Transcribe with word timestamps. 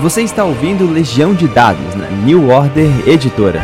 Você 0.00 0.20
está 0.20 0.44
ouvindo 0.44 0.86
Legião 0.86 1.34
de 1.34 1.48
Dados 1.48 1.94
na 1.94 2.10
New 2.10 2.50
Order 2.50 3.08
Editora. 3.08 3.62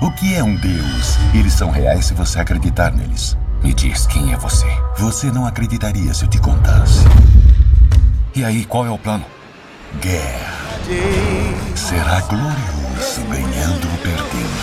O 0.00 0.10
que 0.12 0.34
é 0.34 0.42
um 0.42 0.54
deus? 0.56 1.18
Eles 1.34 1.52
são 1.52 1.70
reais 1.70 2.06
se 2.06 2.14
você 2.14 2.40
acreditar 2.40 2.90
neles. 2.90 3.36
Me 3.62 3.74
diz 3.74 4.06
quem 4.06 4.32
é 4.32 4.36
você. 4.38 4.66
Você 4.96 5.30
não 5.30 5.46
acreditaria 5.46 6.14
se 6.14 6.24
eu 6.24 6.30
te 6.30 6.40
contasse. 6.40 7.04
E 8.34 8.42
aí, 8.42 8.64
qual 8.64 8.86
é 8.86 8.90
o 8.90 8.96
plano? 8.96 9.26
Guerra. 10.00 10.56
Será 11.74 12.22
glorioso 12.22 13.20
ganhando 13.28 13.88
ou 13.90 13.98
perdendo. 13.98 14.56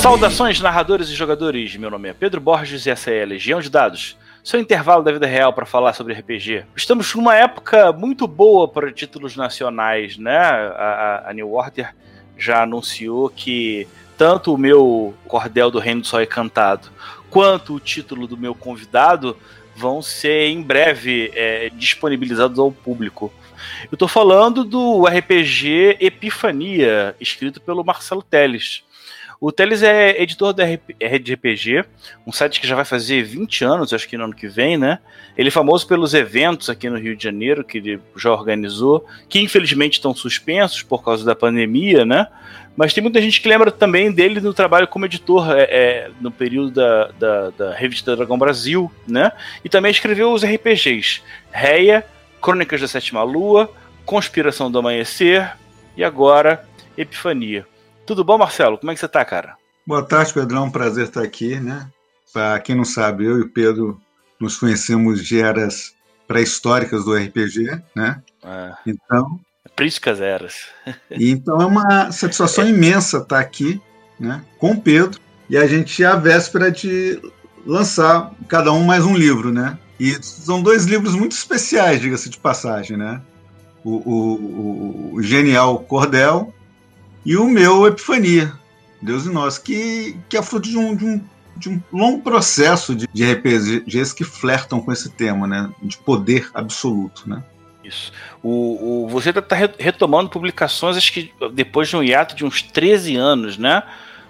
Saudações, 0.00 0.58
narradores 0.58 1.10
e 1.10 1.14
jogadores. 1.14 1.76
Meu 1.76 1.90
nome 1.90 2.08
é 2.08 2.14
Pedro 2.14 2.40
Borges 2.40 2.86
e 2.86 2.90
essa 2.90 3.10
é 3.10 3.24
a 3.24 3.26
Legião 3.26 3.60
de 3.60 3.68
Dados 3.68 4.16
seu 4.46 4.60
intervalo 4.60 5.02
da 5.02 5.10
vida 5.10 5.26
real 5.26 5.52
para 5.52 5.66
falar 5.66 5.92
sobre 5.92 6.14
RPG. 6.14 6.66
Estamos 6.76 7.12
numa 7.16 7.34
época 7.34 7.90
muito 7.90 8.28
boa 8.28 8.68
para 8.68 8.92
títulos 8.92 9.34
nacionais, 9.34 10.16
né? 10.16 10.38
A, 10.38 11.24
a, 11.26 11.32
New 11.32 11.52
Order 11.52 11.92
já 12.38 12.62
anunciou 12.62 13.28
que 13.28 13.88
tanto 14.16 14.54
o 14.54 14.58
meu 14.58 15.12
Cordel 15.26 15.68
do 15.68 15.80
Reino 15.80 16.02
do 16.02 16.06
Sol 16.06 16.22
Encantado 16.22 16.92
quanto 17.28 17.74
o 17.74 17.80
título 17.80 18.28
do 18.28 18.36
meu 18.36 18.54
convidado 18.54 19.36
vão 19.74 20.00
ser 20.00 20.46
em 20.46 20.62
breve 20.62 21.32
é, 21.34 21.68
disponibilizados 21.70 22.60
ao 22.60 22.70
público. 22.70 23.32
Eu 23.90 23.96
estou 23.96 24.06
falando 24.06 24.62
do 24.62 25.06
RPG 25.06 25.96
Epifania, 25.98 27.16
escrito 27.20 27.60
pelo 27.60 27.84
Marcelo 27.84 28.22
Teles. 28.22 28.84
O 29.40 29.52
Teles 29.52 29.82
é 29.82 30.22
editor 30.22 30.54
da 30.54 30.64
RPG, 30.64 31.84
um 32.26 32.32
site 32.32 32.60
que 32.60 32.66
já 32.66 32.74
vai 32.74 32.86
fazer 32.86 33.22
20 33.22 33.64
anos, 33.64 33.92
acho 33.92 34.08
que 34.08 34.16
no 34.16 34.24
ano 34.24 34.34
que 34.34 34.48
vem, 34.48 34.78
né? 34.78 34.98
Ele 35.36 35.48
é 35.48 35.50
famoso 35.50 35.86
pelos 35.86 36.14
eventos 36.14 36.70
aqui 36.70 36.88
no 36.88 36.96
Rio 36.96 37.14
de 37.14 37.22
Janeiro, 37.22 37.62
que 37.62 37.78
ele 37.78 38.00
já 38.16 38.32
organizou, 38.32 39.06
que 39.28 39.38
infelizmente 39.38 39.94
estão 39.94 40.14
suspensos 40.14 40.82
por 40.82 41.04
causa 41.04 41.24
da 41.24 41.34
pandemia, 41.34 42.06
né? 42.06 42.28
Mas 42.74 42.94
tem 42.94 43.02
muita 43.02 43.20
gente 43.20 43.40
que 43.40 43.48
lembra 43.48 43.70
também 43.70 44.10
dele 44.10 44.40
no 44.40 44.54
trabalho 44.54 44.88
como 44.88 45.04
editor 45.04 45.50
é, 45.50 45.62
é, 45.64 46.10
no 46.20 46.30
período 46.30 46.70
da, 46.70 47.10
da, 47.18 47.50
da, 47.50 47.74
revista 47.74 48.16
Dragão 48.16 48.38
Brasil, 48.38 48.90
né? 49.06 49.32
E 49.62 49.68
também 49.68 49.90
escreveu 49.90 50.32
os 50.32 50.44
RPGs 50.44 51.22
Reia, 51.50 52.06
Crônicas 52.40 52.80
da 52.80 52.88
Sétima 52.88 53.22
Lua, 53.22 53.70
Conspiração 54.04 54.70
do 54.70 54.78
Amanhecer 54.78 55.56
e 55.96 56.04
agora 56.04 56.66
Epifania. 56.96 57.66
Tudo 58.06 58.22
bom, 58.22 58.38
Marcelo? 58.38 58.78
Como 58.78 58.92
é 58.92 58.94
que 58.94 59.00
você 59.00 59.08
tá, 59.08 59.24
cara? 59.24 59.56
Boa 59.84 60.00
tarde, 60.00 60.32
Pedrão. 60.32 60.66
Um 60.66 60.70
prazer 60.70 61.06
estar 61.06 61.22
aqui, 61.22 61.58
né? 61.58 61.90
Para 62.32 62.60
quem 62.60 62.76
não 62.76 62.84
sabe, 62.84 63.24
eu 63.24 63.38
e 63.38 63.42
o 63.42 63.48
Pedro 63.48 64.00
nos 64.38 64.56
conhecemos 64.56 65.24
de 65.24 65.40
eras 65.40 65.92
pré-históricas 66.28 67.04
do 67.04 67.14
RPG, 67.14 67.82
né? 67.96 68.22
É. 68.44 68.72
Então. 68.86 69.40
Prísticas 69.74 70.20
eras. 70.20 70.68
então 71.10 71.60
é 71.60 71.66
uma 71.66 72.12
satisfação 72.12 72.64
é. 72.64 72.68
imensa 72.68 73.18
estar 73.18 73.40
aqui, 73.40 73.80
né? 74.20 74.44
Com 74.56 74.70
o 74.70 74.80
Pedro. 74.80 75.20
E 75.50 75.56
a 75.56 75.66
gente 75.66 76.04
é 76.04 76.06
a 76.06 76.14
véspera 76.14 76.70
de 76.70 77.20
lançar 77.66 78.32
cada 78.46 78.72
um 78.72 78.84
mais 78.84 79.04
um 79.04 79.16
livro, 79.16 79.52
né? 79.52 79.76
E 79.98 80.12
são 80.22 80.62
dois 80.62 80.84
livros 80.84 81.16
muito 81.16 81.32
especiais, 81.32 82.00
diga-se 82.00 82.30
de 82.30 82.38
passagem, 82.38 82.96
né? 82.96 83.20
O, 83.82 83.90
o, 83.90 84.34
o, 84.34 85.14
o 85.14 85.22
Genial 85.22 85.80
Cordel 85.80 86.54
e 87.26 87.36
o 87.36 87.48
meu 87.48 87.84
Epifania, 87.88 88.52
Deus 89.02 89.26
e 89.26 89.30
Nós, 89.30 89.58
que, 89.58 90.16
que 90.28 90.36
é 90.36 90.42
fruto 90.42 90.68
de 90.68 90.78
um, 90.78 90.94
de 90.94 91.04
um, 91.04 91.20
de 91.56 91.68
um 91.68 91.82
longo 91.92 92.22
processo 92.22 92.94
de, 92.94 93.08
de 93.12 93.24
RPGs 93.24 94.14
que 94.14 94.22
flertam 94.22 94.80
com 94.80 94.92
esse 94.92 95.10
tema, 95.10 95.44
né? 95.44 95.68
De 95.82 95.98
poder 95.98 96.48
absoluto, 96.54 97.28
né? 97.28 97.42
Isso. 97.82 98.12
O, 98.40 99.04
o, 99.04 99.08
você 99.08 99.30
está 99.30 99.56
retomando 99.76 100.30
publicações, 100.30 100.96
acho 100.96 101.12
que 101.12 101.32
depois 101.52 101.88
de 101.88 101.96
um 101.96 102.02
hiato 102.02 102.36
de 102.36 102.44
uns 102.44 102.62
13 102.62 103.16
anos, 103.16 103.58
né? 103.58 103.82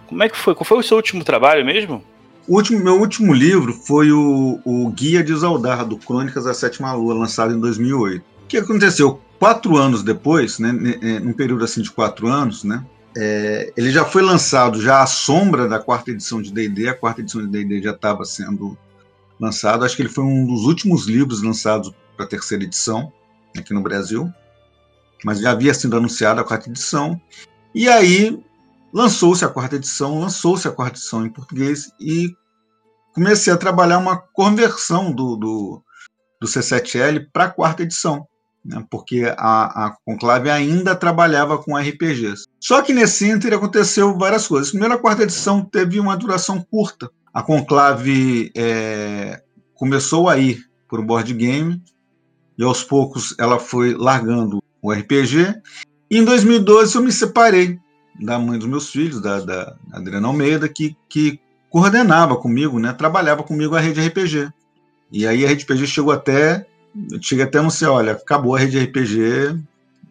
Como 0.06 0.22
é 0.22 0.28
que 0.30 0.36
foi? 0.36 0.54
Qual 0.54 0.64
foi 0.64 0.78
o 0.78 0.82
seu 0.82 0.96
último 0.96 1.22
trabalho 1.22 1.66
mesmo? 1.66 2.02
O 2.48 2.56
último, 2.56 2.82
meu 2.82 2.98
último 2.98 3.34
livro 3.34 3.74
foi 3.74 4.10
o, 4.10 4.58
o 4.64 4.88
Guia 4.90 5.22
de 5.22 5.34
Zaldar, 5.34 5.84
do 5.84 5.98
Crônicas 5.98 6.44
da 6.44 6.54
Sétima 6.54 6.94
Lua, 6.94 7.12
lançado 7.12 7.52
em 7.52 7.60
2008. 7.60 8.22
O 8.22 8.46
que 8.46 8.56
aconteceu? 8.56 9.20
Quatro 9.38 9.76
anos 9.76 10.02
depois, 10.02 10.58
né, 10.58 10.72
num 10.72 11.32
período 11.32 11.64
assim 11.64 11.82
de 11.82 11.90
quatro 11.90 12.26
anos, 12.28 12.64
né, 12.64 12.84
é, 13.16 13.72
ele 13.76 13.90
já 13.90 14.04
foi 14.04 14.22
lançado 14.22 14.80
já 14.80 15.02
à 15.02 15.06
sombra 15.06 15.68
da 15.68 15.78
quarta 15.78 16.10
edição 16.10 16.40
de 16.40 16.52
D&D, 16.52 16.88
a 16.88 16.94
quarta 16.94 17.20
edição 17.20 17.40
de 17.40 17.48
D&D 17.48 17.82
já 17.82 17.92
estava 17.92 18.24
sendo 18.24 18.76
lançado, 19.40 19.84
acho 19.84 19.96
que 19.96 20.02
ele 20.02 20.08
foi 20.08 20.24
um 20.24 20.46
dos 20.46 20.64
últimos 20.64 21.06
livros 21.06 21.42
lançados 21.42 21.92
para 22.16 22.26
a 22.26 22.28
terceira 22.28 22.64
edição 22.64 23.12
aqui 23.56 23.72
no 23.72 23.82
Brasil, 23.82 24.30
mas 25.24 25.40
já 25.40 25.52
havia 25.52 25.72
sido 25.72 25.96
anunciada 25.96 26.40
a 26.40 26.44
quarta 26.44 26.68
edição, 26.68 27.20
e 27.74 27.88
aí 27.88 28.38
lançou-se 28.92 29.44
a 29.44 29.48
quarta 29.48 29.76
edição, 29.76 30.20
lançou-se 30.20 30.66
a 30.68 30.70
quarta 30.70 30.98
edição 30.98 31.24
em 31.24 31.30
português 31.30 31.90
e 32.00 32.34
comecei 33.14 33.52
a 33.52 33.56
trabalhar 33.56 33.98
uma 33.98 34.18
conversão 34.18 35.10
do, 35.10 35.36
do, 35.36 35.82
do 36.40 36.46
C7L 36.46 37.26
para 37.32 37.44
a 37.44 37.50
quarta 37.50 37.82
edição 37.82 38.26
né, 38.66 38.84
porque 38.90 39.24
a, 39.36 39.86
a 39.86 39.96
Conclave 40.04 40.50
ainda 40.50 40.94
trabalhava 40.94 41.58
com 41.58 41.76
RPGs. 41.76 42.44
Só 42.60 42.82
que 42.82 42.92
nesse 42.92 43.28
Inter 43.28 43.54
aconteceu 43.54 44.16
várias 44.18 44.46
coisas. 44.46 44.70
Primeiro, 44.70 44.94
a 44.94 44.98
quarta 44.98 45.22
edição 45.22 45.64
teve 45.64 46.00
uma 46.00 46.16
duração 46.16 46.60
curta. 46.60 47.10
A 47.32 47.42
Conclave 47.42 48.50
é, 48.56 49.40
começou 49.74 50.28
a 50.28 50.36
ir 50.36 50.64
para 50.88 51.00
o 51.00 51.04
board 51.04 51.32
game 51.32 51.80
e 52.58 52.64
aos 52.64 52.82
poucos 52.82 53.34
ela 53.38 53.58
foi 53.58 53.94
largando 53.94 54.62
o 54.82 54.92
RPG. 54.92 55.54
E 56.10 56.18
em 56.18 56.24
2012 56.24 56.96
eu 56.96 57.02
me 57.02 57.12
separei 57.12 57.78
da 58.20 58.38
mãe 58.38 58.58
dos 58.58 58.68
meus 58.68 58.90
filhos, 58.90 59.20
da, 59.20 59.40
da 59.40 59.76
Adriana 59.92 60.28
Almeida, 60.28 60.68
que, 60.68 60.96
que 61.08 61.38
coordenava 61.68 62.36
comigo, 62.36 62.78
né, 62.78 62.92
trabalhava 62.92 63.42
comigo 63.42 63.76
a 63.76 63.80
rede 63.80 64.00
RPG. 64.00 64.50
E 65.12 65.26
aí 65.26 65.44
a 65.44 65.48
rede 65.48 65.64
RPG 65.64 65.86
chegou 65.86 66.12
até 66.12 66.66
cheguei 67.20 67.44
até 67.44 67.58
anunciar, 67.58 67.92
olha, 67.92 68.12
acabou 68.12 68.54
a 68.54 68.58
rede 68.58 68.78
RPG, 68.78 69.58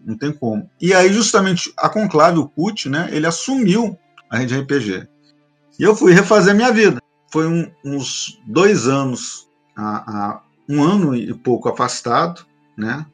não 0.06 0.18
tem 0.18 0.32
como. 0.32 0.70
E 0.80 0.94
aí, 0.94 1.12
justamente, 1.12 1.74
a 1.78 1.90
Conclave, 1.90 2.38
o 2.38 2.48
CUT, 2.48 2.90
né, 2.90 3.10
ele 3.12 3.26
assumiu 3.26 3.98
a 4.30 4.38
rede 4.38 4.58
RPG. 4.58 5.08
E 5.80 5.84
eu 5.84 5.96
fui 5.96 6.14
refazer 6.14 6.56
minha 6.56 6.72
vida. 6.72 7.02
Foi 7.32 7.48
um, 7.48 7.70
uns 7.84 8.40
dois 8.48 8.88
anos, 8.88 9.48
a, 9.76 9.98
a, 9.98 10.42
um 10.70 10.84
ano 10.84 11.16
e 11.16 11.34
pouco 11.34 11.68
afastado, 11.68 12.46
né? 12.78 13.06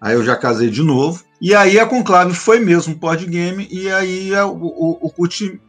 Aí 0.00 0.14
eu 0.14 0.24
já 0.24 0.36
casei 0.36 0.70
de 0.70 0.82
novo. 0.82 1.24
E 1.40 1.54
aí 1.54 1.78
a 1.78 1.86
Conclave 1.86 2.34
foi 2.34 2.60
mesmo 2.60 2.94
board 2.94 3.26
game, 3.26 3.66
e 3.70 3.90
aí 3.90 4.34
a, 4.34 4.46
o, 4.46 4.98
o 5.00 5.10
CUT 5.10 5.60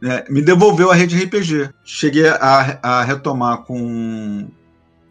né, 0.00 0.24
me 0.28 0.42
devolveu 0.42 0.90
a 0.90 0.94
rede 0.94 1.16
RPG. 1.16 1.70
Cheguei 1.84 2.28
a, 2.28 2.78
a 2.82 3.02
retomar 3.02 3.62
com 3.64 4.48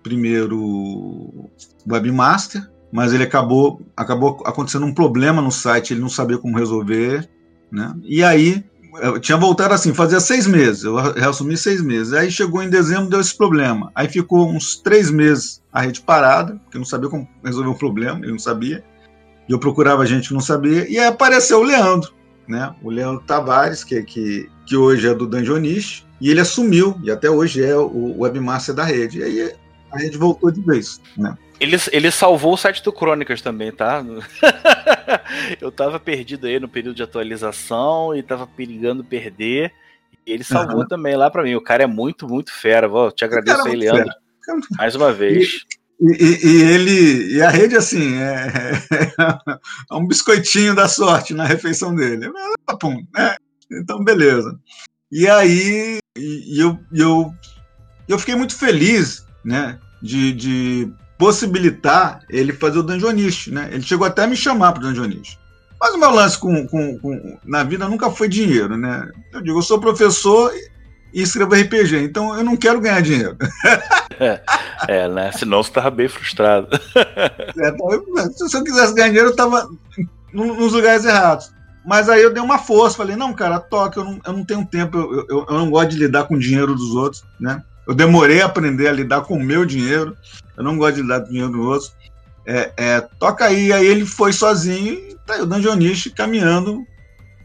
primeiro 0.08 1.50
webmaster, 1.90 2.68
mas 2.92 3.14
ele 3.14 3.24
acabou 3.24 3.82
acabou 3.96 4.42
acontecendo 4.46 4.86
um 4.86 4.94
problema 4.94 5.42
no 5.42 5.52
site, 5.52 5.94
ele 5.94 6.02
não 6.02 6.10
sabia 6.10 6.38
como 6.38 6.58
resolver, 6.58 7.30
né? 7.72 7.94
E 8.04 8.24
aí 8.24 8.64
eu 9.02 9.20
tinha 9.20 9.38
voltado 9.38 9.74
assim, 9.74 9.94
fazia 9.94 10.20
seis 10.20 10.48
meses, 10.48 10.84
eu 10.84 10.96
reassumi 10.96 11.56
seis 11.58 11.82
meses. 11.82 12.14
Aí 12.14 12.32
chegou 12.32 12.64
em 12.64 12.70
dezembro, 12.70 13.10
deu 13.10 13.20
esse 13.20 13.36
problema. 13.36 13.92
Aí 13.94 14.08
ficou 14.08 14.50
uns 14.50 14.78
três 14.78 15.12
meses 15.12 15.62
a 15.72 15.82
rede 15.82 16.02
parada, 16.02 16.56
porque 16.64 16.78
não 16.78 16.86
sabia 16.86 17.10
como 17.10 17.28
resolver 17.44 17.70
o 17.70 17.78
problema, 17.78 18.20
ele 18.20 18.32
não 18.32 18.40
sabia. 18.40 18.84
E 19.48 19.52
eu 19.52 19.60
procurava 19.60 20.06
gente 20.06 20.30
que 20.30 20.34
não 20.34 20.42
sabia, 20.42 20.90
e 20.90 20.98
aí 20.98 21.08
apareceu 21.08 21.60
o 21.60 21.64
Leandro, 21.64 22.12
né? 22.48 22.74
O 22.82 22.90
Leandro 22.90 23.24
Tavares, 23.26 23.84
que, 23.84 24.02
que, 24.04 24.50
que 24.66 24.76
hoje 24.76 25.08
é 25.08 25.14
do 25.14 25.28
Dungeonist, 25.28 26.06
e 26.20 26.30
ele 26.30 26.42
assumiu, 26.42 27.00
e 27.04 27.12
até 27.12 27.30
hoje 27.30 27.64
é 27.64 27.78
o 27.78 28.22
webmaster 28.22 28.74
da 28.74 28.84
rede. 28.84 29.20
E 29.20 29.24
aí 29.24 29.52
a 29.98 30.06
gente 30.06 30.18
voltou 30.18 30.52
de 30.52 30.62
vez, 30.62 31.02
né? 31.18 31.38
Ele, 31.60 31.76
ele 31.92 32.12
salvou 32.12 32.54
o 32.54 32.58
site 32.58 32.84
do 32.84 32.94
Crônicas 32.94 33.42
também, 33.42 33.72
tá? 33.72 34.04
eu 35.60 35.72
tava 35.72 36.00
perdido 36.00 36.46
aí 36.46 36.60
no 36.60 36.70
período 36.70 36.96
de 36.96 37.04
atualização 37.04 38.16
e 38.16 38.22
tava 38.22 38.46
perigando 38.46 39.04
perder. 39.04 39.74
E 40.26 40.32
ele 40.32 40.44
salvou 40.44 40.82
uhum. 40.82 40.88
também 40.88 41.16
lá 41.16 41.32
para 41.32 41.44
mim. 41.44 41.56
O 41.56 41.62
cara 41.62 41.84
é 41.84 41.88
muito, 41.88 42.28
muito 42.28 42.54
fera. 42.54 42.88
Vou 42.88 43.12
te 43.12 43.26
agradeço 43.26 43.68
aí, 43.68 43.76
Leandro. 43.76 44.04
Fera. 44.04 44.60
Mais 44.78 44.96
uma 44.96 45.12
vez. 45.12 45.66
E, 46.00 46.12
e, 46.12 46.48
e, 46.48 46.62
ele 46.62 47.36
e 47.36 47.42
a 47.42 47.50
rede 47.50 47.76
assim 47.76 48.18
é, 48.18 48.74
é, 49.90 49.96
um 49.96 50.06
biscoitinho 50.06 50.76
da 50.76 50.88
sorte 50.88 51.34
na 51.34 51.44
refeição 51.44 51.96
dele. 51.96 52.32
Pum, 52.80 53.04
né? 53.16 53.36
Então 53.72 54.04
beleza. 54.04 54.58
E 55.12 55.28
aí 55.28 55.98
e, 56.16 56.62
eu, 56.62 56.78
eu 56.94 57.34
eu 58.08 58.20
fiquei 58.20 58.36
muito 58.36 58.56
feliz 58.56 59.26
né, 59.44 59.80
de, 60.02 60.34
de 60.34 60.92
possibilitar 61.18 62.20
ele 62.30 62.54
fazer 62.54 62.80
o 62.80 62.84
Dungeonist, 62.84 63.52
né? 63.52 63.70
Ele 63.72 63.82
chegou 63.82 64.06
até 64.06 64.24
a 64.24 64.28
me 64.28 64.36
chamar 64.36 64.74
para 64.74 64.84
o 64.84 64.88
Dungeonist. 64.88 65.40
Mas 65.80 65.94
o 65.94 65.98
meu 65.98 66.12
lance 66.12 66.38
com, 66.38 66.68
com, 66.68 66.98
com, 67.00 67.38
na 67.46 67.64
vida 67.64 67.88
nunca 67.88 68.10
foi 68.10 68.28
dinheiro, 68.28 68.76
né? 68.78 69.10
Eu 69.32 69.42
digo, 69.42 69.58
eu 69.60 69.64
sou 69.64 69.80
professor 69.80 70.52
e 71.14 71.22
escrevo 71.22 71.56
RPG, 71.56 71.98
então 71.98 72.36
eu 72.36 72.44
não 72.44 72.58
quero 72.58 72.82
ganhar 72.82 73.02
dinheiro. 73.02 73.38
É, 74.20 74.42
é, 74.88 75.08
né? 75.08 75.32
Senão 75.32 75.62
você 75.62 75.72
tava 75.72 75.92
bem 75.92 76.08
frustrado. 76.08 76.68
É, 77.56 78.48
se 78.48 78.58
eu 78.58 78.64
quisesse 78.64 78.96
ganhar 78.96 79.10
dinheiro, 79.10 79.30
eu 79.30 79.36
tava 79.36 79.70
nos 80.34 80.74
lugares 80.74 81.06
errados. 81.06 81.52
Mas 81.86 82.10
aí 82.10 82.24
eu 82.24 82.34
dei 82.34 82.42
uma 82.42 82.58
força, 82.58 82.98
falei, 82.98 83.16
não, 83.16 83.32
cara, 83.32 83.60
toque, 83.60 83.98
eu 83.98 84.04
não, 84.04 84.20
eu 84.26 84.34
não 84.34 84.44
tenho 84.44 84.66
tempo, 84.66 84.98
eu, 84.98 85.26
eu, 85.30 85.46
eu 85.48 85.58
não 85.60 85.70
gosto 85.70 85.92
de 85.92 85.98
lidar 85.98 86.24
com 86.24 86.34
o 86.34 86.40
dinheiro 86.40 86.74
dos 86.74 86.96
outros, 86.96 87.24
né? 87.40 87.64
Eu 87.88 87.96
demorei 87.96 88.42
a 88.42 88.46
aprender 88.46 88.88
a 88.88 88.92
lidar 88.92 89.22
com 89.22 89.36
o 89.36 89.44
meu 89.44 89.66
dinheiro, 89.66 90.16
eu 90.58 90.64
não 90.64 90.78
gosto 90.78 90.96
de 90.96 91.02
lidar 91.04 91.22
com 91.22 91.28
o 91.28 91.30
dinheiro 91.30 91.52
dos 91.52 91.66
outros. 91.66 91.96
É, 92.46 92.72
é, 92.78 93.02
toca 93.20 93.46
aí, 93.46 93.72
aí 93.72 93.86
ele 93.86 94.06
foi 94.06 94.32
sozinho 94.34 94.94
e 94.94 95.16
tá 95.26 95.36
aí 95.36 95.42
o 95.42 95.46
Dungeonist 95.46 96.10
caminhando, 96.12 96.86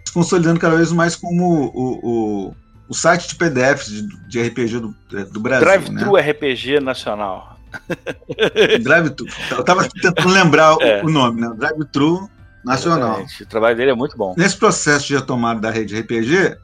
se 0.04 0.12
consolidando 0.12 0.60
cada 0.60 0.76
vez 0.76 0.92
mais 0.92 1.16
como 1.16 1.70
o, 1.74 1.98
o, 2.02 2.56
o 2.88 2.94
site 2.94 3.28
de 3.28 3.34
PDFs 3.36 3.86
de, 3.86 4.28
de 4.28 4.42
RPG 4.42 4.78
do, 4.78 4.94
do 5.30 5.40
Brasil. 5.40 5.66
Drive-Thru 5.66 6.12
né? 6.12 6.30
RPG 6.30 6.80
Nacional. 6.80 7.58
Drive-Thru. 8.82 9.26
Eu 9.50 9.64
tava 9.64 9.88
tentando 9.88 10.28
lembrar 10.28 10.76
é. 10.80 11.02
o, 11.02 11.06
o 11.06 11.10
nome, 11.10 11.40
né? 11.40 11.52
Drive-Thru 11.56 12.28
Nacional. 12.64 13.08
Exatamente. 13.08 13.42
O 13.42 13.46
trabalho 13.46 13.76
dele 13.76 13.90
é 13.90 13.94
muito 13.94 14.16
bom. 14.16 14.34
Nesse 14.36 14.56
processo 14.56 15.06
de 15.06 15.14
retomada 15.14 15.60
da 15.60 15.70
rede 15.70 15.98
RPG, 15.98 16.56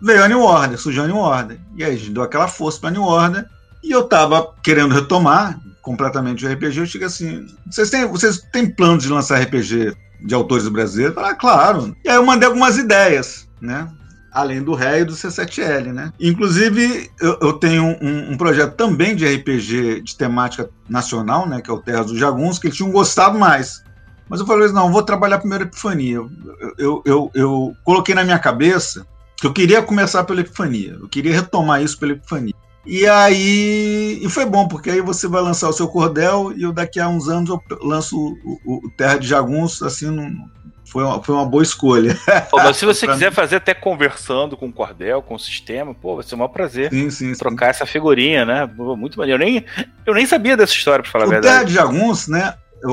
veio 0.00 0.24
a 0.24 0.28
New 0.28 0.40
Order, 0.40 0.78
surgiu 0.78 1.04
a 1.04 1.06
New 1.06 1.16
Order. 1.16 1.58
E 1.76 1.84
aí 1.84 1.94
a 1.94 1.96
gente 1.96 2.10
deu 2.10 2.22
aquela 2.22 2.48
força 2.48 2.80
pra 2.80 2.90
New 2.90 3.02
Order. 3.02 3.46
E 3.82 3.90
eu 3.90 4.04
tava 4.04 4.54
querendo 4.62 4.94
retomar 4.94 5.58
completamente 5.82 6.44
o 6.44 6.52
RPG. 6.52 6.78
Eu 6.78 6.86
cheguei 6.86 7.06
assim: 7.06 7.46
vocês 7.70 7.90
têm, 7.90 8.06
vocês 8.06 8.38
têm 8.52 8.68
planos 8.68 9.04
de 9.04 9.08
lançar 9.08 9.40
RPG 9.40 9.96
de 10.24 10.34
autores 10.34 10.68
brasileiros? 10.68 11.16
Eu 11.16 11.20
falei, 11.20 11.36
ah, 11.36 11.38
claro. 11.38 11.96
E 12.04 12.08
aí 12.08 12.16
eu 12.16 12.24
mandei 12.24 12.48
algumas 12.48 12.78
ideias, 12.78 13.48
né? 13.60 13.88
Além 14.32 14.62
do 14.62 14.74
Ré 14.74 15.00
e 15.00 15.04
do 15.04 15.12
C7L, 15.12 15.92
né? 15.92 16.12
Inclusive, 16.20 17.10
eu, 17.20 17.36
eu 17.40 17.52
tenho 17.54 17.82
um, 18.00 18.32
um, 18.32 18.36
projeto 18.36 18.76
também 18.76 19.16
de 19.16 19.26
RPG 19.26 20.02
de 20.02 20.16
temática 20.16 20.70
nacional, 20.88 21.48
né? 21.48 21.60
Que 21.60 21.68
é 21.68 21.72
o 21.72 21.80
Terras 21.80 22.06
dos 22.06 22.18
Jaguns, 22.18 22.58
que 22.58 22.68
eles 22.68 22.76
tinham 22.76 22.92
gostado 22.92 23.36
mais. 23.38 23.82
Mas 24.28 24.38
eu 24.38 24.46
falei, 24.46 24.68
não, 24.68 24.92
vou 24.92 25.02
trabalhar 25.02 25.38
primeiro 25.38 25.64
Epifania. 25.64 26.14
Eu, 26.16 26.30
eu, 26.78 27.02
eu, 27.04 27.30
eu, 27.34 27.76
coloquei 27.82 28.14
na 28.14 28.22
minha 28.22 28.38
cabeça 28.38 29.04
que 29.40 29.46
eu 29.46 29.52
queria 29.52 29.82
começar 29.82 30.24
pela 30.24 30.40
Epifania. 30.40 30.98
Eu 31.00 31.08
queria 31.08 31.32
retomar 31.32 31.82
isso 31.82 31.98
pela 31.98 32.12
Epifania. 32.12 32.54
E 32.86 33.06
aí, 33.06 34.20
e 34.22 34.28
foi 34.28 34.44
bom, 34.46 34.66
porque 34.66 34.90
aí 34.90 35.00
você 35.00 35.28
vai 35.28 35.42
lançar 35.42 35.68
o 35.68 35.72
seu 35.72 35.86
cordel 35.86 36.52
e 36.56 36.62
eu 36.62 36.72
daqui 36.72 36.98
a 36.98 37.08
uns 37.08 37.28
anos 37.28 37.50
eu 37.50 37.62
lanço 37.82 38.18
o, 38.18 38.58
o, 38.64 38.86
o 38.86 38.90
Terra 38.96 39.18
de 39.18 39.28
Jaguns, 39.28 39.82
assim, 39.82 40.10
não, 40.10 40.48
foi 40.90 41.04
uma, 41.04 41.22
foi 41.22 41.34
uma 41.34 41.44
boa 41.44 41.62
escolha. 41.62 42.18
Pô, 42.50 42.56
mas 42.56 42.76
se 42.78 42.84
você 42.84 43.06
quiser 43.08 43.32
fazer 43.32 43.56
até 43.56 43.74
conversando 43.74 44.56
com 44.56 44.66
o 44.66 44.72
Cordel, 44.72 45.22
com 45.22 45.34
o 45.34 45.38
sistema, 45.38 45.94
pô, 45.94 46.16
vai 46.16 46.24
ser 46.24 46.34
um 46.34 46.38
maior 46.38 46.48
prazer 46.48 46.90
sim, 46.90 47.10
sim, 47.10 47.32
trocar 47.34 47.66
sim. 47.66 47.70
essa 47.70 47.86
figurinha, 47.86 48.44
né? 48.44 48.68
Muito 48.96 49.18
maneiro. 49.18 49.42
Eu 49.42 49.46
nem, 49.46 49.64
eu 50.06 50.14
nem 50.14 50.26
sabia 50.26 50.56
dessa 50.56 50.72
história, 50.72 51.02
pra 51.02 51.12
falar 51.12 51.26
o 51.26 51.28
a 51.28 51.30
verdade. 51.30 51.54
O 51.54 51.58
Terra 51.58 51.64
de 51.64 51.74
Jaguns, 51.74 52.28
né? 52.28 52.54
O, 52.82 52.92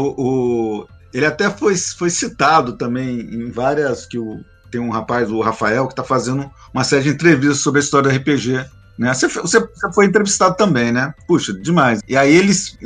o, 0.81 0.87
ele 1.13 1.25
até 1.25 1.49
foi, 1.49 1.75
foi 1.75 2.09
citado 2.09 2.73
também 2.73 3.19
em 3.19 3.49
várias 3.49 4.05
que 4.05 4.19
o, 4.19 4.41
tem 4.71 4.81
um 4.81 4.89
rapaz, 4.89 5.29
o 5.31 5.41
Rafael, 5.41 5.85
que 5.87 5.93
está 5.93 6.03
fazendo 6.03 6.49
uma 6.73 6.83
série 6.83 7.03
de 7.03 7.09
entrevistas 7.09 7.59
sobre 7.59 7.79
a 7.79 7.83
história 7.83 8.09
do 8.09 8.15
RPG. 8.15 8.65
Né? 8.97 9.13
Você, 9.13 9.27
você, 9.27 9.59
você, 9.59 9.93
foi 9.93 10.05
entrevistado 10.05 10.55
também, 10.55 10.91
né? 10.91 11.13
Puxa, 11.27 11.53
demais. 11.53 12.01
E 12.07 12.17
aí 12.17 12.35
eles 12.35 12.77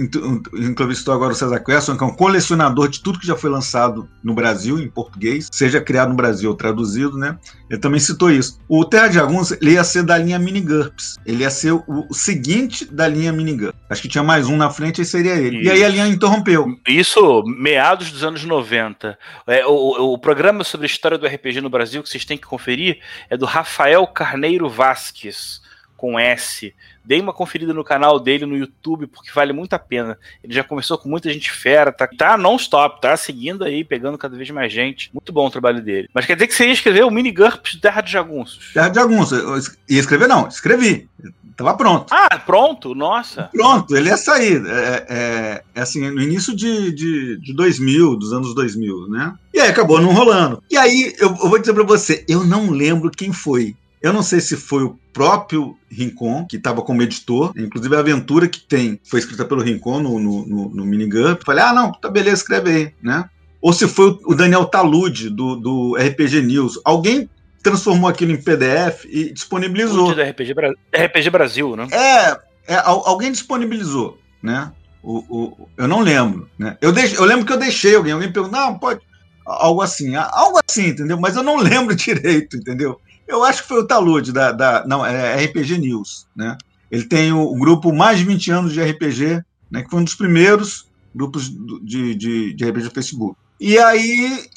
entrevistou 0.54 1.14
agora 1.14 1.32
o 1.32 1.36
César 1.36 1.60
Quesson, 1.60 1.98
que 1.98 2.04
é 2.04 2.08
um 2.08 2.14
colecionador 2.14 2.90
de 2.90 3.02
tudo 3.02 3.20
que 3.20 3.26
já 3.26 3.36
foi 3.36 3.50
lançado 3.50 4.08
no 4.22 4.34
Brasil, 4.34 4.78
em 4.78 4.90
português, 4.90 5.48
seja 5.52 5.80
criado 5.80 6.10
no 6.10 6.16
Brasil 6.16 6.50
ou 6.50 6.56
traduzido, 6.56 7.18
né? 7.18 7.38
Ele 7.70 7.80
também 7.80 8.00
citou 8.02 8.30
isso. 8.30 8.60
O 8.68 8.84
Terra 8.84 9.08
de 9.08 9.16
Jaguns, 9.16 9.52
ele 9.52 9.72
ia 9.72 9.84
ser 9.84 10.04
da 10.04 10.18
linha 10.18 10.38
Mini 10.38 10.60
GURPS. 10.60 11.18
Ele 11.26 11.44
ia 11.44 11.50
ser 11.50 11.72
o, 11.72 11.84
o 11.88 12.14
seguinte 12.14 12.84
da 12.84 13.08
linha 13.08 13.32
Mini 13.32 13.56
GURPS. 13.56 13.80
Acho 13.90 14.02
que 14.02 14.10
tinha 14.10 14.24
mais 14.24 14.50
um 14.50 14.58
na 14.58 14.70
frente 14.70 15.02
e 15.02 15.06
seria 15.06 15.36
ele. 15.36 15.60
Isso. 15.60 15.70
E 15.70 15.72
aí 15.72 15.86
a 15.86 15.88
linha 15.88 16.08
interrompeu. 16.08 16.78
Isso, 16.86 17.44
meados 17.46 18.12
dos 18.12 18.26
anos 18.26 18.44
90. 18.44 19.18
É, 19.48 19.66
o, 19.66 20.14
o 20.14 20.18
programa 20.18 20.66
sobre 20.66 20.86
a 20.86 20.90
história 20.90 21.18
do 21.18 21.26
RPG 21.26 21.62
no 21.62 21.70
Brasil 21.70 22.04
que 22.04 22.10
vocês 22.10 22.26
têm 22.26 22.38
que 22.38 22.46
conferir 22.46 23.00
é 23.30 23.38
do 23.38 23.46
Rafael 23.46 24.06
Carneiro 24.08 24.68
Vasques 24.68 25.61
com 26.02 26.20
S. 26.20 26.74
Dei 27.06 27.22
uma 27.22 27.32
conferida 27.32 27.76
no 27.76 27.84
canal 27.84 28.20
dele 28.20 28.48
no 28.48 28.58
YouTube, 28.58 29.06
porque 29.06 29.30
vale 29.32 29.54
muito 29.54 29.74
a 29.74 29.80
pena. 29.80 30.18
Ele 30.44 30.52
já 30.52 30.64
conversou 30.64 30.98
com 30.98 31.08
muita 31.08 31.32
gente 31.32 31.52
fera, 31.52 31.92
tá, 31.92 32.08
tá 32.08 32.36
non-stop, 32.40 33.00
tá 33.00 33.16
seguindo 33.16 33.64
aí, 33.64 33.84
pegando 33.84 34.18
cada 34.18 34.36
vez 34.36 34.50
mais 34.50 34.74
gente. 34.74 35.12
Muito 35.14 35.32
bom 35.32 35.46
o 35.46 35.52
trabalho 35.52 35.80
dele. 35.80 36.10
Mas 36.12 36.26
quer 36.26 36.34
dizer 36.34 36.48
que 36.48 36.56
você 36.56 36.66
ia 36.66 36.74
escrever 36.74 37.06
o 37.06 37.12
Mini 37.12 37.32
GURPS 37.32 37.76
Terra 37.76 38.02
de 38.02 38.12
Jagunços? 38.12 38.74
Terra 38.74 38.90
de 38.90 38.96
Jagunços. 38.96 39.78
Ia 39.88 40.00
escrever, 40.00 40.28
não, 40.28 40.48
escrevi. 40.48 41.08
Tava 41.56 41.76
pronto. 41.76 42.12
Ah, 42.12 42.40
pronto? 42.40 42.96
Nossa. 42.96 43.50
Pronto, 43.54 43.96
ele 43.96 44.10
ia 44.10 44.18
sair. 44.18 44.66
É, 44.66 45.06
é, 45.08 45.64
é 45.76 45.82
assim, 45.82 46.10
no 46.10 46.20
início 46.20 46.56
de, 46.56 46.92
de, 46.92 47.38
de 47.38 47.54
2000, 47.54 48.16
dos 48.16 48.34
anos 48.34 48.56
2000, 48.56 49.08
né? 49.08 49.36
E 49.54 49.60
aí 49.60 49.70
acabou 49.70 50.02
não 50.02 50.14
rolando. 50.14 50.64
E 50.72 50.78
aí, 50.78 51.14
eu, 51.20 51.30
eu 51.30 51.50
vou 51.50 51.60
dizer 51.60 51.74
pra 51.74 51.84
você, 51.84 52.26
eu 52.28 52.44
não 52.44 52.72
lembro 52.72 53.12
quem 53.12 53.32
foi. 53.32 53.76
Eu 54.02 54.12
não 54.12 54.24
sei 54.24 54.42
se 54.42 54.58
foi 54.58 54.84
o 54.84 55.00
próprio 55.14 55.78
Rincon, 55.90 56.46
que 56.48 56.58
estava 56.58 56.82
como 56.82 57.04
editor. 57.04 57.54
Inclusive, 57.56 57.96
a 57.96 58.00
aventura 58.00 58.48
que 58.48 58.60
tem 58.60 59.00
foi 59.04 59.20
escrita 59.20 59.46
pelo 59.46 59.62
Rincon 59.62 60.00
no, 60.00 60.20
no, 60.20 60.46
no, 60.48 60.70
no 60.70 60.86
Minigun. 60.86 61.38
Falei, 61.46 61.64
ah, 61.64 61.74
não, 61.74 61.92
tá 61.92 62.10
beleza, 62.10 62.42
escreve 62.42 62.70
aí, 62.72 62.94
né? 63.02 63.30
Ou 63.62 63.72
se 63.72 63.88
foi 63.88 64.18
o 64.26 64.34
Daniel 64.34 64.66
Talude, 64.66 65.30
do, 65.30 65.56
do 65.56 65.96
RPG 65.96 66.42
News. 66.42 66.80
Alguém 66.84 67.30
transformou 67.62 68.10
aquilo 68.10 68.32
em 68.32 68.42
PDF 68.42 69.06
e 69.06 69.32
disponibilizou. 69.32 70.16
Da 70.16 70.24
RPG, 70.24 70.54
Bra 70.56 70.74
RPG 70.92 71.30
Brasil, 71.30 71.76
né? 71.76 71.88
É, 71.92 72.74
é, 72.74 72.82
alguém 72.84 73.32
disponibilizou, 73.32 74.18
né? 74.42 74.72
O, 75.04 75.18
o, 75.30 75.70
eu 75.78 75.88
não 75.88 76.02
lembro, 76.02 76.50
né? 76.58 76.78
Eu, 76.82 76.94
eu 76.94 77.26
lembro 77.26 77.46
que 77.46 77.54
eu 77.54 77.58
deixei 77.58 77.96
alguém, 77.96 78.14
alguém 78.14 78.32
perguntou, 78.32 78.60
não, 78.60 78.78
pode, 78.78 79.02
algo 79.46 79.82
assim, 79.82 80.16
algo 80.16 80.60
assim, 80.68 80.88
entendeu? 80.88 81.20
Mas 81.20 81.36
eu 81.36 81.44
não 81.44 81.58
lembro 81.62 81.96
direito, 81.96 82.58
entendeu? 82.58 83.00
Eu 83.32 83.46
acho 83.46 83.62
que 83.62 83.70
foi 83.70 83.80
o 83.80 83.88
Talude, 83.88 84.34
da, 84.34 84.52
da 84.52 84.86
não, 84.86 85.06
é 85.06 85.42
RPG 85.46 85.78
News, 85.78 86.28
né? 86.36 86.58
Ele 86.92 87.06
tem 87.06 87.32
o, 87.32 87.42
o, 87.42 87.58
grupo 87.58 87.94
Mais 87.94 88.20
de 88.20 88.26
20 88.26 88.52
anos 88.52 88.74
de 88.74 88.84
RPG, 88.84 89.42
né, 89.72 89.82
que 89.82 89.90
foi 89.90 90.02
um 90.02 90.04
dos 90.04 90.16
primeiros 90.16 90.86
grupos 91.16 91.50
de, 91.82 92.14
de, 92.14 92.54
de 92.54 92.70
RPG 92.70 92.84
do 92.84 92.92
Facebook. 92.92 93.38
E 93.58 93.80
aí, 93.80 94.50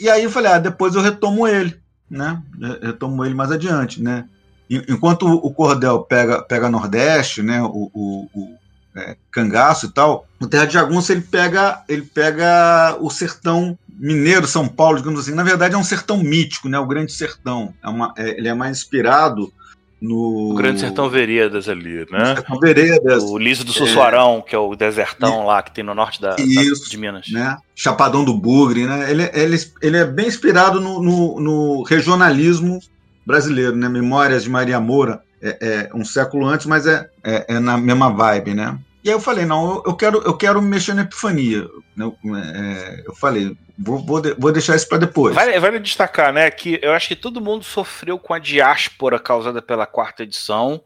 e 0.00 0.10
aí 0.10 0.24
eu 0.24 0.30
falei, 0.30 0.50
ah, 0.50 0.58
depois 0.58 0.96
eu 0.96 1.02
retomo 1.02 1.46
ele, 1.46 1.76
né? 2.10 2.42
Retomo 2.82 3.24
ele 3.24 3.34
mais 3.34 3.52
adiante, 3.52 4.02
né? 4.02 4.28
Enquanto 4.68 5.28
o 5.28 5.54
Cordel 5.54 6.00
pega, 6.00 6.42
pega 6.42 6.68
Nordeste, 6.68 7.40
né? 7.42 7.62
O, 7.62 7.90
o, 7.94 8.28
o 8.34 8.56
é, 8.96 9.16
Cangaço 9.30 9.86
e 9.86 9.92
tal, 9.92 10.26
o 10.40 10.48
Terra 10.48 10.66
de 10.66 10.74
Jagunço 10.74 11.12
ele 11.12 11.20
pega, 11.20 11.84
ele 11.88 12.02
pega 12.02 12.96
o 13.00 13.08
sertão 13.10 13.78
mineiro, 13.98 14.46
São 14.46 14.68
Paulo, 14.68 14.98
digamos 14.98 15.20
assim. 15.20 15.34
Na 15.34 15.42
verdade, 15.42 15.74
é 15.74 15.78
um 15.78 15.84
sertão 15.84 16.18
mítico, 16.18 16.68
né? 16.68 16.78
O 16.78 16.86
Grande 16.86 17.12
Sertão. 17.12 17.74
É 17.82 17.88
uma, 17.88 18.12
é, 18.16 18.38
ele 18.38 18.48
é 18.48 18.54
mais 18.54 18.78
inspirado 18.78 19.52
no. 20.00 20.52
O 20.52 20.54
Grande 20.54 20.80
Sertão 20.80 21.08
Veredas 21.08 21.68
ali, 21.68 22.06
né? 22.10 22.34
Sertão 22.34 22.58
Veredas. 22.58 23.24
O 23.24 23.38
Liso 23.38 23.64
do 23.64 23.72
Sussuarão, 23.72 24.38
é... 24.38 24.48
que 24.48 24.54
é 24.54 24.58
o 24.58 24.74
desertão 24.76 25.46
lá 25.46 25.62
que 25.62 25.72
tem 25.72 25.84
no 25.84 25.94
norte 25.94 26.20
da, 26.20 26.36
Isso, 26.38 26.84
da, 26.84 26.90
de 26.90 26.98
Minas. 26.98 27.28
Né? 27.30 27.56
Chapadão 27.74 28.24
do 28.24 28.34
Bugre, 28.34 28.86
né? 28.86 29.10
Ele, 29.10 29.30
ele, 29.32 29.56
ele 29.82 29.96
é 29.96 30.04
bem 30.04 30.26
inspirado 30.26 30.80
no, 30.80 31.02
no, 31.02 31.40
no 31.40 31.82
regionalismo 31.82 32.80
brasileiro, 33.24 33.74
né? 33.74 33.88
Memórias 33.88 34.44
de 34.44 34.50
Maria 34.50 34.78
Moura. 34.78 35.22
É, 35.42 35.58
é, 35.60 35.90
um 35.94 36.04
século 36.04 36.46
antes, 36.46 36.66
mas 36.66 36.86
é, 36.86 37.08
é, 37.22 37.56
é, 37.56 37.60
na 37.60 37.76
mesma 37.76 38.10
vibe, 38.10 38.54
né? 38.54 38.78
E 39.06 39.08
aí 39.08 39.14
eu 39.14 39.20
falei, 39.20 39.46
não, 39.46 39.84
eu, 39.86 39.94
quero, 39.94 40.20
eu 40.22 40.36
quero 40.36 40.60
mexer 40.60 40.92
na 40.92 41.02
epifania. 41.02 41.64
Eu, 41.96 42.18
é, 42.34 43.04
eu 43.06 43.14
falei, 43.14 43.56
vou, 43.78 44.04
vou, 44.04 44.20
vou, 44.36 44.50
deixar 44.50 44.74
isso 44.74 44.88
para 44.88 44.98
depois. 44.98 45.32
Vale, 45.32 45.56
vale 45.60 45.78
destacar, 45.78 46.32
né, 46.32 46.50
que 46.50 46.80
eu 46.82 46.92
acho 46.92 47.06
que 47.06 47.14
todo 47.14 47.40
mundo 47.40 47.64
sofreu 47.64 48.18
com 48.18 48.34
a 48.34 48.40
diáspora 48.40 49.20
causada 49.20 49.62
pela 49.62 49.86
quarta 49.86 50.24
edição 50.24 50.82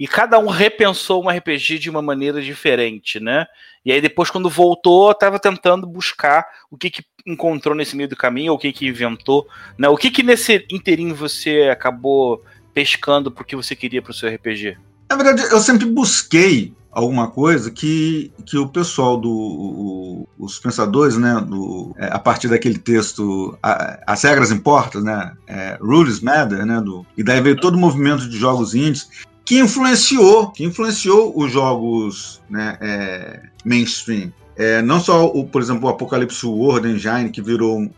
e 0.00 0.08
cada 0.08 0.38
um 0.38 0.46
repensou 0.46 1.22
um 1.22 1.28
RPG 1.28 1.78
de 1.78 1.90
uma 1.90 2.00
maneira 2.00 2.40
diferente, 2.40 3.20
né? 3.20 3.46
E 3.84 3.92
aí 3.92 4.00
depois 4.00 4.30
quando 4.30 4.48
voltou, 4.48 5.10
estava 5.10 5.38
tentando 5.38 5.86
buscar 5.86 6.46
o 6.70 6.78
que, 6.78 6.88
que 6.88 7.04
encontrou 7.26 7.74
nesse 7.74 7.94
meio 7.94 8.08
do 8.08 8.16
caminho, 8.16 8.52
ou 8.52 8.56
o 8.56 8.60
que 8.60 8.72
que 8.72 8.86
inventou, 8.86 9.46
né? 9.76 9.90
O 9.90 9.96
que 9.98 10.10
que 10.10 10.22
nesse 10.22 10.64
inteirinho 10.70 11.14
você 11.14 11.68
acabou 11.70 12.42
pescando 12.72 13.30
porque 13.30 13.54
você 13.54 13.76
queria 13.76 14.00
para 14.00 14.12
o 14.12 14.14
seu 14.14 14.32
RPG? 14.34 14.78
Na 15.10 15.16
verdade, 15.16 15.42
eu 15.52 15.60
sempre 15.60 15.84
busquei 15.84 16.72
alguma 16.90 17.28
coisa 17.28 17.70
que, 17.70 18.32
que 18.46 18.56
o 18.56 18.68
pessoal 18.68 19.16
do 19.16 19.30
o, 19.30 20.28
os 20.38 20.58
pensadores 20.58 21.16
né 21.16 21.40
do 21.46 21.94
é, 21.98 22.06
a 22.06 22.18
partir 22.18 22.48
daquele 22.48 22.78
texto 22.78 23.56
a, 23.62 24.00
as 24.06 24.22
regras 24.22 24.50
importam 24.50 25.02
né 25.02 25.32
é, 25.46 25.78
rules 25.80 26.20
matter 26.20 26.64
né 26.64 26.80
do 26.80 27.06
e 27.16 27.22
daí 27.22 27.40
veio 27.40 27.60
todo 27.60 27.74
o 27.74 27.78
movimento 27.78 28.28
de 28.28 28.38
jogos 28.38 28.74
indies 28.74 29.08
que 29.44 29.58
influenciou 29.58 30.50
que 30.50 30.64
influenciou 30.64 31.32
os 31.38 31.52
jogos 31.52 32.40
né 32.48 32.78
é, 32.80 33.42
mainstream. 33.64 34.32
É, 34.56 34.82
não 34.82 34.98
só 34.98 35.26
o 35.26 35.46
por 35.46 35.62
exemplo 35.62 35.86
o 35.86 35.90
Apocalipse 35.90 36.44
World 36.44 36.88
Engine 36.88 37.30
que 37.30 37.42
virou 37.42 37.78
um, 37.78 37.90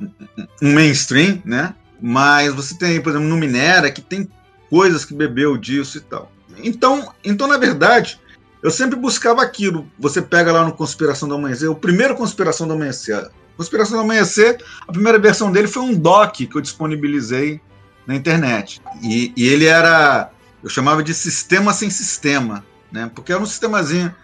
um 0.63 0.75
mainstream 0.75 1.41
né 1.45 1.75
mas 2.03 2.53
você 2.53 2.77
tem 2.77 3.01
por 3.01 3.11
exemplo 3.11 3.29
no 3.29 3.37
Minera 3.37 3.91
que 3.91 4.03
tem 4.03 4.29
coisas 4.69 5.05
que 5.05 5.15
bebeu 5.15 5.57
disso 5.57 5.99
e 5.99 6.01
tal. 6.01 6.31
Então 6.63 7.13
então 7.25 7.47
na 7.47 7.57
verdade 7.57 8.21
eu 8.63 8.71
sempre 8.71 8.99
buscava 8.99 9.43
aquilo. 9.43 9.89
Você 9.99 10.21
pega 10.21 10.53
lá 10.53 10.65
no 10.65 10.73
Conspiração 10.73 11.29
do 11.29 11.35
Amanhecer, 11.35 11.71
o 11.71 11.75
primeiro 11.75 12.15
Conspiração 12.15 12.67
do 12.67 12.75
Amanhecer. 12.75 13.31
Conspiração 13.57 13.99
do 13.99 14.05
Amanhecer, 14.05 14.63
a 14.87 14.93
primeira 14.93 15.19
versão 15.19 15.53
dele 15.53 15.69
foi 15.69 15.83
um 15.83 15.95
doc 15.95 16.35
que 16.35 16.55
eu 16.55 16.61
disponibilizei 16.61 17.61
na 18.07 18.15
internet. 18.15 18.81
E, 19.03 19.33
e 19.37 19.47
ele 19.49 19.67
era, 19.67 20.31
eu 20.63 20.69
chamava 20.69 21.03
de 21.03 21.13
sistema 21.15 21.73
sem 21.73 21.91
sistema, 21.91 22.65
né? 22.91 23.11
Porque 23.15 23.33
era 23.33 23.43
um 23.43 23.47
sistemazinho 23.47 24.15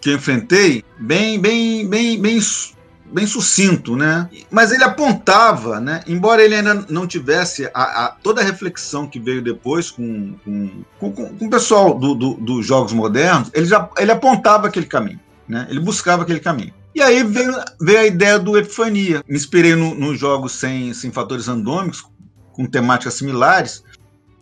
que 0.00 0.10
eu 0.10 0.14
enfrentei 0.14 0.84
bem, 0.98 1.40
bem, 1.40 1.88
bem, 1.88 2.20
bem 2.20 2.40
bem 3.12 3.26
sucinto, 3.26 3.96
né? 3.96 4.28
Mas 4.50 4.72
ele 4.72 4.84
apontava, 4.84 5.80
né? 5.80 6.02
Embora 6.06 6.42
ele 6.42 6.54
ainda 6.54 6.86
não 6.88 7.06
tivesse 7.06 7.70
a, 7.74 8.06
a 8.06 8.08
toda 8.10 8.40
a 8.40 8.44
reflexão 8.44 9.06
que 9.06 9.20
veio 9.20 9.42
depois 9.42 9.90
com, 9.90 10.34
com, 10.44 10.84
com, 10.98 11.12
com 11.12 11.46
o 11.46 11.50
pessoal 11.50 11.98
do, 11.98 12.14
do, 12.14 12.34
dos 12.34 12.66
jogos 12.66 12.92
modernos, 12.92 13.50
ele 13.54 13.66
já 13.66 13.88
ele 13.98 14.10
apontava 14.10 14.66
aquele 14.66 14.86
caminho, 14.86 15.20
né? 15.48 15.66
Ele 15.70 15.80
buscava 15.80 16.22
aquele 16.22 16.40
caminho. 16.40 16.72
E 16.94 17.02
aí 17.02 17.22
veio, 17.24 17.52
veio 17.80 17.98
a 17.98 18.06
ideia 18.06 18.38
do 18.38 18.56
Epifania. 18.56 19.22
Me 19.28 19.36
inspirei 19.36 19.74
nos 19.74 19.98
no 19.98 20.16
jogos 20.16 20.52
sem, 20.52 20.94
sem 20.94 21.10
fatores 21.10 21.46
randômicos, 21.46 22.04
com 22.52 22.66
temáticas 22.66 23.14
similares, 23.14 23.82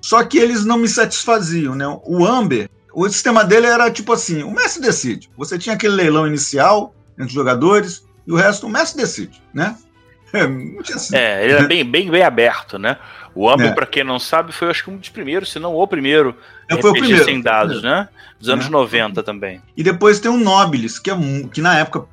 só 0.03 0.23
que 0.25 0.37
eles 0.37 0.65
não 0.65 0.77
me 0.77 0.89
satisfaziam, 0.89 1.75
né? 1.75 1.87
O 2.05 2.27
Amber, 2.27 2.69
o 2.93 3.09
sistema 3.09 3.45
dele 3.45 3.67
era 3.67 3.91
tipo 3.91 4.13
assim: 4.13 4.43
o 4.43 4.51
mestre 4.51 4.83
decide. 4.83 5.31
Você 5.37 5.59
tinha 5.59 5.75
aquele 5.75 5.95
leilão 5.95 6.27
inicial 6.27 6.95
entre 7.15 7.27
os 7.27 7.33
jogadores, 7.33 8.05
e 8.27 8.33
o 8.33 8.37
resto 8.37 8.67
o 8.67 8.71
mestre 8.71 9.03
decide, 9.03 9.43
né? 9.53 9.77
É, 10.33 11.19
é 11.19 11.45
ele 11.45 11.53
era 11.53 11.67
bem, 11.67 11.85
bem, 11.85 12.11
bem 12.11 12.23
aberto, 12.23 12.79
né? 12.79 12.97
O 13.35 13.51
Amber, 13.51 13.69
é. 13.69 13.73
para 13.73 13.85
quem 13.85 14.03
não 14.03 14.19
sabe, 14.19 14.51
foi 14.51 14.71
acho 14.71 14.83
que 14.85 14.91
um 14.91 14.97
dos 14.97 15.11
primeiros, 15.11 15.53
se 15.53 15.59
não 15.59 15.75
o 15.75 15.87
primeiro 15.87 16.35
é, 16.69 16.81
foi 16.81 16.91
o 16.91 16.95
primeiro, 16.95 17.23
sem 17.23 17.39
dados, 17.39 17.83
né? 17.83 18.09
Dos 18.39 18.49
anos 18.49 18.67
é. 18.67 18.71
90 18.71 19.23
também. 19.23 19.61
E 19.77 19.83
depois 19.83 20.21
tem 20.21 20.31
o 20.31 20.39
Nobilis, 20.39 20.99
que, 20.99 21.11
é, 21.11 21.15
que 21.53 21.61
na 21.61 21.79
época, 21.79 22.07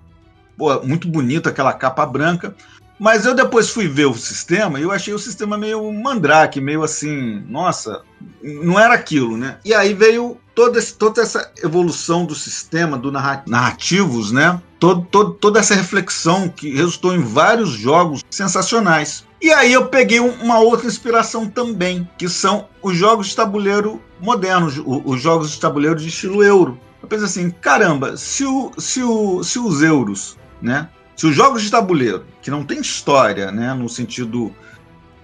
pô, 0.57 0.81
muito 0.81 1.07
bonito, 1.07 1.47
aquela 1.47 1.71
capa 1.71 2.05
branca. 2.05 2.53
Mas 2.99 3.25
eu 3.25 3.33
depois 3.33 3.69
fui 3.69 3.87
ver 3.87 4.07
o 4.07 4.13
sistema 4.13 4.79
e 4.79 4.83
eu 4.83 4.91
achei 4.91 5.13
o 5.13 5.19
sistema 5.19 5.57
meio 5.57 5.91
mandrake, 5.93 6.59
meio 6.59 6.83
assim, 6.83 7.41
nossa, 7.47 8.01
não 8.43 8.77
era 8.77 8.93
aquilo, 8.93 9.37
né? 9.37 9.57
E 9.63 9.73
aí 9.73 9.93
veio 9.93 10.37
toda, 10.53 10.81
toda 10.81 11.21
essa 11.21 11.49
evolução 11.63 12.25
do 12.25 12.35
sistema, 12.35 12.97
do 12.97 13.09
narrativos, 13.09 14.33
né? 14.33 14.61
Todo, 14.77 15.07
todo, 15.09 15.33
toda 15.35 15.59
essa 15.59 15.73
reflexão 15.73 16.49
que 16.49 16.75
resultou 16.75 17.15
em 17.15 17.21
vários 17.21 17.69
jogos 17.69 18.21
sensacionais. 18.29 19.25
E 19.41 19.51
aí 19.53 19.71
eu 19.71 19.85
peguei 19.85 20.19
uma 20.19 20.59
outra 20.59 20.85
inspiração 20.85 21.47
também, 21.47 22.09
que 22.17 22.27
são 22.27 22.67
os 22.81 22.97
jogos 22.97 23.27
de 23.27 23.35
tabuleiro 23.37 24.01
modernos, 24.19 24.81
os 24.85 25.21
jogos 25.21 25.51
de 25.51 25.59
tabuleiro 25.59 25.95
de 25.95 26.09
estilo 26.09 26.43
euro. 26.43 26.77
Eu 27.01 27.07
pensei 27.07 27.25
assim, 27.25 27.49
caramba, 27.49 28.17
se, 28.17 28.43
o, 28.43 28.73
se, 28.77 29.01
o, 29.01 29.41
se 29.41 29.57
os 29.57 29.81
euros, 29.81 30.37
né? 30.61 30.89
Se 31.19 31.27
os 31.27 31.35
jogos 31.35 31.63
de 31.63 31.69
tabuleiro, 31.69 32.25
que 32.41 32.49
não 32.49 32.63
tem 32.63 32.79
história, 32.79 33.51
né, 33.51 33.73
no 33.73 33.89
sentido 33.89 34.55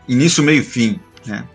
início, 0.09 0.43
meio 0.43 0.61
fim, 0.61 0.99
né? 1.25 1.47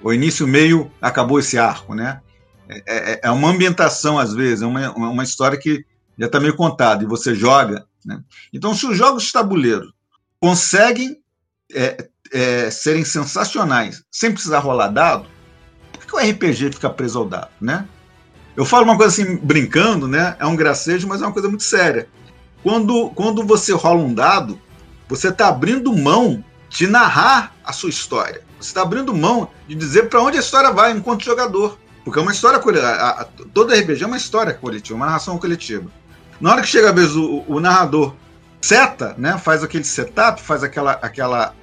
O 0.00 0.12
início, 0.12 0.46
meio, 0.46 0.88
acabou 1.00 1.40
esse 1.40 1.58
arco, 1.58 1.92
né? 1.92 2.20
É, 2.68 2.82
é, 2.86 3.20
é 3.24 3.30
uma 3.32 3.48
ambientação, 3.48 4.20
às 4.20 4.32
vezes, 4.32 4.62
é 4.62 4.66
uma, 4.66 4.92
uma 4.92 5.24
história 5.24 5.58
que 5.58 5.84
já 6.16 6.26
está 6.26 6.38
meio 6.38 6.54
contada 6.54 7.02
e 7.02 7.08
você 7.08 7.34
joga. 7.34 7.84
Né? 8.06 8.22
Então, 8.52 8.72
se 8.72 8.86
os 8.86 8.96
jogos 8.96 9.24
de 9.24 9.32
tabuleiro 9.32 9.92
conseguem 10.40 11.20
é, 11.74 12.08
é, 12.32 12.70
serem 12.70 13.04
sensacionais 13.04 14.04
sem 14.12 14.30
precisar 14.30 14.60
rolar 14.60 14.90
dado, 14.90 15.26
por 15.90 16.06
que 16.06 16.14
o 16.14 16.20
RPG 16.20 16.70
fica 16.74 16.88
preso 16.88 17.18
ao 17.18 17.28
dado? 17.28 17.50
Né? 17.60 17.84
Eu 18.56 18.64
falo 18.64 18.84
uma 18.84 18.96
coisa 18.96 19.12
assim, 19.12 19.36
brincando, 19.38 20.06
né? 20.06 20.36
é 20.38 20.46
um 20.46 20.54
gracejo, 20.54 21.08
mas 21.08 21.20
é 21.20 21.26
uma 21.26 21.32
coisa 21.32 21.48
muito 21.48 21.64
séria. 21.64 22.08
Quando, 22.62 23.10
quando 23.10 23.44
você 23.44 23.72
rola 23.72 24.00
um 24.00 24.14
dado, 24.14 24.58
você 25.08 25.28
está 25.28 25.48
abrindo 25.48 25.92
mão 25.92 26.44
de 26.68 26.86
narrar 26.86 27.54
a 27.64 27.72
sua 27.72 27.90
história. 27.90 28.42
Você 28.58 28.68
está 28.68 28.82
abrindo 28.82 29.14
mão 29.14 29.50
de 29.66 29.74
dizer 29.74 30.08
para 30.08 30.22
onde 30.22 30.36
a 30.36 30.40
história 30.40 30.70
vai 30.70 30.92
enquanto 30.92 31.24
jogador. 31.24 31.78
Porque 32.04 32.18
é 32.18 32.22
uma 32.22 32.32
história 32.32 32.58
coletiva. 32.58 33.28
Todo 33.52 33.72
RPG 33.72 34.04
é 34.04 34.06
uma 34.06 34.16
história 34.16 34.54
coletiva, 34.54 34.96
uma 34.96 35.06
narração 35.06 35.38
coletiva. 35.38 35.90
Na 36.40 36.52
hora 36.52 36.62
que 36.62 36.68
chega 36.68 36.88
a 36.88 36.92
vez 36.92 37.14
o, 37.14 37.44
o 37.46 37.60
narrador 37.60 38.14
seta, 38.60 39.14
né, 39.18 39.36
faz 39.38 39.62
aquele 39.62 39.84
setup, 39.84 40.40
faz 40.40 40.62
aquela, 40.62 40.92
aquela, 40.92 41.54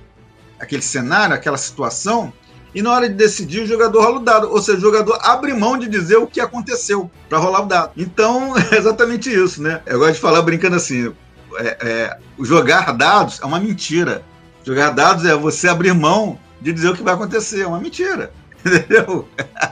aquele 0.59 0.81
cenário, 0.81 1.33
aquela 1.33 1.57
situação, 1.57 2.31
e 2.73 2.81
na 2.81 2.91
hora 2.91 3.09
de 3.09 3.15
decidir, 3.15 3.63
o 3.63 3.67
jogador 3.67 4.03
rola 4.03 4.17
o 4.17 4.23
dado. 4.23 4.49
Ou 4.51 4.61
seja, 4.61 4.77
o 4.77 4.81
jogador 4.81 5.17
abre 5.21 5.53
mão 5.53 5.77
de 5.77 5.87
dizer 5.87 6.17
o 6.17 6.27
que 6.27 6.39
aconteceu 6.39 7.09
para 7.27 7.39
rolar 7.39 7.63
o 7.63 7.65
dado. 7.65 7.91
Então, 7.97 8.53
é 8.71 8.77
exatamente 8.77 9.29
isso, 9.29 9.61
né? 9.61 9.81
Eu 9.85 9.99
gosto 9.99 10.13
de 10.13 10.19
falar 10.19 10.41
brincando 10.41 10.75
assim: 10.75 11.13
é, 11.57 11.77
é, 11.81 12.17
jogar 12.39 12.91
dados 12.93 13.39
é 13.41 13.45
uma 13.45 13.59
mentira. 13.59 14.23
Jogar 14.63 14.91
dados 14.91 15.25
é 15.25 15.35
você 15.35 15.67
abrir 15.67 15.93
mão 15.93 16.37
de 16.61 16.71
dizer 16.71 16.89
o 16.89 16.95
que 16.95 17.01
vai 17.01 17.13
acontecer. 17.13 17.61
É 17.61 17.67
uma 17.67 17.79
mentira. 17.79 18.31
Entendeu? 18.63 19.27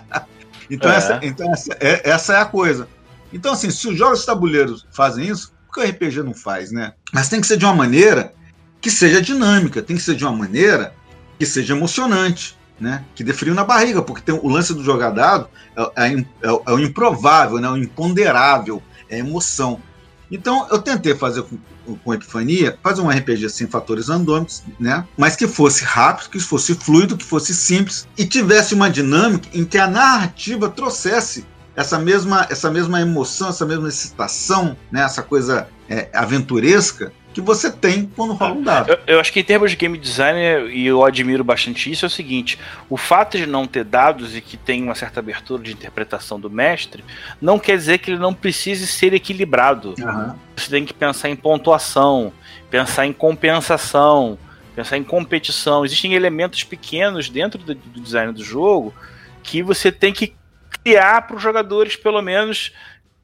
então, 0.70 0.92
é. 0.92 0.96
essa, 0.96 1.20
então 1.22 1.54
essa, 1.54 1.78
é, 1.80 2.10
essa 2.10 2.34
é 2.34 2.42
a 2.42 2.46
coisa. 2.46 2.88
Então, 3.32 3.54
assim, 3.54 3.70
se 3.70 3.88
os 3.88 3.98
jogos 3.98 4.22
de 4.22 4.26
tabuleiros 4.26 4.88
fazem 4.92 5.28
isso, 5.28 5.54
por 5.68 5.76
que 5.76 5.82
o 5.82 5.90
RPG 5.92 6.24
não 6.24 6.34
faz, 6.34 6.72
né? 6.72 6.94
Mas 7.14 7.30
tem 7.30 7.42
que 7.42 7.46
ser 7.46 7.58
de 7.58 7.66
uma 7.66 7.76
maneira 7.76 8.34
que 8.82 8.90
seja 8.90 9.22
dinâmica, 9.22 9.82
tem 9.82 9.98
que 9.98 10.02
ser 10.02 10.16
de 10.16 10.24
uma 10.24 10.36
maneira 10.36 10.94
que 11.38 11.46
seja 11.46 11.76
emocionante 11.76 12.57
né, 12.80 13.04
que 13.16 13.24
dê 13.24 13.34
frio 13.34 13.54
na 13.54 13.64
barriga, 13.64 14.02
porque 14.02 14.22
tem 14.22 14.36
o 14.36 14.48
lance 14.48 14.74
do 14.74 14.84
jogar 14.84 15.12
dado 15.12 15.50
é, 15.76 16.06
é, 16.06 16.14
é, 16.14 16.26
é 16.44 16.72
o 16.72 16.80
improvável, 16.80 17.60
né, 17.60 17.70
o 17.70 17.78
imponderável, 17.78 18.82
é 19.10 19.16
a 19.16 19.20
emoção. 19.20 19.80
Então 20.30 20.68
eu 20.70 20.80
tentei 20.80 21.16
fazer 21.16 21.44
com, 21.44 21.96
com 21.96 22.14
Epifania, 22.14 22.78
fazer 22.84 23.02
um 23.02 23.10
RPG 23.10 23.50
sem 23.50 23.68
fatores 23.68 24.10
randômicos, 24.10 24.64
né, 24.80 25.06
mas 25.18 25.36
que 25.36 25.48
fosse 25.48 25.84
rápido, 25.84 26.30
que 26.30 26.40
fosse 26.40 26.76
fluido, 26.76 27.18
que 27.18 27.26
fosse 27.26 27.56
simples 27.56 28.08
e 28.18 28.26
tivesse 28.26 28.74
uma 28.74 28.90
dinâmica 28.90 29.48
em 29.54 29.64
que 29.64 29.78
a 29.78 29.88
narrativa 29.88 30.70
trouxesse 30.70 31.46
essa 31.76 32.00
mesma, 32.00 32.48
essa 32.50 32.72
mesma 32.72 33.00
emoção, 33.00 33.50
essa 33.50 33.66
mesma 33.66 33.88
excitação, 33.88 34.76
né, 34.92 35.02
essa 35.02 35.22
coisa 35.22 35.68
é, 35.88 36.10
aventuresca 36.14 37.14
que 37.38 37.42
você 37.42 37.72
tem 37.72 38.08
quando 38.16 38.34
rola 38.34 38.54
um 38.56 38.64
dado. 38.64 38.90
Eu, 38.90 39.00
eu, 39.06 39.20
acho 39.20 39.32
que 39.32 39.40
em 39.40 39.44
termos 39.44 39.70
de 39.70 39.78
game 39.78 39.96
design, 39.96 40.72
e 40.74 40.88
eu 40.88 41.06
admiro 41.06 41.44
bastante 41.44 41.92
isso, 41.92 42.04
é 42.04 42.08
o 42.08 42.10
seguinte: 42.10 42.58
o 42.90 42.98
fato 42.98 43.38
de 43.38 43.46
não 43.46 43.68
ter 43.68 43.84
dados 43.84 44.36
e 44.36 44.42
que 44.42 44.58
tem 44.58 44.82
uma 44.82 44.96
certa 44.96 45.20
abertura 45.20 45.62
de 45.62 45.72
interpretação 45.72 46.40
do 46.40 46.50
mestre, 46.50 47.06
não 47.40 47.60
quer 47.60 47.78
dizer 47.78 48.00
que 48.00 48.10
ele 48.10 48.20
não 48.20 48.34
precise 48.34 48.88
ser 48.88 49.14
equilibrado. 49.14 49.94
Uhum. 50.00 50.34
Você 50.56 50.72
tem 50.72 50.84
que 50.84 50.96
pensar 50.96 51.30
em 51.30 51.36
pontuação, 51.36 52.34
pensar 52.72 53.06
em 53.06 53.14
compensação, 53.14 54.40
pensar 54.76 54.98
em 54.98 55.04
competição. 55.04 55.86
Existem 55.86 56.16
elementos 56.16 56.64
pequenos 56.64 57.30
dentro 57.30 57.62
do, 57.62 57.76
do 57.76 58.02
design 58.02 58.34
do 58.34 58.44
jogo 58.44 58.96
que 59.44 59.62
você 59.62 59.92
tem 59.92 60.12
que 60.12 60.34
criar 60.84 61.22
para 61.28 61.36
os 61.36 61.44
jogadores, 61.44 61.96
pelo 61.96 62.22
menos 62.24 62.74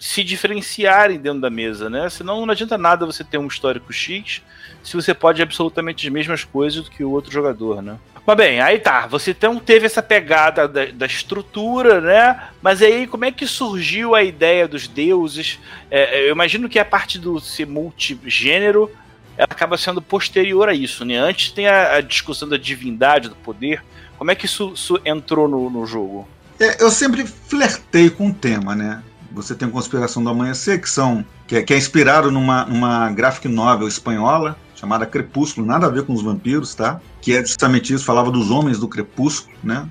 se 0.03 0.21
diferenciarem 0.21 1.17
dentro 1.17 1.39
da 1.39 1.49
mesa, 1.49 1.89
né? 1.89 2.09
Senão 2.09 2.45
não 2.45 2.51
adianta 2.51 2.77
nada 2.77 3.05
você 3.05 3.23
ter 3.23 3.37
um 3.37 3.47
histórico 3.47 3.93
X 3.93 4.41
se 4.83 4.97
você 4.97 5.13
pode 5.13 5.41
absolutamente 5.41 6.05
as 6.05 6.11
mesmas 6.11 6.43
coisas 6.43 6.83
do 6.83 6.91
que 6.91 7.05
o 7.05 7.09
outro 7.09 7.31
jogador, 7.31 7.81
né? 7.81 7.97
Mas 8.27 8.35
bem, 8.35 8.59
aí 8.59 8.79
tá, 8.79 9.07
você 9.07 9.31
então 9.31 9.57
teve 9.59 9.85
essa 9.85 10.03
pegada 10.03 10.67
da, 10.67 10.87
da 10.87 11.05
estrutura, 11.05 12.01
né? 12.01 12.49
Mas 12.61 12.81
aí 12.81 13.07
como 13.07 13.23
é 13.23 13.31
que 13.31 13.47
surgiu 13.47 14.13
a 14.13 14.21
ideia 14.21 14.67
dos 14.67 14.89
deuses? 14.89 15.57
É, 15.89 16.27
eu 16.27 16.33
imagino 16.33 16.67
que 16.67 16.79
a 16.79 16.83
parte 16.83 17.17
do 17.17 17.39
ser 17.39 17.65
multigênero 17.65 18.91
ela 19.37 19.47
acaba 19.49 19.77
sendo 19.77 20.01
posterior 20.01 20.67
a 20.67 20.73
isso, 20.73 21.05
né? 21.05 21.15
Antes 21.15 21.49
tem 21.51 21.65
a, 21.65 21.95
a 21.95 22.01
discussão 22.01 22.49
da 22.49 22.57
divindade, 22.57 23.29
do 23.29 23.37
poder. 23.37 23.81
Como 24.17 24.29
é 24.29 24.35
que 24.35 24.47
isso, 24.47 24.73
isso 24.75 24.99
entrou 25.05 25.47
no, 25.47 25.69
no 25.69 25.85
jogo? 25.85 26.27
É, 26.59 26.83
eu 26.83 26.89
sempre 26.89 27.25
flertei 27.25 28.09
com 28.09 28.27
o 28.27 28.33
tema, 28.33 28.75
né? 28.75 29.01
Você 29.33 29.55
tem 29.55 29.69
Conspiração 29.69 30.23
do 30.23 30.29
Amanhecer, 30.29 30.79
que 30.79 30.89
são 30.89 31.25
que 31.47 31.57
é, 31.57 31.61
que 31.63 31.73
é 31.73 31.77
inspirado 31.77 32.31
numa, 32.31 32.65
numa 32.65 33.09
graphic 33.11 33.47
novel 33.47 33.87
espanhola 33.87 34.57
chamada 34.75 35.05
Crepúsculo, 35.05 35.65
nada 35.65 35.87
a 35.87 35.89
ver 35.89 36.03
com 36.03 36.13
os 36.13 36.21
vampiros, 36.21 36.75
tá? 36.75 36.99
Que 37.21 37.37
é 37.37 37.39
justamente 37.39 37.93
isso, 37.93 38.03
falava 38.03 38.29
dos 38.29 38.51
homens 38.51 38.77
do 38.77 38.87
crepúsculo, 38.87 39.55
né? 39.63 39.87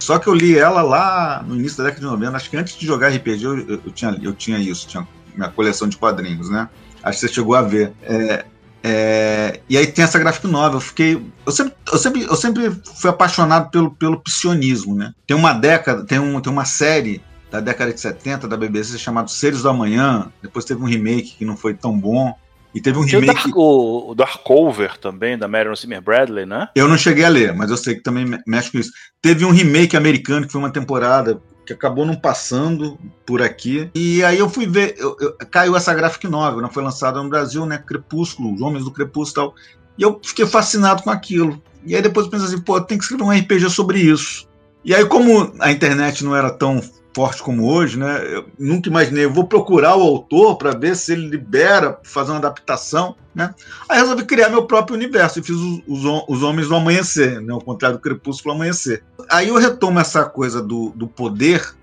Só 0.00 0.18
que 0.18 0.26
eu 0.26 0.34
li 0.34 0.58
ela 0.58 0.82
lá 0.82 1.44
no 1.46 1.54
início 1.54 1.78
da 1.78 1.84
década 1.84 2.00
de 2.00 2.06
90, 2.06 2.36
acho 2.36 2.50
que 2.50 2.56
antes 2.56 2.76
de 2.76 2.84
jogar 2.84 3.10
RPG 3.10 3.44
eu, 3.44 3.58
eu, 3.58 3.80
eu 3.84 3.90
tinha, 3.92 4.18
eu 4.20 4.32
tinha 4.32 4.58
isso, 4.58 4.88
tinha 4.88 5.06
minha 5.32 5.48
coleção 5.48 5.88
de 5.88 5.96
quadrinhos, 5.96 6.50
né? 6.50 6.68
Acho 7.04 7.20
que 7.20 7.26
você 7.26 7.32
chegou 7.32 7.54
a 7.54 7.62
ver. 7.62 7.92
É, 8.02 8.44
é, 8.82 9.60
e 9.68 9.76
aí 9.76 9.86
tem 9.86 10.04
essa 10.04 10.18
graphic 10.18 10.46
novel. 10.48 10.78
Eu 10.78 10.80
fiquei. 10.80 11.24
Eu 11.46 11.52
sempre, 11.52 11.74
eu 11.92 11.98
sempre, 11.98 12.22
eu 12.22 12.36
sempre 12.36 12.72
fui 12.96 13.10
apaixonado 13.10 13.70
pelo, 13.70 13.92
pelo 13.92 14.20
psionismo, 14.20 14.94
né? 14.96 15.12
Tem 15.26 15.36
uma 15.36 15.52
década, 15.52 16.04
tem, 16.04 16.18
um, 16.18 16.40
tem 16.40 16.52
uma 16.52 16.64
série 16.64 17.22
da 17.52 17.60
década 17.60 17.92
de 17.92 18.00
70 18.00 18.48
da 18.48 18.56
BBC 18.56 18.98
chamado 18.98 19.30
Seres 19.30 19.60
do 19.60 19.68
Amanhã. 19.68 20.32
Depois 20.42 20.64
teve 20.64 20.82
um 20.82 20.86
remake 20.86 21.36
que 21.36 21.44
não 21.44 21.54
foi 21.54 21.74
tão 21.74 21.96
bom. 21.96 22.34
E 22.74 22.80
teve 22.80 22.98
um 22.98 23.02
remake. 23.02 23.30
O 23.30 23.34
Dark, 23.34 23.56
o, 23.56 24.10
o 24.10 24.14
Dark 24.14 24.96
também, 24.98 25.36
da 25.36 25.46
Marion 25.46 25.76
Zimmer 25.76 26.00
Bradley, 26.00 26.46
né? 26.46 26.70
Eu 26.74 26.88
não 26.88 26.96
cheguei 26.96 27.26
a 27.26 27.28
ler, 27.28 27.54
mas 27.54 27.70
eu 27.70 27.76
sei 27.76 27.96
que 27.96 28.02
também 28.02 28.24
mexe 28.46 28.72
com 28.72 28.78
isso. 28.78 28.90
Teve 29.20 29.44
um 29.44 29.50
remake 29.50 29.94
americano 29.94 30.46
que 30.46 30.52
foi 30.52 30.62
uma 30.62 30.72
temporada 30.72 31.42
que 31.66 31.74
acabou 31.74 32.06
não 32.06 32.16
passando 32.16 32.98
por 33.26 33.42
aqui. 33.42 33.90
E 33.94 34.24
aí 34.24 34.38
eu 34.38 34.48
fui 34.48 34.66
ver, 34.66 34.94
eu, 34.96 35.14
eu, 35.20 35.36
caiu 35.50 35.76
essa 35.76 35.92
graphic 35.92 36.26
novel, 36.26 36.62
né? 36.62 36.70
foi 36.72 36.82
lançada 36.82 37.22
no 37.22 37.28
Brasil, 37.28 37.66
né? 37.66 37.76
Crepúsculo, 37.76 38.54
Os 38.54 38.62
Homens 38.62 38.86
do 38.86 38.90
Crepúsculo 38.90 39.30
e 39.30 39.34
tal. 39.34 39.54
E 39.98 40.02
eu 40.02 40.18
fiquei 40.24 40.46
fascinado 40.46 41.02
com 41.02 41.10
aquilo. 41.10 41.62
E 41.84 41.94
aí 41.94 42.00
depois 42.00 42.24
eu 42.24 42.30
pensei 42.30 42.46
assim, 42.46 42.60
pô, 42.60 42.80
tem 42.80 42.96
que 42.96 43.04
escrever 43.04 43.24
um 43.24 43.30
RPG 43.30 43.68
sobre 43.68 44.00
isso. 44.00 44.48
E 44.84 44.94
aí, 44.94 45.04
como 45.04 45.52
a 45.60 45.70
internet 45.70 46.24
não 46.24 46.34
era 46.34 46.50
tão 46.50 46.80
forte 47.14 47.42
como 47.42 47.66
hoje, 47.66 47.98
né? 47.98 48.22
Eu 48.34 48.46
nunca 48.58 48.88
imaginei, 48.88 49.24
eu 49.24 49.32
vou 49.32 49.44
procurar 49.46 49.96
o 49.96 50.02
autor 50.02 50.56
para 50.56 50.72
ver 50.72 50.96
se 50.96 51.12
ele 51.12 51.28
libera, 51.28 51.98
fazer 52.02 52.30
uma 52.30 52.38
adaptação, 52.38 53.14
né? 53.34 53.54
Aí 53.88 53.98
resolvi 53.98 54.24
criar 54.24 54.48
meu 54.48 54.66
próprio 54.66 54.96
universo 54.96 55.38
e 55.38 55.42
fiz 55.42 55.56
os, 55.56 55.82
os, 55.86 56.24
os 56.28 56.42
Homens 56.42 56.68
do 56.68 56.74
Amanhecer, 56.74 57.40
né? 57.40 57.52
Ao 57.52 57.60
contrário 57.60 57.98
do 57.98 58.02
Crepúsculo 58.02 58.54
Amanhecer. 58.54 59.04
Aí 59.30 59.48
eu 59.48 59.56
retomo 59.56 60.00
essa 60.00 60.24
coisa 60.24 60.62
do, 60.62 60.90
do 60.90 61.06
poder 61.06 61.74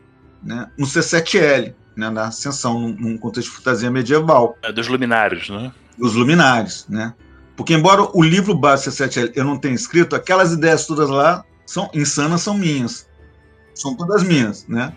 né? 0.43 0.69
no 0.77 0.85
C7L, 0.85 1.73
né? 1.95 2.09
na 2.09 2.27
Ascensão, 2.27 2.79
num, 2.79 2.93
num 2.93 3.17
contexto 3.17 3.49
de 3.49 3.57
fantasia 3.57 3.91
medieval. 3.91 4.57
É 4.63 4.71
dos 4.71 4.87
Luminários, 4.87 5.49
né? 5.49 5.71
Dos 5.97 6.15
Luminários, 6.15 6.85
né? 6.87 7.13
Porque 7.55 7.73
embora 7.73 8.07
o 8.13 8.23
livro 8.23 8.55
base 8.55 8.89
C7L 8.89 9.33
eu 9.35 9.43
não 9.43 9.57
tenha 9.57 9.75
escrito, 9.75 10.15
aquelas 10.15 10.53
ideias 10.53 10.85
todas 10.85 11.09
lá 11.09 11.43
são 11.65 11.89
insanas, 11.93 12.41
são 12.41 12.57
minhas. 12.57 13.07
São 13.75 13.95
todas 13.95 14.23
minhas, 14.23 14.65
né? 14.67 14.93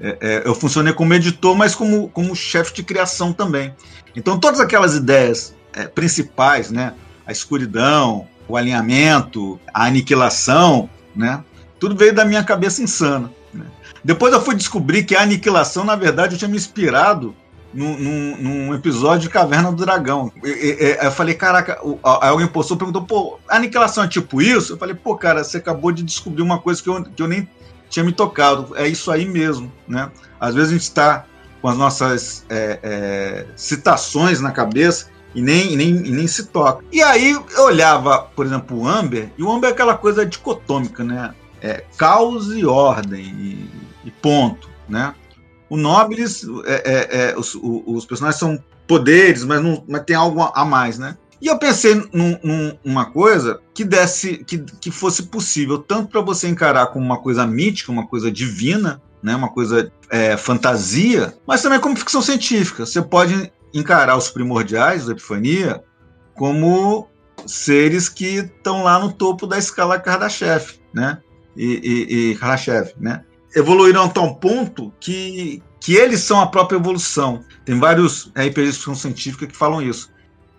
É, 0.00 0.16
é, 0.20 0.42
eu 0.46 0.54
funcionei 0.54 0.92
como 0.94 1.12
editor, 1.12 1.54
mas 1.54 1.74
como, 1.74 2.08
como 2.08 2.34
chefe 2.34 2.72
de 2.72 2.82
criação 2.82 3.32
também. 3.32 3.74
Então, 4.16 4.40
todas 4.40 4.58
aquelas 4.58 4.94
ideias 4.94 5.54
é, 5.74 5.86
principais, 5.86 6.70
né? 6.70 6.94
A 7.26 7.32
escuridão, 7.32 8.26
o 8.48 8.56
alinhamento, 8.56 9.60
a 9.72 9.84
aniquilação, 9.84 10.88
né? 11.14 11.44
Tudo 11.78 11.94
veio 11.94 12.14
da 12.14 12.24
minha 12.24 12.42
cabeça 12.42 12.82
insana. 12.82 13.30
Né? 13.52 13.66
Depois 14.02 14.32
eu 14.32 14.40
fui 14.40 14.54
descobrir 14.54 15.04
que 15.04 15.14
a 15.14 15.22
aniquilação, 15.22 15.84
na 15.84 15.96
verdade, 15.96 16.34
eu 16.34 16.38
tinha 16.38 16.48
me 16.48 16.56
inspirado 16.56 17.34
num, 17.72 17.96
num, 17.96 18.36
num, 18.36 18.74
episódio 18.74 19.20
de 19.20 19.28
Caverna 19.28 19.70
do 19.70 19.84
Dragão. 19.84 20.32
E, 20.42 20.48
e, 20.48 20.98
eu 21.04 21.12
falei, 21.12 21.34
caraca, 21.34 21.78
aí 22.20 22.28
alguém 22.28 22.46
postou 22.46 22.76
perguntou, 22.76 23.02
pô, 23.02 23.38
a 23.48 23.56
aniquilação 23.56 24.04
é 24.04 24.08
tipo 24.08 24.42
isso? 24.42 24.72
Eu 24.72 24.78
falei, 24.78 24.94
pô, 24.94 25.14
cara, 25.14 25.44
você 25.44 25.58
acabou 25.58 25.92
de 25.92 26.02
descobrir 26.02 26.42
uma 26.42 26.58
coisa 26.58 26.82
que 26.82 26.88
eu, 26.88 27.04
que 27.04 27.22
eu 27.22 27.28
nem 27.28 27.48
tinha 27.90 28.04
me 28.04 28.12
tocado. 28.12 28.74
É 28.76 28.88
isso 28.88 29.10
aí 29.10 29.26
mesmo, 29.26 29.70
né? 29.86 30.10
Às 30.40 30.54
vezes 30.54 30.70
a 30.70 30.72
gente 30.72 30.82
está 30.82 31.26
com 31.60 31.68
as 31.68 31.76
nossas 31.76 32.46
é, 32.48 32.78
é, 32.82 33.46
citações 33.54 34.40
na 34.40 34.50
cabeça 34.50 35.10
e 35.34 35.42
nem, 35.42 35.76
nem, 35.76 35.92
nem 35.92 36.26
se 36.26 36.46
toca. 36.46 36.84
E 36.90 37.02
aí 37.02 37.32
eu 37.32 37.64
olhava, 37.64 38.20
por 38.34 38.46
exemplo, 38.46 38.78
o 38.78 38.88
Amber, 38.88 39.30
e 39.36 39.42
o 39.42 39.52
Amber 39.52 39.70
é 39.70 39.72
aquela 39.72 39.96
coisa 39.96 40.24
dicotômica, 40.24 41.04
né? 41.04 41.34
É 41.60 41.84
caos 41.98 42.56
e 42.56 42.64
ordem, 42.64 43.22
e, 43.22 43.70
e 44.06 44.10
ponto, 44.10 44.70
né? 44.88 45.14
O 45.68 45.76
Nobles, 45.76 46.44
é, 46.64 46.74
é, 46.74 47.30
é 47.30 47.38
os, 47.38 47.54
os, 47.54 48.06
personagens 48.06 48.40
são 48.40 48.58
poderes, 48.88 49.44
mas, 49.44 49.62
não, 49.62 49.84
mas 49.86 50.02
tem 50.02 50.16
algo 50.16 50.40
a 50.42 50.64
mais, 50.64 50.98
né? 50.98 51.16
E 51.40 51.46
eu 51.46 51.58
pensei 51.58 51.94
num, 52.12 52.76
num, 52.84 53.04
coisa 53.12 53.60
que 53.74 53.84
desse, 53.84 54.44
que, 54.44 54.58
que 54.58 54.90
fosse 54.90 55.24
possível 55.24 55.78
tanto 55.78 56.10
para 56.10 56.20
você 56.20 56.48
encarar 56.48 56.88
como 56.88 57.04
uma 57.04 57.18
coisa 57.18 57.46
mítica, 57.46 57.90
uma 57.90 58.06
coisa 58.06 58.30
divina, 58.30 59.00
né, 59.22 59.34
uma 59.34 59.48
coisa 59.48 59.90
é, 60.10 60.36
fantasia, 60.36 61.34
mas 61.46 61.62
também 61.62 61.80
como 61.80 61.96
ficção 61.96 62.20
científica. 62.20 62.84
Você 62.84 63.00
pode 63.00 63.50
encarar 63.72 64.16
os 64.16 64.28
primordiais 64.28 65.06
da 65.06 65.12
Epifania 65.12 65.82
como 66.34 67.08
seres 67.46 68.08
que 68.08 68.36
estão 68.36 68.82
lá 68.82 68.98
no 68.98 69.12
topo 69.12 69.46
da 69.46 69.58
escala 69.58 69.98
Kardashev, 69.98 70.74
né? 70.92 71.18
E, 71.56 71.64
e, 71.64 72.30
e 72.30 72.34
Kardashev, 72.36 72.92
né? 72.98 73.24
Evoluíram 73.54 74.04
a 74.04 74.08
tal 74.08 74.36
ponto 74.36 74.92
que, 75.00 75.62
que 75.80 75.94
eles 75.94 76.20
são 76.20 76.40
a 76.40 76.46
própria 76.46 76.76
evolução. 76.76 77.42
Tem 77.64 77.78
vários 77.78 78.30
RPGs 78.36 78.72
de 78.72 78.78
ficção 78.78 78.94
científica 78.94 79.46
que 79.46 79.56
falam 79.56 79.82
isso. 79.82 80.10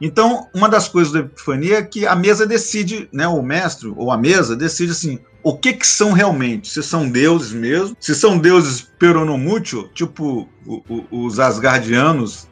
Então, 0.02 0.50
uma 0.52 0.68
das 0.68 0.90
coisas 0.90 1.14
da 1.14 1.20
Epifania 1.20 1.78
é 1.78 1.84
que 1.84 2.08
a 2.08 2.16
mesa 2.16 2.48
decide, 2.48 3.08
né, 3.14 3.28
o 3.28 3.44
mestre 3.44 3.94
ou 3.96 4.12
a 4.12 4.18
mesa 4.18 4.56
decide 4.56 4.92
assim, 4.92 5.20
o 5.44 5.56
que 5.56 5.74
que 5.74 5.86
são 5.86 6.12
realmente? 6.12 6.70
Se 6.70 6.82
são 6.82 7.08
deuses 7.08 7.52
mesmo? 7.52 7.96
Se 8.00 8.16
são 8.16 8.40
deuses 8.40 8.82
peronomútil, 8.82 9.90
tipo 9.94 10.50
o, 10.66 10.82
o, 10.90 11.26
os 11.26 11.40
Asgardianos 11.40 12.48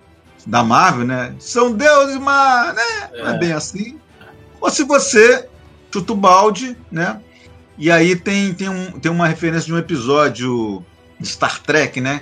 da 0.45 0.63
Marvel, 0.63 1.05
né? 1.05 1.35
São 1.39 1.71
deuses, 1.71 2.17
mas 2.17 2.75
né? 2.75 3.09
É. 3.13 3.23
não 3.23 3.29
é 3.29 3.37
bem 3.39 3.51
assim. 3.51 3.97
Ou 4.61 4.69
se 4.69 4.83
você 4.83 5.47
chuta 5.91 6.13
o 6.13 6.15
balde, 6.15 6.77
né? 6.91 7.19
E 7.77 7.89
aí 7.89 8.15
tem, 8.15 8.53
tem, 8.53 8.69
um, 8.69 8.91
tem 8.99 9.11
uma 9.11 9.27
referência 9.27 9.65
de 9.65 9.73
um 9.73 9.77
episódio 9.77 10.83
de 11.19 11.27
Star 11.27 11.61
Trek, 11.61 11.99
né? 11.99 12.21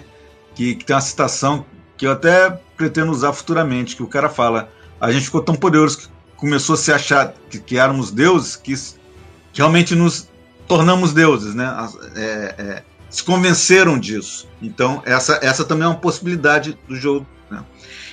Que, 0.56 0.76
que 0.76 0.86
tem 0.86 0.96
uma 0.96 1.02
citação 1.02 1.66
que 1.98 2.06
eu 2.06 2.12
até 2.12 2.50
pretendo 2.78 3.12
usar 3.12 3.34
futuramente, 3.34 3.96
que 3.96 4.04
o 4.04 4.08
cara 4.08 4.30
fala 4.30 4.72
a 5.00 5.12
gente 5.12 5.26
ficou 5.26 5.42
tão 5.42 5.56
poderoso 5.56 5.98
que 6.00 6.08
começou 6.36 6.76
a 6.76 6.78
se 6.78 6.92
achar 6.92 7.34
que, 7.50 7.60
que 7.60 7.78
éramos 7.78 8.12
deuses 8.12 8.56
que, 8.56 8.74
que, 8.76 9.58
realmente 9.58 9.96
nos 9.96 10.28
tornamos 10.68 11.14
deuses, 11.14 11.56
né? 11.56 11.90
É, 12.16 12.56
é, 12.58 12.84
se 13.10 13.24
convenceram 13.24 13.98
disso. 13.98 14.48
Então, 14.62 15.02
essa, 15.06 15.40
essa 15.42 15.64
também 15.64 15.86
é 15.86 15.88
uma 15.88 15.98
possibilidade 15.98 16.78
do 16.88 16.96
jogo. 16.96 17.26
Né? 17.50 17.64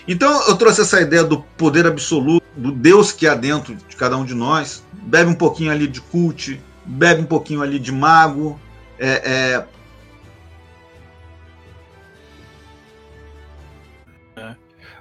Então, 0.07 0.47
eu 0.47 0.57
trouxe 0.57 0.83
essa 0.83 1.01
ideia 1.01 1.25
do 1.25 1.43
poder 1.57 1.87
absoluto, 1.87 2.45
do 2.57 2.71
Deus 2.71 3.11
que 3.11 3.27
há 3.27 3.35
dentro 3.35 3.75
de 3.75 3.97
cada 3.97 4.17
um 4.17 4.25
de 4.25 4.35
nós. 4.35 4.85
Bebe 4.93 5.31
um 5.31 5.35
pouquinho 5.35 5.73
ali 5.73 5.89
de 5.89 6.01
cult, 6.01 6.61
bebe 6.85 7.23
um 7.23 7.27
pouquinho 7.27 7.61
ali 7.61 7.79
de 7.79 7.91
mago. 7.91 8.59
É, 8.99 9.65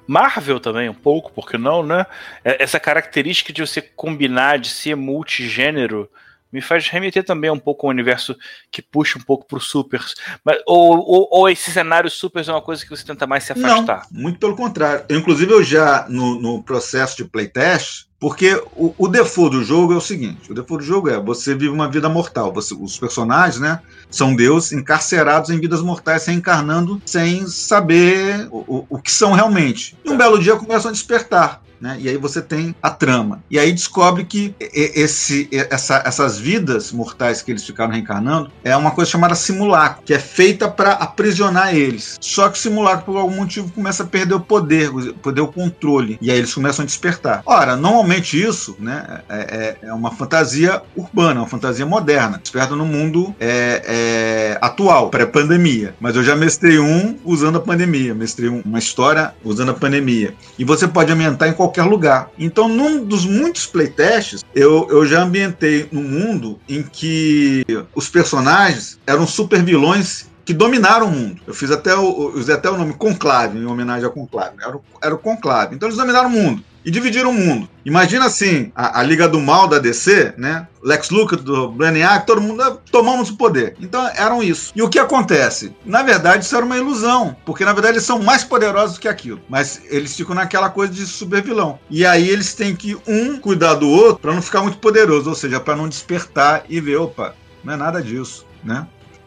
Marvel 0.08 0.60
também, 0.60 0.90
um 0.90 0.94
pouco, 0.94 1.32
porque 1.34 1.58
não, 1.58 1.84
né? 1.84 2.06
É, 2.44 2.62
essa 2.62 2.80
característica 2.80 3.54
de 3.54 3.62
você 3.62 3.82
combinar, 3.82 4.60
de 4.60 4.70
ser 4.70 4.96
multigênero, 4.96 6.10
me 6.54 6.62
faz 6.62 6.88
remeter 6.88 7.24
também 7.24 7.50
um 7.50 7.58
pouco 7.58 7.88
ao 7.88 7.90
universo 7.90 8.38
que 8.72 8.80
puxa 8.80 9.18
um 9.18 9.24
pouco 9.24 9.46
para 9.48 9.58
os 9.58 9.68
supers. 9.68 10.14
Mas, 10.46 10.62
ou, 10.68 10.98
ou, 11.00 11.28
ou, 11.32 11.50
esse 11.50 11.72
cenário 11.72 12.10
supers 12.12 12.48
é 12.48 12.52
uma 12.52 12.62
coisa 12.62 12.84
que 12.84 12.90
você 12.92 13.04
tenta 13.04 13.26
mais 13.26 13.44
se 13.44 13.54
afastar? 13.54 14.06
Não, 14.12 14.22
muito 14.22 14.40
pelo 14.40 14.56
contrário. 14.56 15.04
inclusive, 15.10 15.52
eu 15.52 15.64
já, 15.64 16.06
no, 16.08 16.40
no 16.40 16.64
processo 16.64 17.18
de 17.18 17.26
playtest, 17.26 18.06
porque 18.24 18.56
o, 18.78 18.96
o 18.98 19.10
default 19.10 19.58
do 19.58 19.66
jogo 19.66 19.92
é 19.92 19.98
o 19.98 20.00
seguinte: 20.00 20.50
o 20.50 20.56
default 20.56 20.82
do 20.82 20.88
jogo 20.88 21.10
é 21.10 21.20
você 21.20 21.54
vive 21.54 21.68
uma 21.68 21.90
vida 21.90 22.08
mortal. 22.08 22.54
Você, 22.54 22.74
os 22.74 22.98
personagens, 22.98 23.60
né, 23.60 23.82
são 24.10 24.34
deuses 24.34 24.72
encarcerados 24.72 25.50
em 25.50 25.60
vidas 25.60 25.82
mortais, 25.82 26.26
reencarnando 26.26 27.02
sem 27.06 27.46
saber 27.48 28.48
o, 28.50 28.60
o, 28.60 28.86
o 28.92 28.98
que 28.98 29.12
são 29.12 29.34
realmente. 29.34 29.98
E 30.06 30.10
um 30.10 30.16
belo 30.16 30.40
dia 30.40 30.56
começam 30.56 30.88
a 30.88 30.94
despertar. 30.94 31.62
Né? 31.84 31.98
E 32.00 32.08
aí 32.08 32.16
você 32.16 32.42
tem 32.42 32.74
a 32.82 32.90
trama. 32.90 33.44
E 33.52 33.60
aí 33.60 33.74
descobre 33.74 34.24
que 34.24 34.56
esse, 34.58 35.50
essa, 35.52 36.02
essas 36.06 36.40
vidas 36.40 36.94
mortais 36.94 37.42
que 37.42 37.52
eles 37.52 37.66
ficaram 37.66 37.92
reencarnando 37.92 38.50
é 38.64 38.74
uma 38.78 38.92
coisa 38.92 39.12
chamada 39.12 39.36
simulacro, 39.36 40.02
que 40.06 40.14
é 40.14 40.20
feita 40.20 40.70
para 40.70 40.94
aprisionar 40.94 41.76
eles. 41.76 42.18
Só 42.22 42.48
que 42.48 42.58
o 42.58 42.62
simulacro, 42.62 43.04
por 43.04 43.18
algum 43.18 43.36
motivo, 43.36 43.70
começa 43.70 44.04
a 44.04 44.06
perder 44.06 44.36
o 44.36 44.40
poder, 44.40 44.90
perder 45.22 45.42
o 45.42 45.48
controle. 45.50 46.18
E 46.22 46.32
aí 46.32 46.38
eles 46.38 46.54
começam 46.54 46.84
a 46.84 46.86
despertar. 46.86 47.42
Ora, 47.46 47.76
normalmente 47.76 48.42
isso 48.42 48.78
né, 48.80 49.20
é, 49.28 49.78
é, 49.84 49.88
é 49.90 49.94
uma 49.94 50.12
fantasia 50.12 50.82
urbana, 50.96 51.42
uma 51.42 51.50
fantasia 51.50 51.86
moderna. 51.86 52.40
Desperta 52.42 52.78
no 52.78 52.86
mundo 52.86 53.36
é, 53.42 53.84
é, 53.86 54.58
atual, 54.62 55.10
pré-pandemia. 55.10 55.96
Mas 56.00 56.16
eu 56.16 56.24
já 56.24 56.34
mestrei 56.34 56.80
um 56.80 57.20
usando 57.26 57.58
a 57.58 57.62
pandemia. 57.62 58.16
Mestrei 58.16 58.48
uma 58.48 58.80
história 58.80 59.34
usando 59.44 59.72
a 59.72 59.74
pandemia. 59.74 60.34
E 60.58 60.64
você 60.64 60.88
pode 60.88 61.12
ambientar 61.12 61.50
em 61.50 61.54
qualquer 61.54 61.73
qualquer 61.74 61.84
lugar. 61.84 62.30
Então, 62.38 62.68
num 62.68 63.04
dos 63.04 63.26
muitos 63.26 63.66
playtests, 63.66 64.44
eu, 64.54 64.88
eu 64.90 65.06
já 65.06 65.24
ambientei 65.24 65.88
num 65.92 66.04
mundo 66.04 66.60
em 66.70 66.84
que 66.84 67.66
os 67.96 68.08
personagens 68.08 69.00
eram 69.08 69.26
super 69.26 69.64
vilões 69.64 70.32
que 70.46 70.54
dominaram 70.54 71.08
o 71.08 71.12
mundo. 71.12 71.42
Eu 71.48 71.54
fiz 71.54 71.72
até 71.72 71.96
o, 71.96 72.32
usei 72.36 72.56
até 72.56 72.70
o 72.70 72.78
nome 72.78 72.94
Conclave, 72.94 73.58
em 73.58 73.66
homenagem 73.66 74.06
ao 74.06 74.12
Conclave. 74.12 74.56
Era 74.62 74.76
o, 74.76 74.84
era 75.02 75.16
o 75.16 75.20
Conclave. 75.20 75.76
Então 75.76 75.88
eles 75.88 75.98
dominaram 75.98 76.30
o 76.30 76.32
mundo 76.32 76.64
e 76.86 76.92
dividiram 76.92 77.30
o 77.30 77.34
mundo. 77.34 77.68
Imagina 77.86 78.26
assim, 78.26 78.72
a, 78.76 79.00
a, 79.00 79.04
Liga 79.04 79.28
do 79.28 79.40
Mal 79.40 79.68
da 79.68 79.80
DC, 79.80 80.34
né? 80.38 80.68
Lex 80.82 81.10
Luthor, 81.10 81.42
do 81.42 81.72
Brainiac, 81.72 82.28
todo 82.28 82.42
mundo 82.42 82.62
ah, 82.62 82.78
tomamos 82.92 83.30
o 83.30 83.38
poder. 83.38 83.76
Então 83.80 84.06
eram 84.16 84.44
isso. 84.44 84.74
E 84.76 84.82
o 84.82 84.90
que 84.90 85.00
acontece? 85.00 85.74
Na 85.86 86.04
verdade, 86.04 86.44
isso 86.44 86.56
era 86.56 86.66
uma 86.66 86.78
ilusão, 86.78 87.36
porque 87.46 87.64
na 87.64 87.72
verdade 87.72 87.96
eles 87.96 88.06
são 88.06 88.20
mais 88.20 88.44
poderosos 88.44 88.96
do 88.96 89.00
que 89.00 89.08
aquilo. 89.08 89.40
Mas 89.48 89.82
eles 89.90 90.16
ficam 90.16 90.36
naquela 90.36 90.70
coisa 90.70 90.92
de 90.92 91.06
super 91.06 91.42
vilão. 91.42 91.80
E 91.90 92.06
aí 92.06 92.30
eles 92.30 92.54
têm 92.54 92.76
que 92.76 92.98
um 93.08 93.38
cuidar 93.40 93.76
do 93.76 93.90
outro 93.90 94.22
para 94.22 94.34
não 94.34 94.42
ficar 94.42 94.62
muito 94.62 94.78
poderoso, 94.78 95.30
ou 95.30 95.36
seja, 95.36 95.60
para 95.60 95.76
não 95.76 95.88
despertar 95.88 96.66
e 96.68 96.82
ver, 96.82 96.98
opa, 96.98 97.34
não 97.64 97.74
é 97.74 97.78
nada 97.78 98.02
disso, 98.02 98.46
né? 98.64 98.86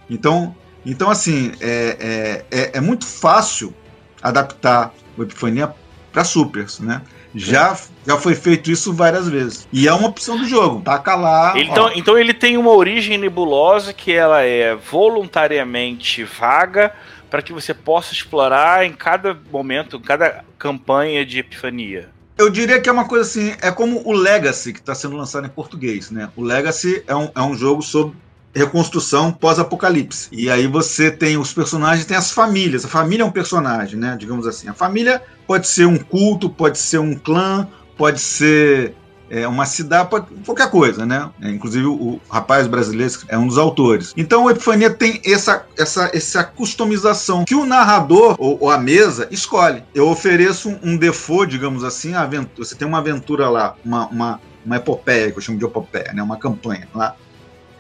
Então, 0.09 0.55
então 0.87 1.11
assim, 1.11 1.53
é, 1.61 2.45
é, 2.51 2.59
é, 2.59 2.71
é 2.79 2.81
muito 2.81 3.05
fácil 3.05 3.75
adaptar 4.23 4.93
o 5.17 5.23
Epifania 5.23 5.73
para 6.13 6.25
supers, 6.25 6.81
né? 6.81 7.03
Já, 7.35 7.77
já 8.07 8.17
foi 8.17 8.35
feito 8.35 8.71
isso 8.71 8.95
várias 8.95 9.29
vezes. 9.29 9.69
E 9.71 9.87
é 9.87 9.93
uma 9.93 10.09
opção 10.09 10.39
do 10.39 10.47
jogo. 10.47 10.81
Taca 10.81 11.15
lá. 11.15 11.53
Então, 11.57 11.93
então 11.95 12.19
ele 12.19 12.33
tem 12.33 12.57
uma 12.57 12.71
origem 12.71 13.19
nebulosa 13.19 13.93
que 13.93 14.11
ela 14.11 14.41
é 14.41 14.75
voluntariamente 14.75 16.25
vaga 16.25 16.95
para 17.29 17.43
que 17.43 17.53
você 17.53 17.75
possa 17.75 18.15
explorar 18.15 18.87
em 18.87 18.93
cada 18.93 19.37
momento, 19.53 19.97
em 19.97 20.01
cada 20.01 20.45
campanha 20.59 21.27
de 21.27 21.41
epifania. 21.41 22.09
Eu 22.39 22.49
diria 22.49 22.81
que 22.81 22.89
é 22.89 22.93
uma 22.93 23.07
coisa 23.07 23.25
assim, 23.25 23.55
é 23.61 23.71
como 23.71 24.03
o 24.07 24.13
Legacy, 24.13 24.73
que 24.73 24.79
está 24.79 24.95
sendo 24.95 25.17
lançado 25.17 25.47
em 25.47 25.51
português, 25.51 26.11
né? 26.11 26.31
O 26.37 26.43
Legacy 26.43 27.03
é 27.07 27.15
um, 27.15 27.31
é 27.35 27.43
um 27.43 27.55
jogo 27.55 27.83
sobre 27.83 28.17
reconstrução 28.57 29.31
pós-apocalipse. 29.31 30.29
E 30.33 30.51
aí 30.51 30.67
você 30.67 31.11
tem 31.11 31.37
os 31.37 31.53
personagens, 31.53 32.07
tem 32.07 32.17
as 32.17 32.31
famílias. 32.31 32.85
A 32.85 32.89
família 32.89 33.23
é 33.23 33.27
um 33.27 33.31
personagem, 33.31 33.99
né? 33.99 34.17
Digamos 34.19 34.47
assim. 34.47 34.69
A 34.69 34.75
família 34.75 35.23
pode 35.47 35.69
ser 35.69 35.87
um 35.87 35.99
culto, 35.99 36.49
pode 36.49 36.79
ser 36.79 36.99
um 36.99 37.15
clã, 37.15 37.69
pode 37.97 38.21
ser 38.21 38.95
é 39.29 39.47
uma 39.47 39.67
cidade, 39.67 40.09
pode, 40.09 40.27
qualquer 40.45 40.71
coisa, 40.71 41.05
né? 41.05 41.29
É, 41.43 41.51
inclusive 41.51 41.85
o 41.87 42.21
rapaz 42.31 42.69
brasileiro 42.69 43.13
é 43.29 43.37
um 43.37 43.49
dos 43.49 43.59
autores. 43.59 44.13
Então 44.17 44.45
o 44.45 44.51
Epifania 44.51 44.89
tem 44.89 45.21
essa, 45.25 45.67
essa, 45.77 46.11
essa 46.15 46.45
customização 46.45 47.45
que 47.45 47.55
o 47.55 47.67
narrador 47.67 48.37
ou, 48.39 48.57
ou 48.61 48.71
a 48.71 48.79
mesa 48.79 49.27
escolhe. 49.31 49.83
Eu 49.93 50.09
ofereço 50.09 50.69
um, 50.69 50.93
um 50.93 50.97
default, 50.97 51.51
digamos 51.51 51.83
assim, 51.83 52.15
aventura, 52.15 52.65
você 52.65 52.77
tem 52.77 52.87
uma 52.87 52.99
aventura 52.99 53.49
lá, 53.49 53.75
uma, 53.85 54.07
uma, 54.07 54.41
uma 54.65 54.77
epopeia, 54.77 55.33
que 55.33 55.39
eu 55.39 55.43
chamo 55.43 55.59
de 55.59 55.65
epopeia, 55.65 56.13
né? 56.13 56.23
Uma 56.23 56.37
campanha 56.37 56.89
lá 56.95 57.17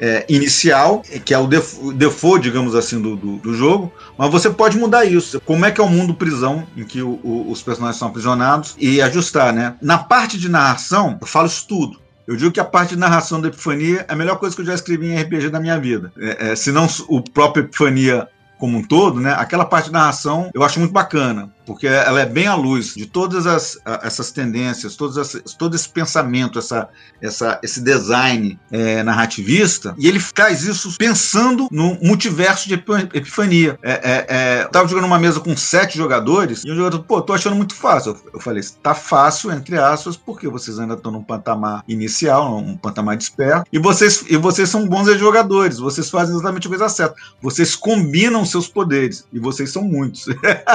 é, 0.00 0.24
inicial, 0.28 1.02
que 1.24 1.32
é 1.32 1.38
o 1.38 1.46
default, 1.46 2.42
digamos 2.42 2.74
assim, 2.74 3.00
do, 3.00 3.16
do, 3.16 3.37
do, 3.37 3.54
jogo, 3.54 3.92
mas 4.16 4.30
você 4.30 4.50
pode 4.50 4.76
mudar 4.76 5.04
isso. 5.04 5.40
Como 5.40 5.64
é 5.64 5.70
que 5.70 5.80
é 5.80 5.85
o 5.85 5.88
mundo 5.88 6.14
prisão 6.14 6.66
em 6.76 6.85
que 6.85 7.02
o, 7.02 7.18
o, 7.22 7.50
os 7.50 7.62
personagens 7.62 7.98
são 7.98 8.09
aprisionados 8.09 8.74
e 8.78 9.00
ajustar, 9.00 9.52
né? 9.52 9.74
Na 9.80 9.98
parte 9.98 10.38
de 10.38 10.48
narração, 10.48 11.18
eu 11.20 11.26
falo 11.26 11.46
isso 11.46 11.66
tudo. 11.66 11.98
Eu 12.26 12.37
digo 12.37 12.50
que 12.50 12.59
a 12.59 12.64
parte 12.64 12.90
de 12.90 13.00
narração 13.00 13.40
da 13.40 13.48
Epifania 13.48 14.04
é 14.09 14.12
a 14.12 14.16
melhor 14.16 14.37
coisa 14.38 14.54
que 14.54 14.61
eu 14.61 14.66
já 14.66 14.74
escrevi 14.74 15.06
em 15.06 15.16
RPG 15.16 15.48
da 15.48 15.61
minha 15.61 15.78
vida. 15.78 16.12
É, 16.18 16.50
é, 16.50 16.56
se 16.56 16.72
não 16.72 16.88
o 17.09 17.22
próprio 17.22 17.64
Epifania 17.64 18.28
como 18.59 18.79
um 18.79 18.83
todo, 18.83 19.21
né? 19.21 19.35
Aquela 19.37 19.64
parte 19.64 19.87
de 19.87 19.92
narração 19.92 20.51
eu 20.55 20.62
acho 20.62 20.79
muito 20.79 20.92
bacana, 20.92 21.51
porque 21.66 21.87
ela 21.87 22.21
é 22.21 22.27
bem 22.27 22.47
à 22.47 22.55
luz 22.55 22.95
de 22.95 23.07
todas 23.07 23.47
as, 23.47 23.79
essas 24.03 24.31
tendências, 24.31 24.97
todas 24.97 25.19
as, 25.19 25.55
todo 25.55 25.75
esse 25.75 25.88
pensamento, 25.88 26.59
essa, 26.59 26.88
essa, 27.21 27.59
esse 27.62 27.81
design 27.81 28.59
é, 28.71 29.03
narrativista, 29.03 29.95
e 29.99 30.09
ele 30.09 30.21
faz 30.21 30.62
isso 30.62 30.97
pensando 30.97 31.69
no 31.71 31.99
multiverso 32.01 32.69
de 32.69 32.75
epifania. 33.12 33.79
É, 33.83 33.92
é, 33.92 34.27
é, 34.29 34.62
eu 34.64 34.71
tava 34.71 34.88
jogando 34.88 35.05
uma 35.05 35.19
mesa 35.19 35.40
com 35.40 35.57
sete 35.57 35.99
jogadores, 35.99 36.62
e 36.64 36.71
um 36.71 36.77
jogador, 36.77 37.01
pô, 37.01 37.21
tô 37.21 37.33
achando 37.33 37.57
muito 37.57 37.75
fácil. 37.75 38.16
Eu 38.33 38.40
falei, 38.40 38.62
tá 38.83 38.95
fácil, 38.95 39.53
entre 39.53 39.79
aspas, 39.79 40.16
porque 40.16 40.49
vocês 40.49 40.79
ainda 40.79 40.95
estão 40.95 41.12
num 41.12 41.23
patamar 41.23 41.85
inicial, 41.87 42.61
num 42.62 42.77
patamar 42.77 43.16
desperto, 43.16 43.66
e 43.73 43.79
vocês, 43.79 44.25
e 44.29 44.37
vocês 44.37 44.69
são 44.69 44.88
bons 44.88 45.07
jogadores, 45.19 45.79
vocês 45.79 46.09
fazem 46.09 46.35
exatamente 46.35 46.66
a 46.66 46.71
coisa 46.71 46.88
certa. 46.88 47.14
Vocês 47.42 47.75
combinam 47.75 48.45
seus 48.46 48.68
poderes, 48.68 49.26
e 49.32 49.38
vocês 49.38 49.70
são 49.70 49.82
muitos. 49.82 50.26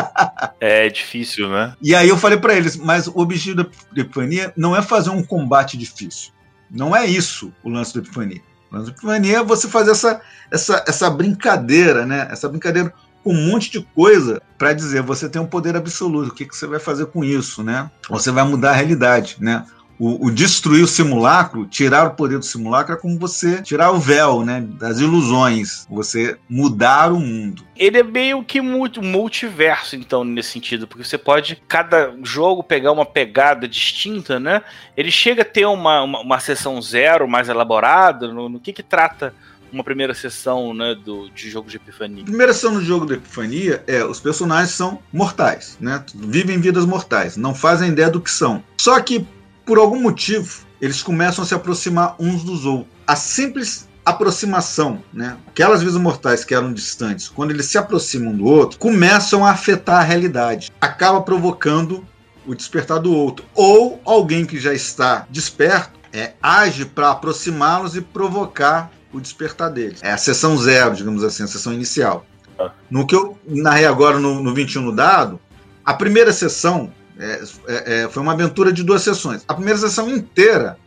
é 0.59 0.89
difícil, 0.89 1.49
né? 1.49 1.73
E 1.81 1.95
aí 1.95 2.09
eu 2.09 2.17
falei 2.17 2.37
para 2.37 2.55
eles, 2.55 2.75
mas 2.75 3.07
o 3.07 3.17
objetivo 3.17 3.63
da 3.63 3.69
Epifania 4.01 4.53
não 4.55 4.75
é 4.75 4.81
fazer 4.81 5.09
um 5.09 5.23
combate 5.23 5.77
difícil. 5.77 6.31
Não 6.69 6.95
é 6.95 7.05
isso 7.05 7.51
o 7.63 7.69
lance 7.69 7.93
da 7.93 8.01
Epifania. 8.01 8.41
O 8.71 8.75
lance 8.75 8.87
da 8.87 8.91
Epifania 8.93 9.37
é 9.37 9.43
você 9.43 9.67
fazer 9.67 9.91
essa, 9.91 10.21
essa, 10.49 10.83
essa 10.87 11.09
brincadeira, 11.09 12.05
né? 12.05 12.27
Essa 12.31 12.47
brincadeira 12.47 12.93
com 13.23 13.33
um 13.33 13.47
monte 13.47 13.71
de 13.71 13.81
coisa 13.93 14.41
para 14.57 14.73
dizer 14.73 15.01
você 15.01 15.29
tem 15.29 15.41
um 15.41 15.45
poder 15.45 15.75
absoluto, 15.75 16.31
o 16.31 16.33
que, 16.33 16.45
que 16.45 16.55
você 16.55 16.65
vai 16.65 16.79
fazer 16.79 17.07
com 17.07 17.23
isso, 17.23 17.63
né? 17.63 17.89
Você 18.09 18.31
vai 18.31 18.43
mudar 18.43 18.71
a 18.71 18.75
realidade, 18.75 19.37
né? 19.39 19.65
O, 20.01 20.25
o, 20.25 20.31
destruir 20.31 20.83
o 20.83 20.87
simulacro, 20.87 21.67
tirar 21.67 22.07
o 22.07 22.15
poder 22.15 22.39
do 22.39 22.45
simulacro 22.45 22.95
é 22.95 22.97
como 22.97 23.19
você 23.19 23.61
tirar 23.61 23.91
o 23.91 23.99
véu, 23.99 24.43
né, 24.43 24.59
das 24.79 24.99
ilusões, 24.99 25.85
você 25.87 26.39
mudar 26.49 27.13
o 27.13 27.19
mundo. 27.19 27.63
Ele 27.77 27.99
é 27.99 28.03
meio 28.03 28.43
que 28.43 28.59
multiverso, 28.59 29.95
então, 29.95 30.23
nesse 30.23 30.49
sentido, 30.49 30.87
porque 30.87 31.03
você 31.03 31.19
pode, 31.19 31.61
cada 31.67 32.15
jogo, 32.23 32.63
pegar 32.63 32.91
uma 32.91 33.05
pegada 33.05 33.67
distinta, 33.67 34.39
né? 34.39 34.63
Ele 34.97 35.11
chega 35.11 35.43
a 35.43 35.45
ter 35.45 35.67
uma, 35.67 36.01
uma, 36.01 36.21
uma 36.21 36.39
sessão 36.39 36.81
zero 36.81 37.27
mais 37.27 37.47
elaborada, 37.47 38.27
no, 38.27 38.49
no 38.49 38.59
que 38.59 38.73
que 38.73 38.81
trata 38.81 39.35
uma 39.71 39.83
primeira 39.83 40.15
sessão 40.15 40.73
né, 40.73 40.95
do, 40.95 41.29
de 41.29 41.47
jogo 41.47 41.69
de 41.69 41.77
Epifania? 41.77 42.23
A 42.23 42.25
primeira 42.25 42.53
sessão 42.53 42.73
do 42.73 42.81
jogo 42.81 43.05
de 43.05 43.13
Epifania 43.13 43.83
é 43.85 44.03
os 44.03 44.19
personagens 44.19 44.71
são 44.71 44.97
mortais, 45.13 45.77
né? 45.79 46.03
Vivem 46.15 46.59
vidas 46.59 46.85
mortais, 46.85 47.37
não 47.37 47.53
fazem 47.53 47.89
ideia 47.91 48.09
do 48.09 48.19
que 48.19 48.31
são. 48.31 48.63
Só 48.77 48.99
que 48.99 49.27
por 49.65 49.77
algum 49.77 50.01
motivo, 50.01 50.65
eles 50.81 51.01
começam 51.03 51.43
a 51.43 51.47
se 51.47 51.53
aproximar 51.53 52.15
uns 52.19 52.43
dos 52.43 52.65
outros. 52.65 52.87
A 53.05 53.15
simples 53.15 53.87
aproximação, 54.05 55.03
né? 55.13 55.37
Aquelas 55.47 55.81
vidas 55.81 55.95
mortais 55.95 56.43
que 56.43 56.55
eram 56.55 56.73
distantes, 56.73 57.29
quando 57.29 57.51
eles 57.51 57.67
se 57.67 57.77
aproximam 57.77 58.35
do 58.35 58.45
outro, 58.45 58.79
começam 58.79 59.45
a 59.45 59.51
afetar 59.51 60.01
a 60.01 60.03
realidade. 60.03 60.71
Acaba 60.81 61.21
provocando 61.21 62.05
o 62.45 62.55
despertar 62.55 62.99
do 62.99 63.13
outro. 63.13 63.45
Ou 63.53 64.01
alguém 64.03 64.45
que 64.45 64.59
já 64.59 64.73
está 64.73 65.27
desperto 65.29 65.99
é, 66.13 66.33
age 66.41 66.85
para 66.85 67.11
aproximá-los 67.11 67.95
e 67.95 68.01
provocar 68.01 68.91
o 69.13 69.19
despertar 69.19 69.69
deles. 69.69 69.99
É 70.01 70.11
a 70.11 70.17
sessão 70.17 70.57
zero, 70.57 70.95
digamos 70.95 71.23
assim, 71.23 71.43
a 71.43 71.47
sessão 71.47 71.73
inicial. 71.73 72.25
Ah. 72.59 72.71
No 72.89 73.05
que 73.05 73.15
eu 73.15 73.37
narrei 73.45 73.85
agora 73.85 74.19
no, 74.19 74.41
no 74.41 74.53
21 74.53 74.81
no 74.81 74.95
dado, 74.95 75.39
a 75.85 75.93
primeira 75.93 76.33
sessão 76.33 76.91
é, 77.21 77.43
é, 77.67 78.01
é, 78.03 78.09
foi 78.09 78.23
uma 78.23 78.33
aventura 78.33 78.73
de 78.73 78.83
duas 78.83 79.03
sessões. 79.03 79.43
A 79.47 79.53
primeira 79.53 79.77
sessão 79.77 80.09
inteira 80.09 80.77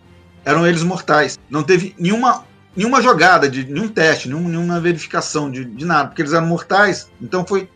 eram 0.44 0.66
eles 0.66 0.82
mortais. 0.82 1.38
Não 1.48 1.62
teve 1.62 1.94
nenhuma, 1.96 2.44
nenhuma 2.76 3.00
jogada, 3.00 3.48
de 3.48 3.64
nenhum 3.64 3.88
teste, 3.88 4.28
nenhum, 4.28 4.48
nenhuma 4.48 4.80
verificação 4.80 5.48
de, 5.50 5.64
de 5.64 5.84
nada, 5.84 6.08
porque 6.08 6.22
eles 6.22 6.32
eram 6.32 6.46
mortais. 6.46 7.08
Então 7.22 7.46
foi 7.46 7.70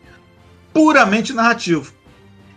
puramente 0.73 1.31
narrativo. 1.31 1.93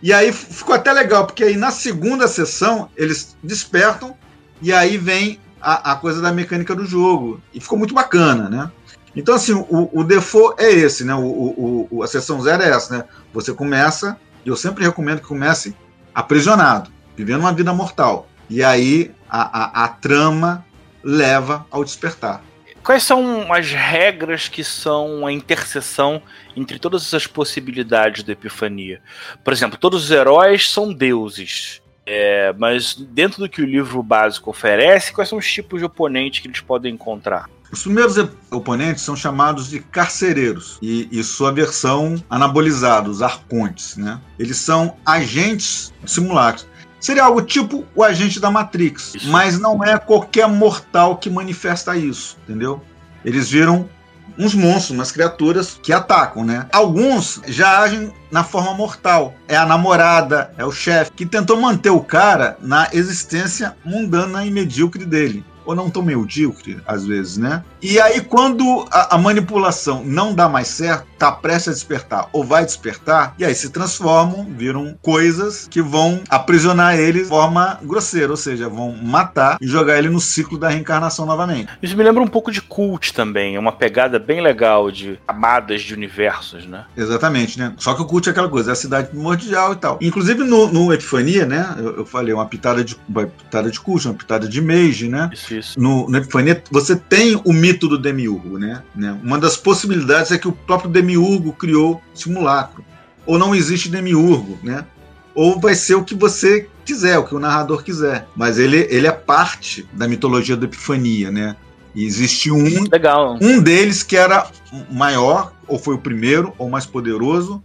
E 0.01 0.11
aí 0.11 0.33
ficou 0.33 0.75
até 0.75 0.91
legal, 0.91 1.25
porque 1.25 1.45
aí 1.45 1.55
na 1.55 1.71
segunda 1.71 2.27
sessão 2.27 2.89
eles 2.97 3.37
despertam 3.41 4.13
e 4.61 4.73
aí 4.73 4.97
vem 4.97 5.39
a, 5.61 5.93
a 5.93 5.95
coisa 5.95 6.21
da 6.21 6.33
mecânica 6.33 6.75
do 6.75 6.85
jogo. 6.85 7.41
E 7.53 7.61
ficou 7.61 7.77
muito 7.77 7.93
bacana, 7.93 8.49
né? 8.49 8.69
Então, 9.15 9.35
assim, 9.35 9.53
o, 9.53 9.89
o 9.93 10.03
default 10.03 10.61
é 10.61 10.69
esse, 10.69 11.05
né? 11.05 11.15
O, 11.15 11.21
o, 11.21 11.87
o, 11.89 12.03
a 12.03 12.07
sessão 12.07 12.41
zero 12.41 12.63
é 12.63 12.69
essa, 12.69 12.97
né? 12.97 13.05
Você 13.33 13.53
começa, 13.53 14.17
e 14.45 14.49
eu 14.49 14.57
sempre 14.57 14.83
recomendo 14.83 15.21
que 15.21 15.27
comece 15.27 15.75
aprisionado, 16.13 16.91
vivendo 17.15 17.41
uma 17.41 17.53
vida 17.53 17.73
mortal. 17.73 18.27
E 18.49 18.63
aí 18.63 19.11
a, 19.29 19.81
a, 19.81 19.85
a 19.85 19.87
trama 19.87 20.65
leva 21.03 21.65
ao 21.71 21.83
despertar. 21.83 22.41
Quais 22.83 23.03
são 23.03 23.53
as 23.53 23.71
regras 23.71 24.49
que 24.49 24.63
são 24.63 25.25
a 25.25 25.31
interseção 25.31 26.21
entre 26.55 26.77
todas 26.77 27.01
essas 27.03 27.25
possibilidades 27.25 28.23
da 28.23 28.33
Epifania? 28.33 29.01
Por 29.41 29.53
exemplo, 29.53 29.77
todos 29.77 30.03
os 30.03 30.11
heróis 30.11 30.69
são 30.69 30.93
deuses. 30.93 31.81
É, 32.05 32.53
mas 32.57 32.93
dentro 32.93 33.39
do 33.39 33.47
que 33.47 33.61
o 33.61 33.65
livro 33.65 34.03
básico 34.03 34.49
oferece, 34.49 35.13
quais 35.13 35.29
são 35.29 35.39
os 35.39 35.49
tipos 35.49 35.79
de 35.79 35.85
oponentes 35.85 36.41
que 36.41 36.47
eles 36.49 36.59
podem 36.59 36.93
encontrar? 36.93 37.49
Os 37.73 37.81
primeiros 37.81 38.15
oponentes 38.51 39.01
são 39.01 39.15
chamados 39.15 39.67
de 39.67 39.79
carcereiros 39.79 40.77
e, 40.79 41.09
e 41.11 41.23
sua 41.23 41.51
versão 41.51 42.23
anabolizados, 42.29 43.23
arcontes. 43.23 43.97
Né? 43.97 44.21
Eles 44.37 44.57
são 44.57 44.95
agentes 45.03 45.91
simulados. 46.05 46.67
Seria 46.99 47.23
algo 47.23 47.41
tipo 47.41 47.83
o 47.95 48.03
agente 48.03 48.39
da 48.39 48.51
Matrix, 48.51 49.13
mas 49.25 49.59
não 49.59 49.83
é 49.83 49.97
qualquer 49.97 50.47
mortal 50.47 51.17
que 51.17 51.31
manifesta 51.31 51.97
isso, 51.97 52.37
entendeu? 52.43 52.79
Eles 53.25 53.49
viram 53.49 53.89
uns 54.37 54.53
monstros, 54.53 54.91
umas 54.91 55.11
criaturas 55.11 55.79
que 55.81 55.91
atacam, 55.91 56.45
né? 56.45 56.67
Alguns 56.71 57.41
já 57.47 57.79
agem 57.79 58.13
na 58.31 58.43
forma 58.43 58.75
mortal. 58.75 59.33
É 59.47 59.57
a 59.57 59.65
namorada, 59.65 60.53
é 60.59 60.63
o 60.63 60.71
chefe, 60.71 61.11
que 61.11 61.25
tentou 61.25 61.59
manter 61.59 61.89
o 61.89 62.01
cara 62.01 62.55
na 62.61 62.87
existência 62.93 63.75
mundana 63.83 64.45
e 64.45 64.51
medíocre 64.51 65.05
dele 65.05 65.43
ou 65.65 65.75
não 65.75 65.89
tão 65.89 66.01
medíocre, 66.01 66.79
às 66.85 67.05
vezes, 67.05 67.37
né? 67.37 67.63
E 67.81 67.99
aí, 67.99 68.21
quando 68.21 68.85
a, 68.91 69.15
a, 69.15 69.17
manipulação 69.17 70.03
não 70.05 70.33
dá 70.33 70.47
mais 70.47 70.67
certo, 70.67 71.05
tá 71.17 71.31
prestes 71.31 71.69
a 71.69 71.71
despertar 71.71 72.29
ou 72.31 72.43
vai 72.43 72.65
despertar, 72.65 73.33
e 73.37 73.45
aí 73.45 73.53
se 73.53 73.69
transformam, 73.69 74.47
viram 74.49 74.97
coisas 75.01 75.67
que 75.69 75.81
vão 75.81 76.21
aprisionar 76.29 76.97
ele 76.97 77.23
de 77.23 77.29
forma 77.29 77.79
grosseira, 77.83 78.31
ou 78.31 78.37
seja, 78.37 78.69
vão 78.69 78.91
matar 78.91 79.57
e 79.61 79.67
jogar 79.67 79.97
ele 79.97 80.09
no 80.09 80.19
ciclo 80.19 80.57
da 80.57 80.69
reencarnação 80.69 81.25
novamente. 81.25 81.69
Isso 81.81 81.95
me 81.95 82.03
lembra 82.03 82.23
um 82.23 82.27
pouco 82.27 82.51
de 82.51 82.61
Cult 82.61 83.13
também, 83.13 83.55
é 83.55 83.59
uma 83.59 83.71
pegada 83.71 84.19
bem 84.19 84.41
legal 84.41 84.91
de 84.91 85.19
camadas 85.27 85.81
de 85.81 85.93
universos, 85.93 86.65
né? 86.65 86.85
Exatamente, 86.95 87.59
né? 87.59 87.73
Só 87.77 87.93
que 87.93 88.01
o 88.01 88.05
Cult 88.05 88.27
é 88.27 88.31
aquela 88.31 88.49
coisa, 88.49 88.71
é 88.71 88.73
a 88.73 88.75
cidade 88.75 89.09
primordial 89.09 89.73
e 89.73 89.75
tal. 89.75 89.97
Inclusive 90.01 90.43
no, 90.43 90.71
no 90.71 90.93
Epifania, 90.93 91.45
né? 91.45 91.75
Eu, 91.77 91.97
eu 91.97 92.05
falei, 92.05 92.33
uma 92.33 92.45
pitada 92.45 92.83
de, 92.83 92.97
uma 93.07 93.25
pitada 93.25 93.69
de 93.69 93.79
Cult, 93.79 94.07
uma 94.07 94.13
pitada 94.13 94.47
de 94.47 94.61
Mage, 94.61 95.07
né? 95.07 95.29
Isso 95.33 95.52
isso. 95.57 95.79
No, 95.79 96.09
no 96.09 96.17
Epifania, 96.17 96.63
você 96.71 96.95
tem 96.95 97.39
o 97.43 97.53
mito 97.53 97.87
do 97.87 97.97
Demiurgo, 97.97 98.57
né? 98.57 98.83
né? 98.95 99.17
Uma 99.23 99.37
das 99.37 99.55
possibilidades 99.57 100.31
é 100.31 100.37
que 100.37 100.47
o 100.47 100.51
próprio 100.51 100.89
Demiurgo 100.89 101.53
criou 101.53 102.01
simulacro. 102.13 102.83
Ou 103.25 103.37
não 103.37 103.55
existe 103.55 103.89
Demiurgo, 103.89 104.59
né? 104.63 104.85
Ou 105.33 105.59
vai 105.59 105.75
ser 105.75 105.95
o 105.95 106.03
que 106.03 106.13
você 106.13 106.67
quiser, 106.85 107.17
o 107.17 107.23
que 107.23 107.35
o 107.35 107.39
narrador 107.39 107.83
quiser. 107.83 108.27
Mas 108.35 108.59
ele, 108.59 108.87
ele 108.89 109.07
é 109.07 109.11
parte 109.11 109.87
da 109.93 110.07
mitologia 110.07 110.55
da 110.55 110.65
Epifania, 110.65 111.31
né? 111.31 111.55
E 111.95 112.05
existe 112.05 112.51
um, 112.51 112.85
Legal. 112.91 113.37
um 113.41 113.61
deles 113.61 114.03
que 114.03 114.17
era 114.17 114.47
maior, 114.91 115.53
ou 115.67 115.77
foi 115.77 115.95
o 115.95 115.99
primeiro, 115.99 116.53
ou 116.57 116.69
mais 116.69 116.85
poderoso, 116.85 117.63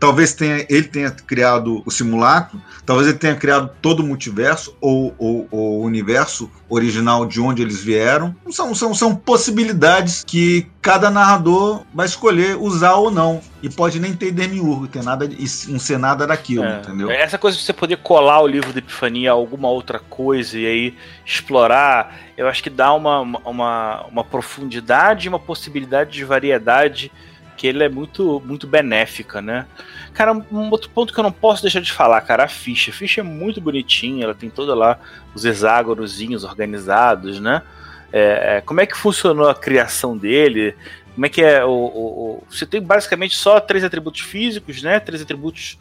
Talvez 0.00 0.32
tenha, 0.32 0.64
ele 0.70 0.84
tenha 0.84 1.10
criado 1.10 1.82
o 1.84 1.90
simulacro, 1.90 2.58
talvez 2.86 3.06
ele 3.06 3.18
tenha 3.18 3.36
criado 3.36 3.70
todo 3.82 4.00
o 4.00 4.02
multiverso 4.02 4.74
ou, 4.80 5.14
ou, 5.18 5.46
ou 5.50 5.80
o 5.80 5.84
universo 5.84 6.50
original 6.70 7.26
de 7.26 7.38
onde 7.38 7.60
eles 7.60 7.84
vieram. 7.84 8.34
São, 8.50 8.74
são, 8.74 8.94
são 8.94 9.14
possibilidades 9.14 10.24
que 10.26 10.66
cada 10.80 11.10
narrador 11.10 11.82
vai 11.92 12.06
escolher 12.06 12.56
usar 12.56 12.94
ou 12.94 13.10
não. 13.10 13.42
E 13.62 13.68
pode 13.68 14.00
nem 14.00 14.14
ter 14.14 14.32
demiurgo, 14.32 14.88
ter 14.88 15.02
nada, 15.02 15.28
não 15.68 15.78
ser 15.78 15.98
nada 15.98 16.26
daquilo, 16.26 16.64
É. 16.64 16.78
entendeu? 16.78 17.10
Essa 17.10 17.36
coisa 17.36 17.58
de 17.58 17.62
você 17.62 17.74
poder 17.74 17.98
colar 17.98 18.40
o 18.40 18.46
livro 18.46 18.72
da 18.72 18.78
Epifania 18.78 19.32
a 19.32 19.34
alguma 19.34 19.68
outra 19.68 19.98
coisa 19.98 20.58
e 20.58 20.64
aí 20.64 20.94
explorar, 21.26 22.16
eu 22.38 22.48
acho 22.48 22.62
que 22.62 22.70
dá 22.70 22.94
uma, 22.94 23.20
uma, 23.20 24.06
uma 24.06 24.24
profundidade 24.24 25.26
e 25.26 25.28
uma 25.28 25.38
possibilidade 25.38 26.10
de 26.12 26.24
variedade 26.24 27.12
que 27.60 27.66
ele 27.66 27.84
é 27.84 27.90
muito, 27.90 28.42
muito 28.46 28.66
benéfica, 28.66 29.42
né? 29.42 29.66
Cara, 30.14 30.32
um 30.32 30.70
outro 30.70 30.88
ponto 30.88 31.12
que 31.12 31.20
eu 31.20 31.22
não 31.24 31.30
posso 31.30 31.60
deixar 31.60 31.80
de 31.82 31.92
falar, 31.92 32.18
cara, 32.22 32.44
a 32.44 32.48
ficha. 32.48 32.90
A 32.90 32.94
ficha 32.94 33.20
é 33.20 33.22
muito 33.24 33.60
bonitinha, 33.60 34.24
ela 34.24 34.34
tem 34.34 34.48
toda 34.48 34.74
lá 34.74 34.98
os 35.34 35.44
hexágonozinhos 35.44 36.42
organizados, 36.42 37.38
né? 37.38 37.60
É, 38.10 38.56
é, 38.56 38.60
como 38.62 38.80
é 38.80 38.86
que 38.86 38.96
funcionou 38.96 39.46
a 39.46 39.54
criação 39.54 40.16
dele? 40.16 40.74
Como 41.14 41.26
é 41.26 41.28
que 41.28 41.42
é 41.42 41.62
o, 41.62 41.68
o- 41.68 42.38
o- 42.38 42.44
Você 42.50 42.64
tem 42.64 42.80
basicamente 42.80 43.36
só 43.36 43.60
três 43.60 43.84
atributos 43.84 44.22
físicos, 44.22 44.82
né? 44.82 44.98
Três 44.98 45.20
atributos, 45.20 45.76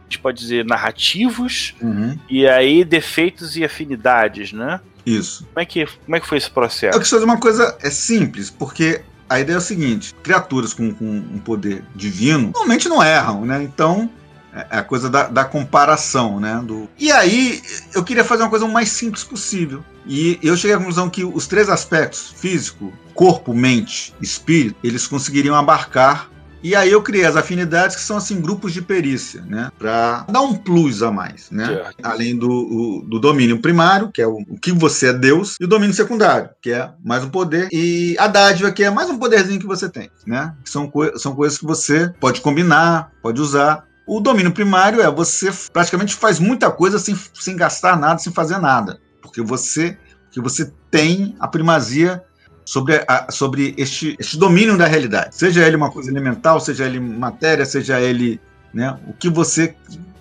a 0.00 0.02
gente 0.10 0.18
pode 0.18 0.36
dizer, 0.40 0.64
narrativos, 0.64 1.74
Uhum, 1.80 2.18
e 2.28 2.44
aí 2.48 2.82
defeitos 2.84 3.56
e 3.56 3.62
afinidades, 3.64 4.52
né? 4.52 4.80
isso. 5.06 5.44
Como 5.54 5.60
é 5.62 5.64
que, 5.64 5.86
como 5.86 6.16
é 6.16 6.20
que 6.20 6.26
foi 6.26 6.38
esse 6.38 6.48
Eu 6.48 6.52
processo? 6.54 6.98
quis 7.00 7.08
fazer 7.08 7.24
uma 7.24 7.38
coisa 7.40 7.78
é 7.80 7.88
simples, 7.88 8.50
porque 8.50 9.00
a 9.30 9.40
ideia 9.40 9.56
é 9.56 9.58
o 9.58 9.62
seguinte: 9.62 10.14
criaturas 10.22 10.74
com, 10.74 10.92
com 10.92 11.06
um 11.06 11.38
poder 11.38 11.84
divino 11.94 12.50
normalmente 12.50 12.88
não 12.88 13.02
erram, 13.02 13.46
né? 13.46 13.62
Então 13.62 14.10
é 14.52 14.66
é 14.68 14.78
a 14.78 14.82
coisa 14.82 15.08
da, 15.08 15.28
da 15.28 15.44
comparação, 15.44 16.40
né? 16.40 16.60
Do... 16.64 16.88
E 16.98 17.10
aí 17.12 17.62
eu 17.94 18.02
queria 18.02 18.24
fazer 18.24 18.42
uma 18.42 18.50
coisa 18.50 18.64
o 18.64 18.72
mais 18.72 18.88
simples 18.88 19.22
possível. 19.22 19.84
E 20.06 20.38
eu 20.42 20.56
cheguei 20.56 20.74
à 20.74 20.78
conclusão 20.78 21.08
que 21.08 21.24
os 21.24 21.46
três 21.46 21.68
aspectos 21.68 22.32
físico, 22.36 22.92
corpo, 23.14 23.54
mente, 23.54 24.14
espírito, 24.20 24.76
eles 24.82 25.06
conseguiriam 25.06 25.54
abarcar. 25.54 26.29
E 26.62 26.74
aí 26.76 26.90
eu 26.90 27.02
criei 27.02 27.24
as 27.24 27.36
afinidades 27.36 27.96
que 27.96 28.02
são 28.02 28.16
assim 28.16 28.40
grupos 28.40 28.72
de 28.72 28.82
perícia, 28.82 29.42
né? 29.42 29.70
Para 29.78 30.26
dar 30.28 30.42
um 30.42 30.54
plus 30.54 31.02
a 31.02 31.10
mais, 31.10 31.50
né? 31.50 31.66
Certo. 31.66 31.94
além 32.02 32.36
do, 32.36 32.50
o- 32.50 33.02
do 33.08 33.18
domínio 33.18 33.60
primário, 33.60 34.10
que 34.12 34.20
é 34.20 34.26
o, 34.26 34.38
o 34.48 34.58
que 34.58 34.70
você 34.72 35.08
é 35.08 35.12
Deus, 35.12 35.56
e 35.60 35.64
o 35.64 35.68
domínio 35.68 35.94
secundário, 35.94 36.50
que 36.60 36.70
é 36.70 36.90
mais 37.04 37.24
um 37.24 37.30
poder, 37.30 37.68
e 37.72 38.14
a 38.18 38.26
dádiva, 38.26 38.70
que 38.72 38.84
é 38.84 38.90
mais 38.90 39.08
um 39.08 39.18
poderzinho 39.18 39.58
que 39.60 39.66
você 39.66 39.88
tem, 39.88 40.10
né? 40.26 40.54
Que 40.62 40.70
são, 40.70 40.88
coi- 40.90 41.16
são 41.18 41.34
coisas 41.34 41.56
que 41.58 41.64
você 41.64 42.12
pode 42.20 42.40
combinar, 42.40 43.10
pode 43.22 43.40
usar. 43.40 43.84
O 44.06 44.20
domínio 44.20 44.52
primário 44.52 45.00
é 45.00 45.10
você 45.10 45.50
praticamente 45.72 46.14
faz 46.14 46.38
muita 46.38 46.70
coisa 46.70 46.98
sem, 46.98 47.16
sem 47.34 47.56
gastar 47.56 47.98
nada, 47.98 48.18
sem 48.18 48.32
fazer 48.32 48.58
nada, 48.58 49.00
porque 49.22 49.40
você, 49.40 49.96
porque 50.24 50.40
você 50.40 50.70
tem 50.90 51.36
a 51.38 51.46
primazia 51.48 52.22
sobre, 52.70 53.04
a- 53.08 53.26
sobre 53.32 53.74
este, 53.76 54.14
este 54.20 54.38
domínio 54.38 54.78
da 54.78 54.86
realidade. 54.86 55.34
Seja 55.34 55.66
ele 55.66 55.74
uma 55.74 55.90
coisa 55.90 56.08
elemental, 56.08 56.60
seja 56.60 56.86
ele 56.86 57.00
matéria, 57.00 57.66
seja 57.66 58.00
ele 58.00 58.40
né, 58.72 58.96
o 59.08 59.12
que 59.12 59.28
você 59.28 59.74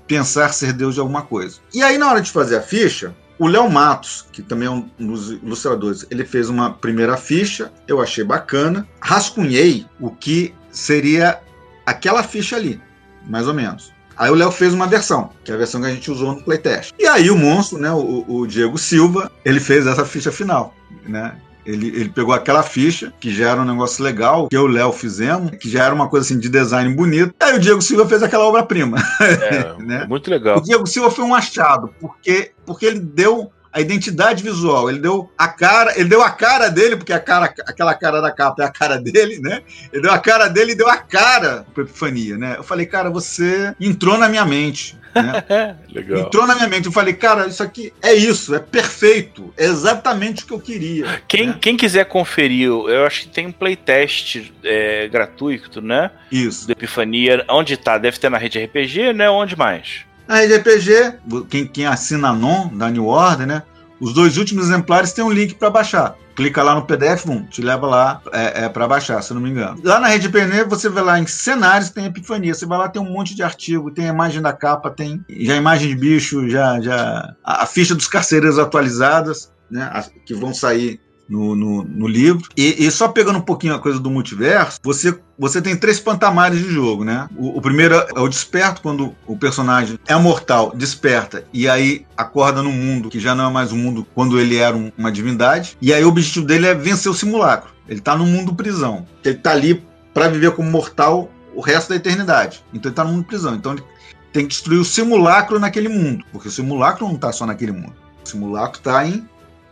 pensar 0.07 0.51
ser 0.51 0.73
Deus 0.73 0.95
de 0.95 0.99
alguma 0.99 1.21
coisa. 1.21 1.57
E 1.71 1.83
aí, 1.83 1.95
na 1.99 2.09
hora 2.09 2.21
de 2.21 2.31
fazer 2.31 2.57
a 2.57 2.61
ficha, 2.61 3.13
o 3.37 3.45
Léo 3.45 3.69
Matos, 3.69 4.25
que 4.31 4.41
também 4.41 4.67
é 4.67 4.71
um 4.71 4.89
dos 4.99 5.29
ilustradores, 5.29 6.07
ele 6.09 6.25
fez 6.25 6.49
uma 6.49 6.71
primeira 6.73 7.15
ficha, 7.17 7.71
eu 7.87 8.01
achei 8.01 8.23
bacana, 8.23 8.87
rascunhei 8.99 9.85
o 9.99 10.09
que 10.09 10.51
seria 10.71 11.39
aquela 11.85 12.23
ficha 12.23 12.55
ali, 12.55 12.81
mais 13.27 13.47
ou 13.47 13.53
menos. 13.53 13.93
Aí 14.17 14.31
o 14.31 14.35
Léo 14.35 14.49
fez 14.51 14.73
uma 14.73 14.87
versão, 14.87 15.29
que 15.43 15.51
é 15.51 15.53
a 15.53 15.57
versão 15.57 15.79
que 15.81 15.85
a 15.87 15.91
gente 15.91 16.09
usou 16.09 16.33
no 16.33 16.41
playtest. 16.41 16.93
E 16.97 17.05
aí 17.05 17.29
o 17.29 17.37
monstro, 17.37 17.77
né, 17.77 17.91
o, 17.91 18.25
o 18.27 18.47
Diego 18.47 18.75
Silva, 18.79 19.31
ele 19.45 19.59
fez 19.59 19.85
essa 19.85 20.03
ficha 20.03 20.31
final, 20.31 20.73
né? 21.07 21.35
Ele, 21.65 21.87
ele 21.87 22.09
pegou 22.09 22.33
aquela 22.33 22.63
ficha, 22.63 23.13
que 23.19 23.31
já 23.33 23.49
era 23.51 23.61
um 23.61 23.65
negócio 23.65 24.03
legal, 24.03 24.47
que 24.47 24.55
eu 24.55 24.61
e 24.61 24.65
o 24.65 24.67
Léo 24.67 24.91
fizemos, 24.91 25.51
que 25.51 25.69
já 25.69 25.85
era 25.85 25.93
uma 25.93 26.07
coisa 26.07 26.25
assim 26.25 26.39
de 26.39 26.49
design 26.49 26.93
bonito. 26.95 27.33
Aí 27.39 27.55
o 27.55 27.59
Diego 27.59 27.81
Silva 27.81 28.07
fez 28.07 28.23
aquela 28.23 28.45
obra-prima. 28.45 28.97
É, 29.19 29.75
né? 29.81 30.05
Muito 30.07 30.29
legal. 30.29 30.57
O 30.57 30.61
Diego 30.61 30.87
Silva 30.87 31.11
foi 31.11 31.25
um 31.25 31.35
achado, 31.35 31.93
porque, 31.99 32.51
porque 32.65 32.85
ele 32.85 32.99
deu 32.99 33.51
a 33.71 33.79
identidade 33.79 34.43
visual, 34.43 34.89
ele 34.89 34.99
deu 34.99 35.31
a 35.37 35.47
cara, 35.47 35.93
ele 35.99 36.09
deu 36.09 36.21
a 36.21 36.31
cara 36.31 36.69
dele, 36.69 36.95
porque 36.95 37.13
a 37.13 37.19
cara, 37.19 37.45
aquela 37.45 37.93
cara 37.93 38.19
da 38.19 38.31
capa 38.31 38.63
é 38.63 38.65
a 38.65 38.71
cara 38.71 38.97
dele, 38.97 39.39
né? 39.39 39.61
Ele 39.93 40.01
deu 40.01 40.11
a 40.11 40.19
cara 40.19 40.47
dele 40.47 40.71
e 40.71 40.75
deu 40.75 40.89
a 40.89 40.97
cara 40.97 41.65
pra 41.73 41.83
Epifania, 41.83 42.37
né? 42.37 42.55
Eu 42.57 42.63
falei, 42.63 42.85
cara, 42.85 43.09
você 43.09 43.73
entrou 43.79 44.17
na 44.17 44.27
minha 44.27 44.45
mente. 44.45 44.97
Né? 45.13 45.77
legal. 45.91 46.19
Entrou 46.19 46.47
na 46.47 46.55
minha 46.55 46.67
mente. 46.67 46.87
Eu 46.87 46.91
falei, 46.91 47.13
cara, 47.13 47.47
isso 47.47 47.61
aqui 47.61 47.93
é 48.01 48.13
isso, 48.13 48.55
é 48.55 48.59
perfeito, 48.59 49.53
é 49.57 49.65
exatamente 49.65 50.43
o 50.43 50.47
que 50.47 50.53
eu 50.53 50.59
queria. 50.59 51.21
Quem, 51.27 51.47
né? 51.47 51.57
quem 51.61 51.77
quiser 51.77 52.05
conferir, 52.05 52.67
eu 52.67 53.05
acho 53.05 53.21
que 53.21 53.27
tem 53.29 53.47
um 53.47 53.51
playtest 53.51 54.51
é, 54.63 55.07
gratuito, 55.07 55.81
né? 55.81 56.11
Isso. 56.31 56.65
Do 56.65 56.71
Epifania. 56.71 57.45
Onde 57.49 57.77
tá? 57.77 57.97
Deve 57.97 58.17
ter 58.17 58.29
na 58.29 58.37
rede 58.37 58.63
RPG, 58.63 59.13
né? 59.13 59.29
Onde 59.29 59.55
mais? 59.55 60.08
Rede 60.37 60.55
RPG, 60.57 61.13
quem, 61.49 61.67
quem 61.67 61.85
assina 61.85 62.29
a 62.29 62.33
NON, 62.33 62.69
da 62.77 62.89
New 62.89 63.05
Order, 63.05 63.47
né? 63.47 63.63
Os 63.99 64.13
dois 64.13 64.37
últimos 64.37 64.65
exemplares 64.65 65.11
tem 65.11 65.23
um 65.23 65.31
link 65.31 65.55
para 65.55 65.69
baixar. 65.69 66.15
Clica 66.35 66.63
lá 66.63 66.73
no 66.73 66.85
PDF, 66.85 67.25
te 67.49 67.61
leva 67.61 67.85
lá 67.85 68.21
é, 68.31 68.63
é 68.65 68.69
para 68.69 68.87
baixar, 68.87 69.21
se 69.21 69.33
não 69.33 69.41
me 69.41 69.49
engano. 69.49 69.77
Lá 69.83 69.99
na 69.99 70.07
Rede 70.07 70.29
PN, 70.29 70.63
você 70.69 70.87
vê 70.87 71.01
lá 71.01 71.19
em 71.19 71.27
cenários, 71.27 71.89
tem 71.89 72.05
epifania. 72.05 72.53
Você 72.53 72.65
vai 72.65 72.77
lá, 72.77 72.87
tem 72.87 73.01
um 73.01 73.11
monte 73.11 73.35
de 73.35 73.43
artigo, 73.43 73.91
tem 73.91 74.05
a 74.05 74.13
imagem 74.13 74.41
da 74.41 74.53
capa, 74.53 74.89
tem 74.89 75.21
já 75.29 75.53
a 75.55 75.57
imagem 75.57 75.89
de 75.89 75.95
bicho, 75.95 76.47
já, 76.47 76.79
já 76.79 77.35
a, 77.43 77.63
a 77.63 77.65
ficha 77.65 77.93
dos 77.93 78.07
carcereiros 78.07 78.57
atualizadas, 78.57 79.51
né? 79.69 79.89
as- 79.91 80.09
que 80.25 80.33
vão 80.33 80.53
sair 80.53 81.01
no, 81.29 81.55
no, 81.55 81.83
no 81.83 82.07
livro. 82.07 82.49
E, 82.57 82.83
e 82.85 82.89
só 82.91 83.07
pegando 83.07 83.37
um 83.37 83.41
pouquinho 83.41 83.75
a 83.75 83.79
coisa 83.79 83.99
do 83.99 84.09
multiverso, 84.09 84.79
você, 84.83 85.17
você 85.37 85.61
tem 85.61 85.75
três 85.75 85.99
pantamares 85.99 86.59
de 86.59 86.69
jogo, 86.71 87.05
né? 87.05 87.29
O, 87.37 87.57
o 87.57 87.61
primeiro 87.61 87.95
é 87.95 88.19
o 88.19 88.27
desperto, 88.27 88.81
quando 88.81 89.15
o 89.27 89.37
personagem 89.37 89.99
é 90.07 90.15
mortal, 90.15 90.73
desperta, 90.75 91.45
e 91.53 91.69
aí 91.69 92.05
acorda 92.17 92.63
num 92.63 92.71
mundo 92.71 93.09
que 93.09 93.19
já 93.19 93.35
não 93.35 93.49
é 93.49 93.53
mais 93.53 93.71
um 93.71 93.77
mundo 93.77 94.05
quando 94.15 94.39
ele 94.39 94.57
era 94.57 94.75
um- 94.75 94.91
uma 94.97 95.11
divindade. 95.11 95.77
E 95.81 95.93
aí 95.93 96.03
o 96.03 96.09
objetivo 96.09 96.45
dele 96.45 96.65
é 96.67 96.73
vencer 96.73 97.11
o 97.11 97.15
simulacro. 97.15 97.69
Ele 97.87 97.99
tá 98.01 98.15
no 98.17 98.25
mundo 98.25 98.53
prisão. 98.53 99.05
Ele 99.23 99.35
tá 99.35 99.51
ali 99.51 99.83
para 100.13 100.27
viver 100.27 100.51
como 100.51 100.69
mortal 100.69 101.31
o 101.55 101.61
resto 101.61 101.89
da 101.89 101.95
eternidade. 101.95 102.63
Então 102.73 102.89
ele 102.89 102.95
tá 102.95 103.03
no 103.03 103.11
mundo 103.13 103.25
prisão. 103.25 103.55
Então 103.55 103.73
ele 103.73 103.83
tem 104.31 104.43
que 104.43 104.49
destruir 104.49 104.79
o 104.79 104.85
simulacro 104.85 105.59
naquele 105.59 105.89
mundo. 105.89 106.23
Porque 106.31 106.47
o 106.47 106.51
simulacro 106.51 107.07
não 107.07 107.15
tá 107.15 107.31
só 107.31 107.45
naquele 107.45 107.71
mundo. 107.71 107.93
O 108.23 108.29
simulacro 108.29 108.79
tá 108.81 109.05
em 109.07 109.27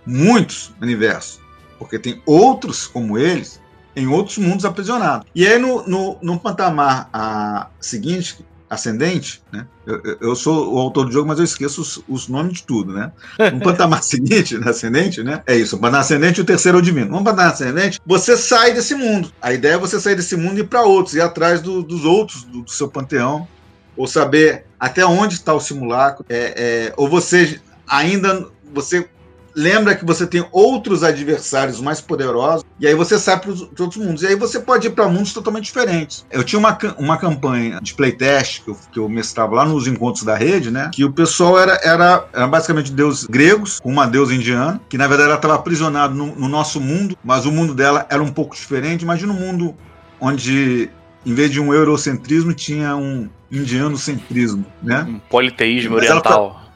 muitos 0.06 0.72
universos. 0.82 1.40
Porque 1.78 2.00
tem 2.00 2.22
outros 2.26 2.88
como 2.88 3.18
eles 3.18 3.60
em 3.96 4.08
outros 4.08 4.38
mundos 4.38 4.64
aprisionados. 4.66 5.28
E 5.34 5.46
aí 5.48 5.58
no, 5.58 5.88
no, 5.88 6.18
no 6.22 6.40
patamar 6.40 7.10
a, 7.12 7.68
seguinte, 7.80 8.46
ascendente, 8.70 9.42
né? 9.52 9.66
Eu, 9.86 10.18
eu- 10.22 10.36
sou 10.36 10.76
o 10.76 10.78
autor 10.78 11.06
do 11.06 11.12
jogo, 11.12 11.28
mas 11.28 11.40
eu 11.40 11.46
esqueço 11.46 11.82
os, 11.82 12.04
os 12.08 12.28
nomes 12.28 12.58
de 12.58 12.64
tudo, 12.64 12.94
né? 12.94 13.12
No 13.54 13.62
patamar 13.62 14.04
seguinte, 14.04 14.56
ascendente, 14.68 15.24
né? 15.24 15.42
É 15.48 15.56
isso, 15.56 15.78
o 15.78 15.80
patamar 15.80 16.02
ascendente 16.02 16.40
e 16.40 16.44
o 16.44 16.46
terceiro 16.46 16.78
é 16.78 16.82
o 16.82 16.84
divino. 16.84 17.10
No 17.10 17.24
patamar 17.24 17.54
ascendente, 17.54 18.00
você 18.06 18.36
sai 18.38 18.74
desse 18.74 18.94
mundo. 18.94 19.32
A 19.42 19.54
ideia 19.54 19.74
é 19.76 19.78
você 19.78 20.00
sair 20.00 20.16
desse 20.16 20.36
mundo 20.36 20.58
e 20.58 20.62
ir 20.62 20.68
para 20.68 20.84
outros, 20.84 21.16
ir 21.16 21.22
atrás 21.22 21.62
do- 21.62 21.82
dos 21.82 22.04
outros 22.06 22.44
do, 22.44 22.62
do 22.64 22.70
seu 22.70 22.90
panteão, 22.90 23.48
ou 23.96 24.06
saber 24.06 24.66
até 24.80 25.04
onde 25.06 25.34
está 25.36 25.54
o 25.54 25.60
simulacro, 25.60 26.24
é, 26.30 26.90
é, 26.90 26.94
ou 26.98 27.08
você 27.10 27.60
ainda 27.88 28.46
você 28.72 29.10
lembra 29.58 29.96
que 29.96 30.06
você 30.06 30.28
tem 30.28 30.46
outros 30.52 31.04
adversários 31.04 31.82
mais 31.82 32.00
poderosos, 32.00 32.64
e 32.80 32.86
aí 32.86 32.94
você 32.94 33.18
sai 33.18 33.40
para 33.40 33.50
os 33.50 33.62
outros 33.62 33.98
mundos. 33.98 34.22
E 34.22 34.28
aí 34.28 34.36
você 34.36 34.60
pode 34.60 34.86
ir 34.86 34.92
para 34.92 35.10
mundos 35.10 35.34
totalmente 35.34 35.66
diferentes. 35.66 36.24
Eu 36.32 36.44
tinha 36.44 36.60
uma, 36.60 36.78
uma 37.00 37.18
campanha 37.18 37.80
de 37.82 37.96
playtest 37.96 38.64
que 38.64 38.70
eu, 38.70 38.78
que 38.92 39.00
eu 39.00 39.10
mestrava 39.10 39.56
lá 39.56 39.66
nos 39.66 39.88
encontros 39.88 40.24
da 40.24 40.36
rede, 40.36 40.70
né? 40.70 40.92
Que 40.94 41.04
o 41.04 41.12
pessoal 41.12 41.60
era, 41.60 41.80
era, 41.84 42.28
era 42.32 42.48
basicamente 42.48 42.92
deuses 42.92 43.26
gregos, 43.26 43.80
com 43.80 43.90
uma 43.90 44.06
deusa 44.06 44.36
indiana, 44.36 44.80
que 44.88 44.98
na 44.98 45.08
verdade 45.08 45.30
ela 45.30 45.38
estava 45.38 45.56
aprisionada 45.56 46.14
no, 46.14 46.36
no 46.36 46.48
nosso 46.48 46.80
mundo, 46.80 47.18
mas 47.24 47.48
o 47.48 47.52
mundo 47.52 47.74
dela 47.74 48.06
era 48.10 48.22
um 48.22 48.32
pouco 48.32 48.56
diferente. 48.56 49.02
Imagina 49.02 49.34
um 49.34 49.40
mundo 49.40 49.76
onde, 50.22 50.90
em 51.26 51.34
vez 51.34 51.50
de 51.50 51.60
um 51.60 51.74
eurocentrismo, 51.74 52.54
tinha 52.54 52.96
um 52.96 53.28
indianocentrismo, 53.52 54.66
né? 54.84 55.06
Um 55.08 55.20
politeísmo 55.20 55.96
Mas 55.96 56.08
tá- 56.08 56.14
oriental. 56.14 56.67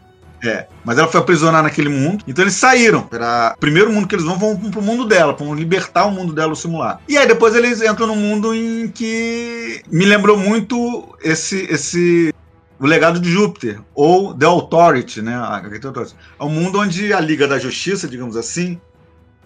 É, 0.43 0.67
mas 0.83 0.97
ela 0.97 1.07
foi 1.07 1.19
aprisionada 1.19 1.63
naquele 1.63 1.89
mundo. 1.89 2.23
Então 2.27 2.43
eles 2.43 2.55
saíram. 2.55 3.03
Para 3.03 3.53
o 3.55 3.59
primeiro 3.59 3.91
mundo 3.91 4.07
que 4.07 4.15
eles 4.15 4.25
vão, 4.25 4.37
vão 4.37 4.55
pro 4.71 4.81
mundo 4.81 5.05
dela, 5.05 5.33
vão 5.33 5.53
libertar 5.53 6.05
o 6.05 6.11
mundo 6.11 6.33
dela, 6.33 6.53
o 6.53 6.55
simular. 6.55 6.99
E 7.07 7.17
aí 7.17 7.27
depois 7.27 7.55
eles 7.55 7.81
entram 7.81 8.07
num 8.07 8.15
mundo 8.15 8.53
em 8.53 8.87
que 8.87 9.81
me 9.91 10.05
lembrou 10.05 10.37
muito 10.37 11.15
esse 11.21 11.67
esse 11.69 12.33
o 12.79 12.87
legado 12.87 13.19
de 13.19 13.29
Júpiter, 13.29 13.79
ou 13.93 14.33
The 14.33 14.47
Authority, 14.47 15.21
né? 15.21 15.33
É 16.39 16.43
um 16.43 16.49
mundo 16.49 16.79
onde 16.79 17.13
a 17.13 17.19
Liga 17.19 17.47
da 17.47 17.59
Justiça, 17.59 18.07
digamos 18.07 18.35
assim, 18.35 18.81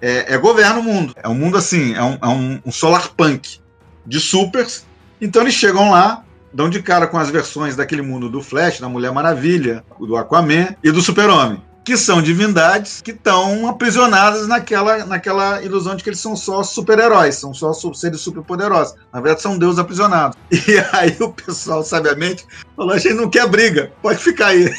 é, 0.02 0.36
é 0.36 0.38
governa 0.38 0.80
o 0.80 0.84
mundo. 0.84 1.14
É 1.22 1.28
um 1.28 1.36
mundo 1.36 1.58
assim, 1.58 1.94
é 1.94 2.02
um, 2.02 2.14
é 2.14 2.62
um 2.66 2.72
solar 2.72 3.10
punk 3.10 3.60
de 4.06 4.22
supers. 4.22 4.86
Então 5.20 5.42
eles 5.42 5.54
chegam 5.54 5.92
lá, 5.92 6.24
dão 6.56 6.70
de 6.70 6.82
cara 6.82 7.06
com 7.06 7.18
as 7.18 7.30
versões 7.30 7.76
daquele 7.76 8.02
mundo 8.02 8.30
do 8.30 8.42
Flash, 8.42 8.80
da 8.80 8.88
Mulher 8.88 9.12
Maravilha, 9.12 9.84
do 10.00 10.16
Aquaman 10.16 10.76
e 10.82 10.90
do 10.90 11.02
Super-Homem 11.02 11.62
que 11.84 11.96
são 11.96 12.20
divindades 12.20 13.00
que 13.00 13.12
estão 13.12 13.68
aprisionadas 13.68 14.48
naquela, 14.48 15.06
naquela 15.06 15.62
ilusão 15.62 15.96
de 15.96 16.04
que 16.04 16.10
eles 16.10 16.20
são 16.20 16.36
só 16.36 16.64
super-heróis, 16.64 17.36
são 17.36 17.54
só 17.54 17.72
seres 17.94 18.22
superpoderosos. 18.22 18.96
Na 19.14 19.22
verdade, 19.22 19.44
são 19.44 19.56
deuses 19.56 19.78
aprisionados. 19.78 20.36
E 20.52 20.80
aí 20.94 21.16
o 21.20 21.32
pessoal, 21.32 21.84
sabiamente, 21.84 22.44
falou: 22.76 22.94
a 22.94 22.98
gente 22.98 23.14
não 23.14 23.30
quer 23.30 23.48
briga, 23.48 23.92
pode 24.02 24.18
ficar 24.18 24.48
aí. 24.48 24.64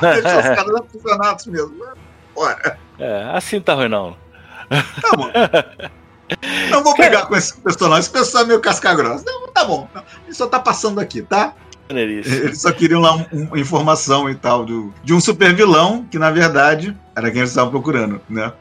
Deixa 0.00 0.38
os 0.38 0.56
caras 0.56 0.74
aprisionados 0.76 1.46
mesmo. 1.46 1.84
Bora. 2.34 2.78
É, 2.98 3.30
assim 3.34 3.60
tá 3.60 3.74
ruim, 3.74 3.88
não. 3.88 4.16
Tá 4.70 5.16
bom. 5.16 5.30
Não 6.70 6.82
vou 6.82 6.94
brigar 6.96 7.26
com 7.26 7.36
esse 7.36 7.56
personagem. 7.56 8.00
Esse 8.00 8.10
pessoal 8.10 8.44
é 8.44 8.46
meio 8.46 8.60
casca-grossa. 8.60 9.24
Não, 9.26 9.48
tá 9.48 9.64
bom. 9.64 9.88
Ele 10.24 10.34
só 10.34 10.46
tá 10.46 10.60
passando 10.60 11.00
aqui, 11.00 11.22
tá? 11.22 11.54
Eles 12.44 12.60
só 12.60 12.70
queriam 12.70 13.00
lá 13.00 13.26
uma 13.32 13.58
informação 13.58 14.28
e 14.28 14.34
tal 14.34 14.64
do, 14.64 14.92
de 15.02 15.14
um 15.14 15.20
super 15.20 15.54
vilão 15.54 16.06
que, 16.10 16.18
na 16.18 16.30
verdade, 16.30 16.96
era 17.16 17.30
quem 17.30 17.40
eles 17.40 17.50
estavam 17.50 17.70
procurando, 17.70 18.20
né? 18.28 18.52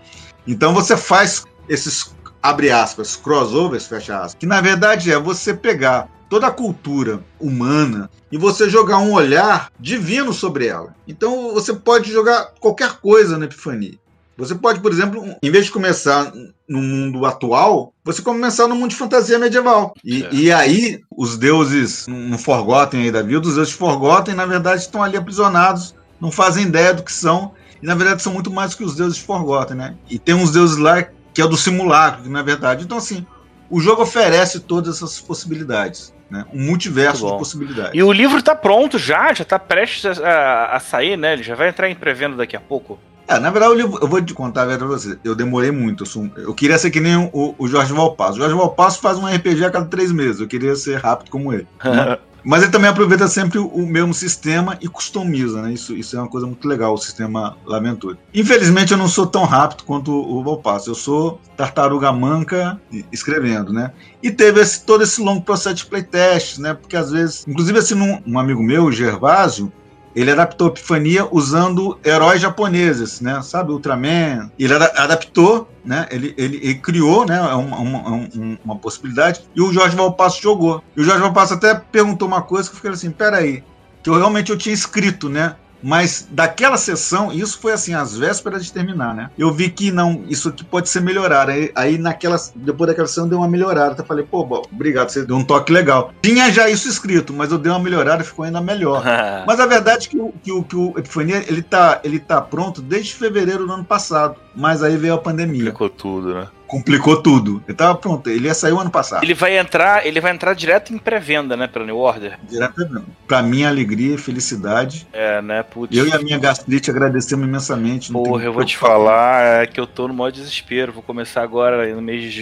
Então 0.48 0.74
você 0.74 0.96
faz 0.96 1.44
esses, 1.68 2.16
abre 2.42 2.72
aspas, 2.72 3.18
crossovers, 3.18 3.88
fecha 3.88 4.18
aspas, 4.18 4.36
que 4.36 4.46
na 4.46 4.62
verdade 4.62 5.12
é 5.12 5.20
você 5.20 5.54
pegar 5.54 6.10
toda 6.30 6.48
a 6.48 6.52
cultura 6.52 7.22
humana 7.40 8.10
e 8.32 8.38
você 8.38 8.70
jogar 8.70 9.00
um 9.00 9.12
olhar 9.12 9.70
divino 9.78 10.34
sobre 10.34 10.68
ela. 10.68 10.96
Então 11.08 11.54
você 11.54 11.74
pode 11.74 12.12
jogar 12.12 12.52
qualquer 12.60 12.94
coisa 12.94 13.38
na 13.38 13.46
Epifania. 13.46 13.98
Você 14.38 14.54
pode, 14.54 14.80
por 14.80 14.92
exemplo, 14.92 15.36
em 15.42 15.52
vez 15.52 15.66
de 15.66 15.72
começar 15.72 16.32
no 16.70 16.82
mundo 16.82 17.26
atual, 17.26 17.92
você 18.04 18.22
começar 18.22 18.68
no 18.68 18.76
mundo 18.76 18.92
de 18.92 18.96
fantasia 18.96 19.40
medieval. 19.40 19.94
E, 20.04 20.24
é. 20.24 20.30
e 20.32 20.52
aí, 20.52 21.02
os 21.10 21.38
deuses 21.38 22.06
no 22.08 22.38
Forgotten 22.38 23.02
aí 23.02 23.12
da 23.12 23.24
vida, 23.24 23.48
os 23.48 23.56
deuses 23.56 23.74
Forgotten, 23.74 24.36
na 24.36 24.46
verdade, 24.46 24.82
estão 24.82 25.02
ali 25.02 25.18
aprisionados, 25.18 25.96
não 26.22 26.32
fazem 26.32 26.68
ideia 26.68 26.94
do 26.94 27.04
que 27.04 27.12
são, 27.12 27.52
e 27.82 27.86
na 27.86 27.96
verdade 27.96 28.22
são 28.22 28.34
muito 28.34 28.52
mais 28.52 28.76
que 28.76 28.84
os 28.84 28.96
deuses 28.96 29.18
Forgotten, 29.18 29.78
né? 29.78 29.96
E 30.10 30.20
tem 30.20 30.36
uns 30.36 30.52
deuses 30.52 30.78
lá 30.78 31.04
que 31.34 31.42
é 31.42 31.48
do 31.48 31.58
simulacro, 31.58 32.24
que 32.24 32.30
na 32.30 32.42
verdade. 32.42 32.84
Então, 32.84 32.98
assim, 32.98 33.26
o 33.70 33.80
jogo 33.80 34.04
oferece 34.04 34.60
todas 34.60 34.98
essas 34.98 35.20
possibilidades. 35.20 36.14
Né? 36.30 36.46
Um 36.54 36.66
multiverso 36.66 37.26
de 37.26 37.38
possibilidades. 37.38 37.92
E 37.94 38.04
o 38.04 38.12
livro 38.12 38.40
está 38.40 38.54
pronto 38.54 38.98
já, 39.00 39.34
já 39.34 39.44
está 39.44 39.58
prestes 39.58 40.20
a, 40.20 40.76
a, 40.76 40.80
sair, 40.80 41.18
né? 41.18 41.34
Ele 41.34 41.44
já 41.44 41.56
vai 41.56 41.70
entrar 41.70 41.90
em 41.90 41.96
pré-venda 41.96 42.36
daqui 42.36 42.56
a 42.56 42.60
pouco. 42.60 43.00
É, 43.28 43.40
na 43.40 43.50
verdade, 43.50 43.82
eu, 43.82 44.00
eu 44.02 44.08
vou 44.08 44.22
te 44.22 44.34
contar 44.34 44.64
a 44.64 44.66
verdade 44.66 44.90
pra 44.90 44.98
você. 44.98 45.20
Eu 45.24 45.36
demorei 45.36 45.72
muito. 45.72 46.04
Eu, 46.04 46.08
sou, 46.08 46.30
eu 46.38 46.54
queria 46.54 46.78
ser 46.78 46.90
que 46.90 47.00
nem 47.00 47.30
o, 47.34 47.56
o 47.58 47.68
Jorge 47.68 47.92
Valpasso. 47.94 48.34
O 48.34 48.42
Jorge 48.42 48.56
Valpasso 48.56 49.00
faz 49.02 49.18
um 49.18 49.28
RPG 49.28 49.66
a 49.66 49.72
cada 49.72 49.86
três 49.86 50.12
meses. 50.12 50.40
Eu 50.40 50.48
queria 50.48 50.76
ser 50.76 50.98
rápido 50.98 51.30
como 51.30 51.54
ele. 51.54 51.68
Né? 51.84 52.18
Mas 52.48 52.64
ele 52.64 52.72
também 52.72 52.90
aproveita 52.90 53.28
sempre 53.28 53.60
o 53.60 53.86
mesmo 53.86 54.14
sistema 54.14 54.78
e 54.80 54.88
customiza, 54.88 55.62
né? 55.62 55.74
Isso, 55.74 55.94
isso 55.94 56.16
é 56.16 56.20
uma 56.20 56.30
coisa 56.30 56.48
muito 56.48 56.66
legal, 56.66 56.94
o 56.94 56.98
sistema 56.98 57.58
Laventure. 57.66 58.18
Infelizmente, 58.34 58.94
eu 58.94 58.98
não 58.98 59.10
sou 59.10 59.28
tão 59.28 59.44
rápido 59.44 59.84
quanto 59.84 60.14
o 60.14 60.42
Valpasso. 60.42 60.90
Eu 60.90 60.96
sou 60.96 61.42
tartaruga 61.58 62.10
manca 62.14 62.80
escrevendo, 63.12 63.74
né? 63.74 63.92
E 64.24 64.32
teve 64.32 64.62
esse, 64.62 64.86
todo 64.86 65.04
esse 65.04 65.20
longo 65.20 65.42
processo 65.42 65.76
de 65.76 65.86
playtest, 65.88 66.60
né? 66.60 66.74
Porque 66.74 66.96
às 66.96 67.12
vezes, 67.12 67.46
inclusive 67.46 67.80
assim, 67.80 67.96
um, 67.96 68.22
um 68.26 68.40
amigo 68.40 68.64
meu, 68.64 68.86
o 68.86 68.92
Gervásio, 68.94 69.70
ele 70.18 70.32
adaptou 70.32 70.70
Epifania 70.70 71.28
usando 71.32 72.00
heróis 72.04 72.42
japoneses, 72.42 73.22
né? 73.22 73.40
Sabe, 73.44 73.72
Ultraman. 73.72 74.52
Ele 74.58 74.74
adaptou, 74.74 75.70
né? 75.86 76.08
Ele, 76.10 76.34
ele, 76.36 76.58
ele 76.58 76.76
criou, 76.76 77.24
né? 77.24 77.40
Uma, 77.40 77.78
uma, 77.78 78.30
uma, 78.66 78.76
possibilidade. 78.78 79.42
E 79.56 79.62
o 79.62 79.72
Jorge 79.72 79.96
Valpasso 79.96 80.42
jogou. 80.42 80.84
E 80.96 81.02
o 81.02 81.04
Jorge 81.04 81.22
Valpasso 81.22 81.54
até 81.54 81.76
perguntou 81.76 82.28
uma 82.28 82.42
coisa 82.42 82.68
que 82.68 82.74
eu 82.74 82.78
fiquei 82.78 82.90
assim, 82.90 83.12
peraí, 83.12 83.64
que 84.02 84.10
eu 84.10 84.18
realmente 84.18 84.52
eu 84.52 84.58
tinha 84.58 84.74
escrito, 84.74 85.30
né? 85.30 85.56
Mas 85.88 86.28
daquela 86.30 86.76
sessão, 86.76 87.32
isso 87.32 87.58
foi 87.60 87.72
assim, 87.72 87.94
às 87.94 88.18
vésperas 88.18 88.66
de 88.66 88.74
terminar, 88.74 89.16
né? 89.16 89.30
Eu 89.38 89.54
vi 89.54 89.70
que 89.70 89.90
não, 89.90 90.26
isso 90.28 90.50
aqui 90.50 90.62
pode 90.62 90.90
ser 90.90 91.02
melhorado. 91.02 91.50
Aí, 91.50 91.72
aí 91.74 91.98
naquela, 91.98 92.36
depois 92.54 92.90
daquela 92.90 93.08
sessão 93.08 93.26
deu 93.26 93.38
uma 93.38 93.48
melhorada. 93.48 93.94
Até 93.94 94.04
falei, 94.04 94.26
pô, 94.30 94.44
bom, 94.44 94.64
obrigado, 94.70 95.08
você 95.08 95.24
deu 95.24 95.38
um 95.38 95.46
toque 95.46 95.72
legal. 95.72 96.12
Tinha 96.22 96.52
já 96.52 96.70
isso 96.70 96.90
escrito, 96.90 97.32
mas 97.32 97.54
eu 97.54 97.58
dei 97.58 97.72
uma 97.72 97.80
melhorada 97.80 98.22
e 98.22 98.26
ficou 98.26 98.44
ainda 98.44 98.60
melhor. 98.60 99.02
mas 99.48 99.62
a 99.62 99.66
verdade 99.66 100.08
é 100.08 100.10
que 100.10 100.20
o, 100.20 100.34
que 100.44 100.52
o, 100.52 100.62
que 100.62 100.76
o 100.76 100.94
Epifania, 100.98 101.42
ele 101.48 101.62
tá, 101.62 102.02
ele 102.04 102.20
tá 102.20 102.42
pronto 102.42 102.82
desde 102.82 103.14
fevereiro 103.14 103.66
do 103.66 103.72
ano 103.72 103.86
passado. 103.86 104.36
Mas 104.54 104.84
aí 104.84 104.98
veio 104.98 105.14
a 105.14 105.18
pandemia. 105.18 105.72
Complicou 105.72 105.90
tudo, 105.90 106.34
né? 106.34 106.48
Complicou 106.68 107.22
tudo. 107.22 107.64
Ele 107.68 107.78
tava 107.78 107.96
pronto, 107.96 108.30
ele 108.30 108.48
ia 108.48 108.54
sair 108.54 108.74
o 108.74 108.80
ano 108.80 108.92
passado. 108.92 109.24
Ele 109.24 109.34
vai 109.34 109.58
entrar, 109.58 110.06
ele 110.06 110.20
vai 110.20 110.34
entrar 110.34 110.54
direto 110.54 110.94
em 110.94 110.98
pré-venda, 110.98 111.56
né, 111.56 111.68
pela 111.68 111.86
New 111.86 111.98
Order? 111.98 112.38
Direto 112.44 112.74
pré-venda. 112.74 113.04
Pra 113.28 113.42
minha 113.42 113.70
alegria 113.70 114.16
e 114.16 114.18
felicidade. 114.18 115.08
É, 115.14 115.42
né, 115.42 115.64
putz. 115.64 115.96
Eu 115.96 116.08
e 116.08 116.12
a 116.12 116.20
minha 116.20 116.38
gastrite 116.38 116.92
agradecemos 116.92 117.48
imensamente. 117.48 118.12
Porra, 118.12 118.44
eu 118.44 118.54
vou 118.54 118.66
te 118.66 118.78
falar 118.78 119.64
é 119.64 119.68
que 119.68 119.80
eu 119.80 119.88
tô 119.88 120.08
no 120.08 120.14
maior 120.14 120.32
desespero. 120.32 120.92
Vou 120.92 121.04
começar 121.04 121.42
agora 121.42 121.94
no 121.96 122.02
mês 122.02 122.34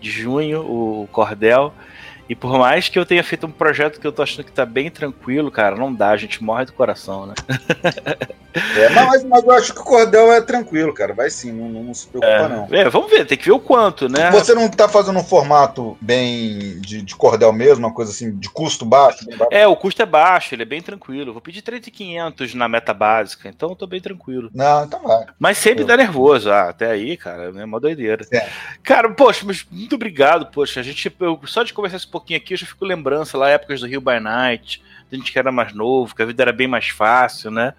de 0.00 0.10
junho 0.10 0.60
o 0.60 1.08
Cordel. 1.10 1.74
E 2.28 2.34
por 2.34 2.58
mais 2.58 2.88
que 2.88 2.98
eu 2.98 3.04
tenha 3.04 3.22
feito 3.22 3.46
um 3.46 3.50
projeto 3.50 4.00
que 4.00 4.06
eu 4.06 4.12
tô 4.12 4.22
achando 4.22 4.44
que 4.44 4.52
tá 4.52 4.64
bem 4.64 4.90
tranquilo, 4.90 5.50
cara, 5.50 5.76
não 5.76 5.92
dá, 5.92 6.10
a 6.10 6.16
gente 6.16 6.42
morre 6.42 6.64
do 6.64 6.72
coração, 6.72 7.26
né? 7.26 7.34
é, 8.76 8.88
mas, 8.90 9.24
mas 9.24 9.44
eu 9.44 9.50
acho 9.52 9.74
que 9.74 9.80
o 9.80 9.84
cordel 9.84 10.32
é 10.32 10.40
tranquilo, 10.40 10.92
cara. 10.94 11.12
Vai 11.12 11.30
sim, 11.30 11.52
não, 11.52 11.82
não 11.82 11.94
se 11.94 12.06
preocupa, 12.06 12.32
é, 12.32 12.48
não. 12.48 12.68
É, 12.70 12.88
vamos 12.88 13.10
ver, 13.10 13.26
tem 13.26 13.36
que 13.36 13.46
ver 13.46 13.52
o 13.52 13.58
quanto, 13.58 14.08
né? 14.08 14.30
Você 14.30 14.54
não 14.54 14.68
tá 14.68 14.88
fazendo 14.88 15.18
um 15.18 15.24
formato 15.24 15.96
bem 16.00 16.80
de, 16.80 17.02
de 17.02 17.16
cordel 17.16 17.52
mesmo, 17.52 17.86
uma 17.86 17.94
coisa 17.94 18.10
assim, 18.10 18.36
de 18.36 18.48
custo 18.48 18.84
baixo? 18.84 19.26
É, 19.50 19.66
o 19.66 19.76
custo 19.76 20.00
é 20.02 20.06
baixo, 20.06 20.54
ele 20.54 20.62
é 20.62 20.66
bem 20.66 20.80
tranquilo. 20.80 21.32
Vou 21.32 21.42
pedir 21.42 21.62
3.500 21.62 22.54
na 22.54 22.68
meta 22.68 22.94
básica, 22.94 23.48
então 23.48 23.70
eu 23.70 23.76
tô 23.76 23.86
bem 23.86 24.00
tranquilo. 24.00 24.50
Não, 24.54 24.84
então 24.84 25.02
vai. 25.02 25.26
Mas 25.38 25.58
sempre 25.58 25.82
eu... 25.82 25.86
dá 25.86 25.96
nervoso, 25.96 26.50
ah, 26.50 26.68
até 26.68 26.90
aí, 26.90 27.16
cara, 27.16 27.52
é 27.54 27.64
uma 27.64 27.80
doideira. 27.80 28.24
É. 28.32 28.48
Cara, 28.82 29.10
poxa, 29.10 29.44
mas 29.44 29.66
muito 29.70 29.94
obrigado, 29.96 30.46
poxa, 30.46 30.80
a 30.80 30.82
gente, 30.82 31.14
eu, 31.20 31.40
só 31.44 31.62
de 31.62 31.72
conversar 31.72 31.96
esse 31.96 32.06
pouquinho 32.22 32.38
aqui, 32.38 32.54
eu 32.54 32.58
já 32.58 32.66
fico 32.66 32.84
lembrança 32.84 33.36
lá, 33.36 33.50
épocas 33.50 33.80
do 33.80 33.86
Rio 33.86 34.00
by 34.00 34.20
Night, 34.20 34.82
a 35.10 35.14
gente 35.14 35.30
que 35.30 35.38
era 35.38 35.52
mais 35.52 35.74
novo, 35.74 36.14
que 36.14 36.22
a 36.22 36.24
vida 36.24 36.42
era 36.42 36.52
bem 36.52 36.66
mais 36.66 36.88
fácil, 36.88 37.50
né? 37.50 37.74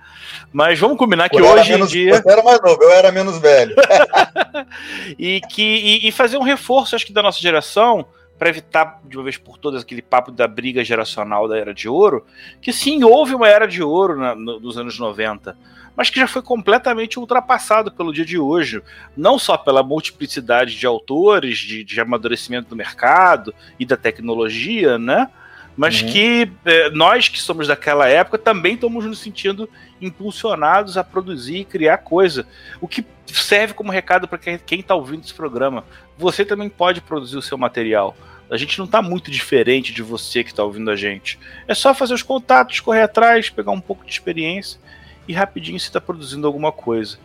Mas 0.51 0.77
vamos 0.77 0.97
combinar 0.97 1.29
que 1.29 1.41
hoje 1.41 1.71
menos, 1.71 1.89
em 1.89 1.91
dia. 1.91 2.21
Você 2.21 2.31
era 2.31 2.43
mais 2.43 2.61
novo, 2.61 2.83
eu 2.83 2.91
era 2.91 3.11
menos 3.11 3.39
velho. 3.39 3.75
e, 5.17 5.41
que, 5.49 5.63
e, 5.63 6.07
e, 6.07 6.11
fazer 6.11 6.37
um 6.37 6.43
reforço, 6.43 6.95
acho 6.95 7.05
que, 7.05 7.13
da 7.13 7.23
nossa 7.23 7.39
geração, 7.39 8.05
para 8.37 8.49
evitar 8.49 8.99
de 9.05 9.17
uma 9.17 9.23
vez 9.23 9.37
por 9.37 9.57
todas 9.57 9.81
aquele 9.81 10.01
papo 10.01 10.31
da 10.31 10.47
briga 10.47 10.83
geracional 10.83 11.47
da 11.47 11.57
Era 11.57 11.73
de 11.73 11.89
Ouro, 11.89 12.25
que 12.61 12.71
sim, 12.71 13.03
houve 13.03 13.33
uma 13.33 13.47
Era 13.47 13.67
de 13.67 13.81
Ouro 13.81 14.17
na, 14.17 14.35
no, 14.35 14.59
nos 14.59 14.77
anos 14.77 14.99
90 14.99 15.57
mas 15.95 16.09
que 16.09 16.19
já 16.19 16.27
foi 16.27 16.41
completamente 16.41 17.19
ultrapassado 17.19 17.91
pelo 17.91 18.13
dia 18.13 18.25
de 18.25 18.37
hoje. 18.37 18.81
Não 19.15 19.37
só 19.37 19.57
pela 19.57 19.83
multiplicidade 19.83 20.75
de 20.75 20.85
autores, 20.85 21.59
de, 21.59 21.83
de 21.83 22.01
amadurecimento 22.01 22.69
do 22.69 22.75
mercado 22.75 23.53
e 23.79 23.85
da 23.85 23.95
tecnologia, 23.95 24.97
né? 24.97 25.29
Mas 25.75 26.01
uhum. 26.01 26.09
que 26.09 26.51
eh, 26.65 26.89
nós 26.91 27.27
que 27.27 27.41
somos 27.41 27.67
daquela 27.67 28.07
época 28.07 28.37
também 28.37 28.75
estamos 28.75 29.05
nos 29.05 29.19
sentindo 29.19 29.67
impulsionados 29.99 30.97
a 30.97 31.03
produzir 31.03 31.57
e 31.57 31.65
criar 31.65 31.97
coisa. 31.97 32.45
O 32.79 32.87
que 32.87 33.03
serve 33.25 33.73
como 33.73 33.91
recado 33.91 34.27
para 34.27 34.37
quem 34.37 34.79
está 34.79 34.93
ouvindo 34.93 35.23
esse 35.23 35.33
programa. 35.33 35.83
Você 36.17 36.45
também 36.45 36.69
pode 36.69 37.01
produzir 37.01 37.37
o 37.37 37.41
seu 37.41 37.57
material. 37.57 38.15
A 38.51 38.57
gente 38.57 38.77
não 38.77 38.85
está 38.85 39.01
muito 39.01 39.31
diferente 39.31 39.91
de 39.91 40.03
você 40.03 40.43
que 40.43 40.51
está 40.51 40.63
ouvindo 40.63 40.91
a 40.91 40.95
gente. 40.95 41.39
É 41.67 41.73
só 41.73 41.93
fazer 41.95 42.13
os 42.13 42.21
contatos, 42.21 42.79
correr 42.79 43.01
atrás, 43.01 43.49
pegar 43.49 43.71
um 43.71 43.81
pouco 43.81 44.05
de 44.05 44.11
experiência 44.11 44.79
e 45.27 45.33
rapidinho 45.33 45.79
você 45.79 45.87
está 45.87 46.01
produzindo 46.01 46.47
alguma 46.47 46.71
coisa. 46.71 47.17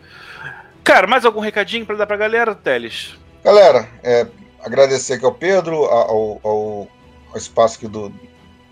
Cara, 0.83 1.07
mais 1.07 1.25
algum 1.25 1.39
recadinho 1.39 1.85
para 1.85 1.95
dar 1.95 2.07
para 2.07 2.15
a 2.15 2.19
galera, 2.19 2.55
Teles? 2.55 3.15
Galera, 3.43 3.87
é, 4.03 4.25
agradecer 4.61 5.13
aqui 5.13 5.25
ao 5.25 5.33
Pedro, 5.33 5.85
ao, 5.85 6.39
ao, 6.43 6.87
ao 7.31 7.37
espaço 7.37 7.77
aqui 7.77 7.87
do, 7.87 8.11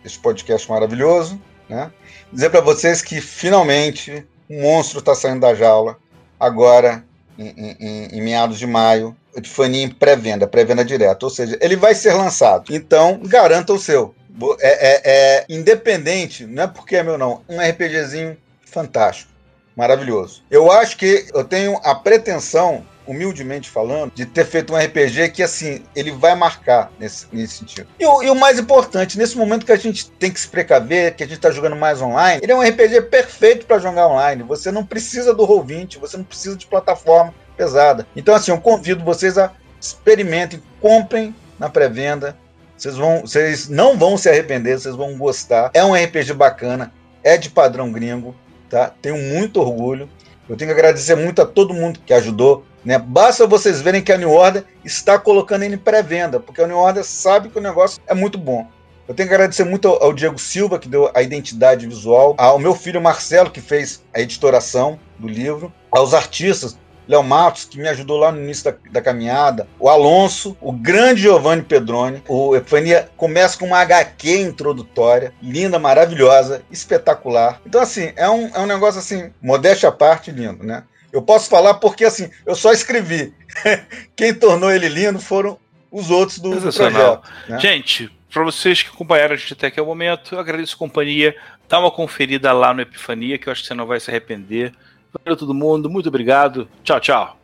desse 0.03 0.19
podcast 0.19 0.69
maravilhoso, 0.69 1.39
né? 1.69 1.91
Dizer 2.31 2.49
para 2.49 2.61
vocês 2.61 3.01
que 3.01 3.21
finalmente 3.21 4.25
um 4.49 4.61
monstro 4.61 4.99
está 4.99 5.13
saindo 5.13 5.41
da 5.41 5.53
jaula, 5.53 5.97
agora 6.39 7.03
em, 7.37 7.77
em, 7.79 8.07
em 8.13 8.21
meados 8.21 8.57
de 8.57 8.65
maio, 8.65 9.15
Epifania 9.35 9.83
em 9.83 9.89
pré-venda, 9.89 10.47
pré-venda 10.47 10.83
direta, 10.83 11.25
ou 11.25 11.29
seja, 11.29 11.57
ele 11.61 11.75
vai 11.75 11.93
ser 11.93 12.13
lançado. 12.13 12.73
Então, 12.73 13.19
garanta 13.23 13.73
o 13.73 13.79
seu. 13.79 14.15
É, 14.59 14.67
é, 14.69 15.01
é, 15.03 15.45
independente, 15.49 16.45
não 16.45 16.63
é 16.63 16.67
porque 16.67 16.95
é 16.95 17.03
meu 17.03 17.17
não, 17.17 17.41
um 17.49 17.59
RPGzinho 17.59 18.37
fantástico, 18.77 19.31
maravilhoso. 19.75 20.43
Eu 20.51 20.71
acho 20.71 20.95
que 20.97 21.25
eu 21.33 21.43
tenho 21.43 21.79
a 21.83 21.95
pretensão 21.95 22.85
humildemente 23.07 23.69
falando, 23.69 24.11
de 24.13 24.25
ter 24.25 24.45
feito 24.45 24.73
um 24.73 24.77
RPG 24.77 25.29
que, 25.29 25.41
assim, 25.41 25.81
ele 25.95 26.11
vai 26.11 26.35
marcar 26.35 26.91
nesse, 26.99 27.25
nesse 27.31 27.59
sentido. 27.59 27.87
E 27.97 28.05
o, 28.05 28.21
e 28.21 28.29
o 28.29 28.35
mais 28.35 28.59
importante, 28.59 29.17
nesse 29.17 29.37
momento 29.37 29.65
que 29.65 29.71
a 29.71 29.77
gente 29.77 30.11
tem 30.11 30.29
que 30.29 30.39
se 30.39 30.47
precaver, 30.47 31.15
que 31.15 31.23
a 31.23 31.25
gente 31.25 31.37
está 31.37 31.49
jogando 31.49 31.77
mais 31.77 32.01
online, 32.01 32.41
ele 32.43 32.51
é 32.51 32.55
um 32.55 32.61
RPG 32.61 33.03
perfeito 33.03 33.65
para 33.65 33.79
jogar 33.79 34.09
online. 34.09 34.43
Você 34.43 34.71
não 34.71 34.85
precisa 34.85 35.33
do 35.33 35.47
Roll20, 35.47 35.99
você 35.99 36.17
não 36.17 36.25
precisa 36.25 36.57
de 36.57 36.67
plataforma 36.67 37.33
pesada. 37.55 38.05
Então, 38.13 38.35
assim, 38.35 38.51
eu 38.51 38.59
convido 38.59 39.05
vocês 39.05 39.37
a 39.37 39.53
experimentem, 39.79 40.61
comprem 40.81 41.33
na 41.57 41.69
pré-venda. 41.69 42.37
Vocês 42.77 42.95
vão, 42.95 43.21
vocês 43.21 43.69
não 43.69 43.97
vão 43.97 44.17
se 44.17 44.29
arrepender, 44.29 44.77
vocês 44.77 44.95
vão 44.95 45.17
gostar. 45.17 45.71
É 45.73 45.83
um 45.83 45.95
RPG 45.95 46.33
bacana, 46.33 46.93
é 47.23 47.37
de 47.37 47.49
padrão 47.49 47.91
gringo, 47.91 48.35
tá? 48.69 48.93
Tenho 49.01 49.17
muito 49.17 49.59
orgulho. 49.59 50.09
Eu 50.47 50.55
tenho 50.55 50.69
que 50.69 50.79
agradecer 50.79 51.15
muito 51.15 51.41
a 51.41 51.45
todo 51.45 51.73
mundo 51.73 51.99
que 52.05 52.13
ajudou. 52.13 52.63
Né? 52.83 52.97
Basta 52.97 53.45
vocês 53.45 53.81
verem 53.81 54.01
que 54.01 54.13
a 54.13 54.17
New 54.17 54.31
Order 54.31 54.63
está 54.85 55.19
colocando 55.19 55.63
ele 55.63 55.75
em 55.75 55.79
pré-venda, 55.79 56.39
porque 56.39 56.61
a 56.61 56.67
New 56.67 56.77
Order 56.77 57.03
sabe 57.03 57.49
que 57.49 57.57
o 57.57 57.61
negócio 57.61 58.01
é 58.07 58.13
muito 58.13 58.37
bom. 58.37 58.67
Eu 59.07 59.13
tenho 59.13 59.29
que 59.29 59.35
agradecer 59.35 59.63
muito 59.63 59.87
ao 59.87 60.13
Diego 60.13 60.37
Silva, 60.37 60.77
que 60.77 60.89
deu 60.89 61.09
a 61.13 61.21
identidade 61.21 61.87
visual, 61.87 62.35
ao 62.37 62.59
meu 62.59 62.75
filho 62.75 63.01
Marcelo, 63.01 63.49
que 63.49 63.61
fez 63.61 64.03
a 64.13 64.19
editoração 64.19 64.99
do 65.17 65.29
livro, 65.29 65.71
aos 65.89 66.13
artistas, 66.13 66.77
Léo 67.07 67.23
Matos, 67.23 67.65
que 67.65 67.77
me 67.77 67.87
ajudou 67.87 68.17
lá 68.17 68.31
no 68.31 68.41
início 68.41 68.65
da, 68.65 68.77
da, 68.91 69.01
caminhada, 69.01 69.67
o 69.79 69.89
Alonso, 69.89 70.57
o 70.59 70.71
grande 70.71 71.21
Giovanni 71.21 71.61
Pedroni. 71.61 72.21
O 72.27 72.55
Epifania 72.55 73.09
começa 73.15 73.57
com 73.57 73.65
uma 73.65 73.79
HQ 73.79 74.41
introdutória, 74.41 75.33
linda, 75.41 75.79
maravilhosa, 75.79 76.61
espetacular. 76.71 77.61
Então, 77.65 77.81
assim, 77.81 78.11
é 78.15 78.29
um, 78.29 78.47
é 78.53 78.59
um 78.59 78.65
negócio 78.65 78.99
assim, 78.99 79.31
modéstia 79.41 79.89
à 79.89 79.91
parte, 79.91 80.31
lindo, 80.31 80.63
né? 80.63 80.83
Eu 81.11 81.21
posso 81.21 81.49
falar 81.49 81.75
porque, 81.75 82.03
assim, 82.03 82.29
eu 82.45 82.55
só 82.55 82.71
escrevi. 82.71 83.33
Quem 84.15 84.33
tornou 84.33 84.71
ele 84.71 84.89
lindo 84.89 85.19
foram 85.19 85.57
os 85.91 86.11
outros 86.11 86.39
do, 86.39 86.51
do 86.51 86.61
projeto. 86.73 87.21
Né? 87.47 87.59
Gente, 87.59 88.11
para 88.31 88.43
vocês 88.43 88.83
que 88.83 88.89
acompanharam 88.89 89.33
a 89.33 89.37
gente 89.37 89.53
até 89.53 89.67
aqui 89.67 89.79
o 89.79 89.85
momento, 89.85 90.35
eu 90.35 90.39
agradeço 90.39 90.75
a 90.75 90.77
companhia. 90.77 91.35
Dá 91.67 91.79
uma 91.79 91.91
conferida 91.91 92.51
lá 92.53 92.73
no 92.73 92.81
Epifania, 92.81 93.37
que 93.37 93.47
eu 93.47 93.51
acho 93.51 93.61
que 93.61 93.67
você 93.67 93.73
não 93.73 93.85
vai 93.85 93.99
se 93.99 94.09
arrepender. 94.09 94.73
Valeu 95.13 95.37
todo 95.37 95.53
mundo, 95.53 95.89
muito 95.89 96.09
obrigado. 96.09 96.67
Tchau, 96.83 96.99
tchau. 96.99 97.37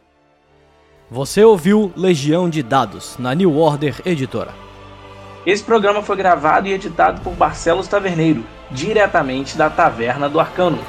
Você 1.10 1.44
ouviu 1.44 1.92
Legião 1.96 2.50
de 2.50 2.64
Dados, 2.64 3.18
na 3.20 3.34
New 3.34 3.58
Order 3.58 4.02
Editora. 4.06 4.54
Esse 5.46 5.64
programa 5.64 6.02
foi 6.02 6.16
gravado 6.16 6.68
e 6.68 6.74
editado 6.74 7.22
por 7.22 7.34
Barcelos 7.34 7.88
Taverneiro, 7.88 8.44
diretamente 8.72 9.58
da 9.58 9.70
Taverna 9.70 10.30
do 10.30 10.40
Arcano. 10.40 10.80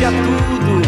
Garoto 0.00 0.80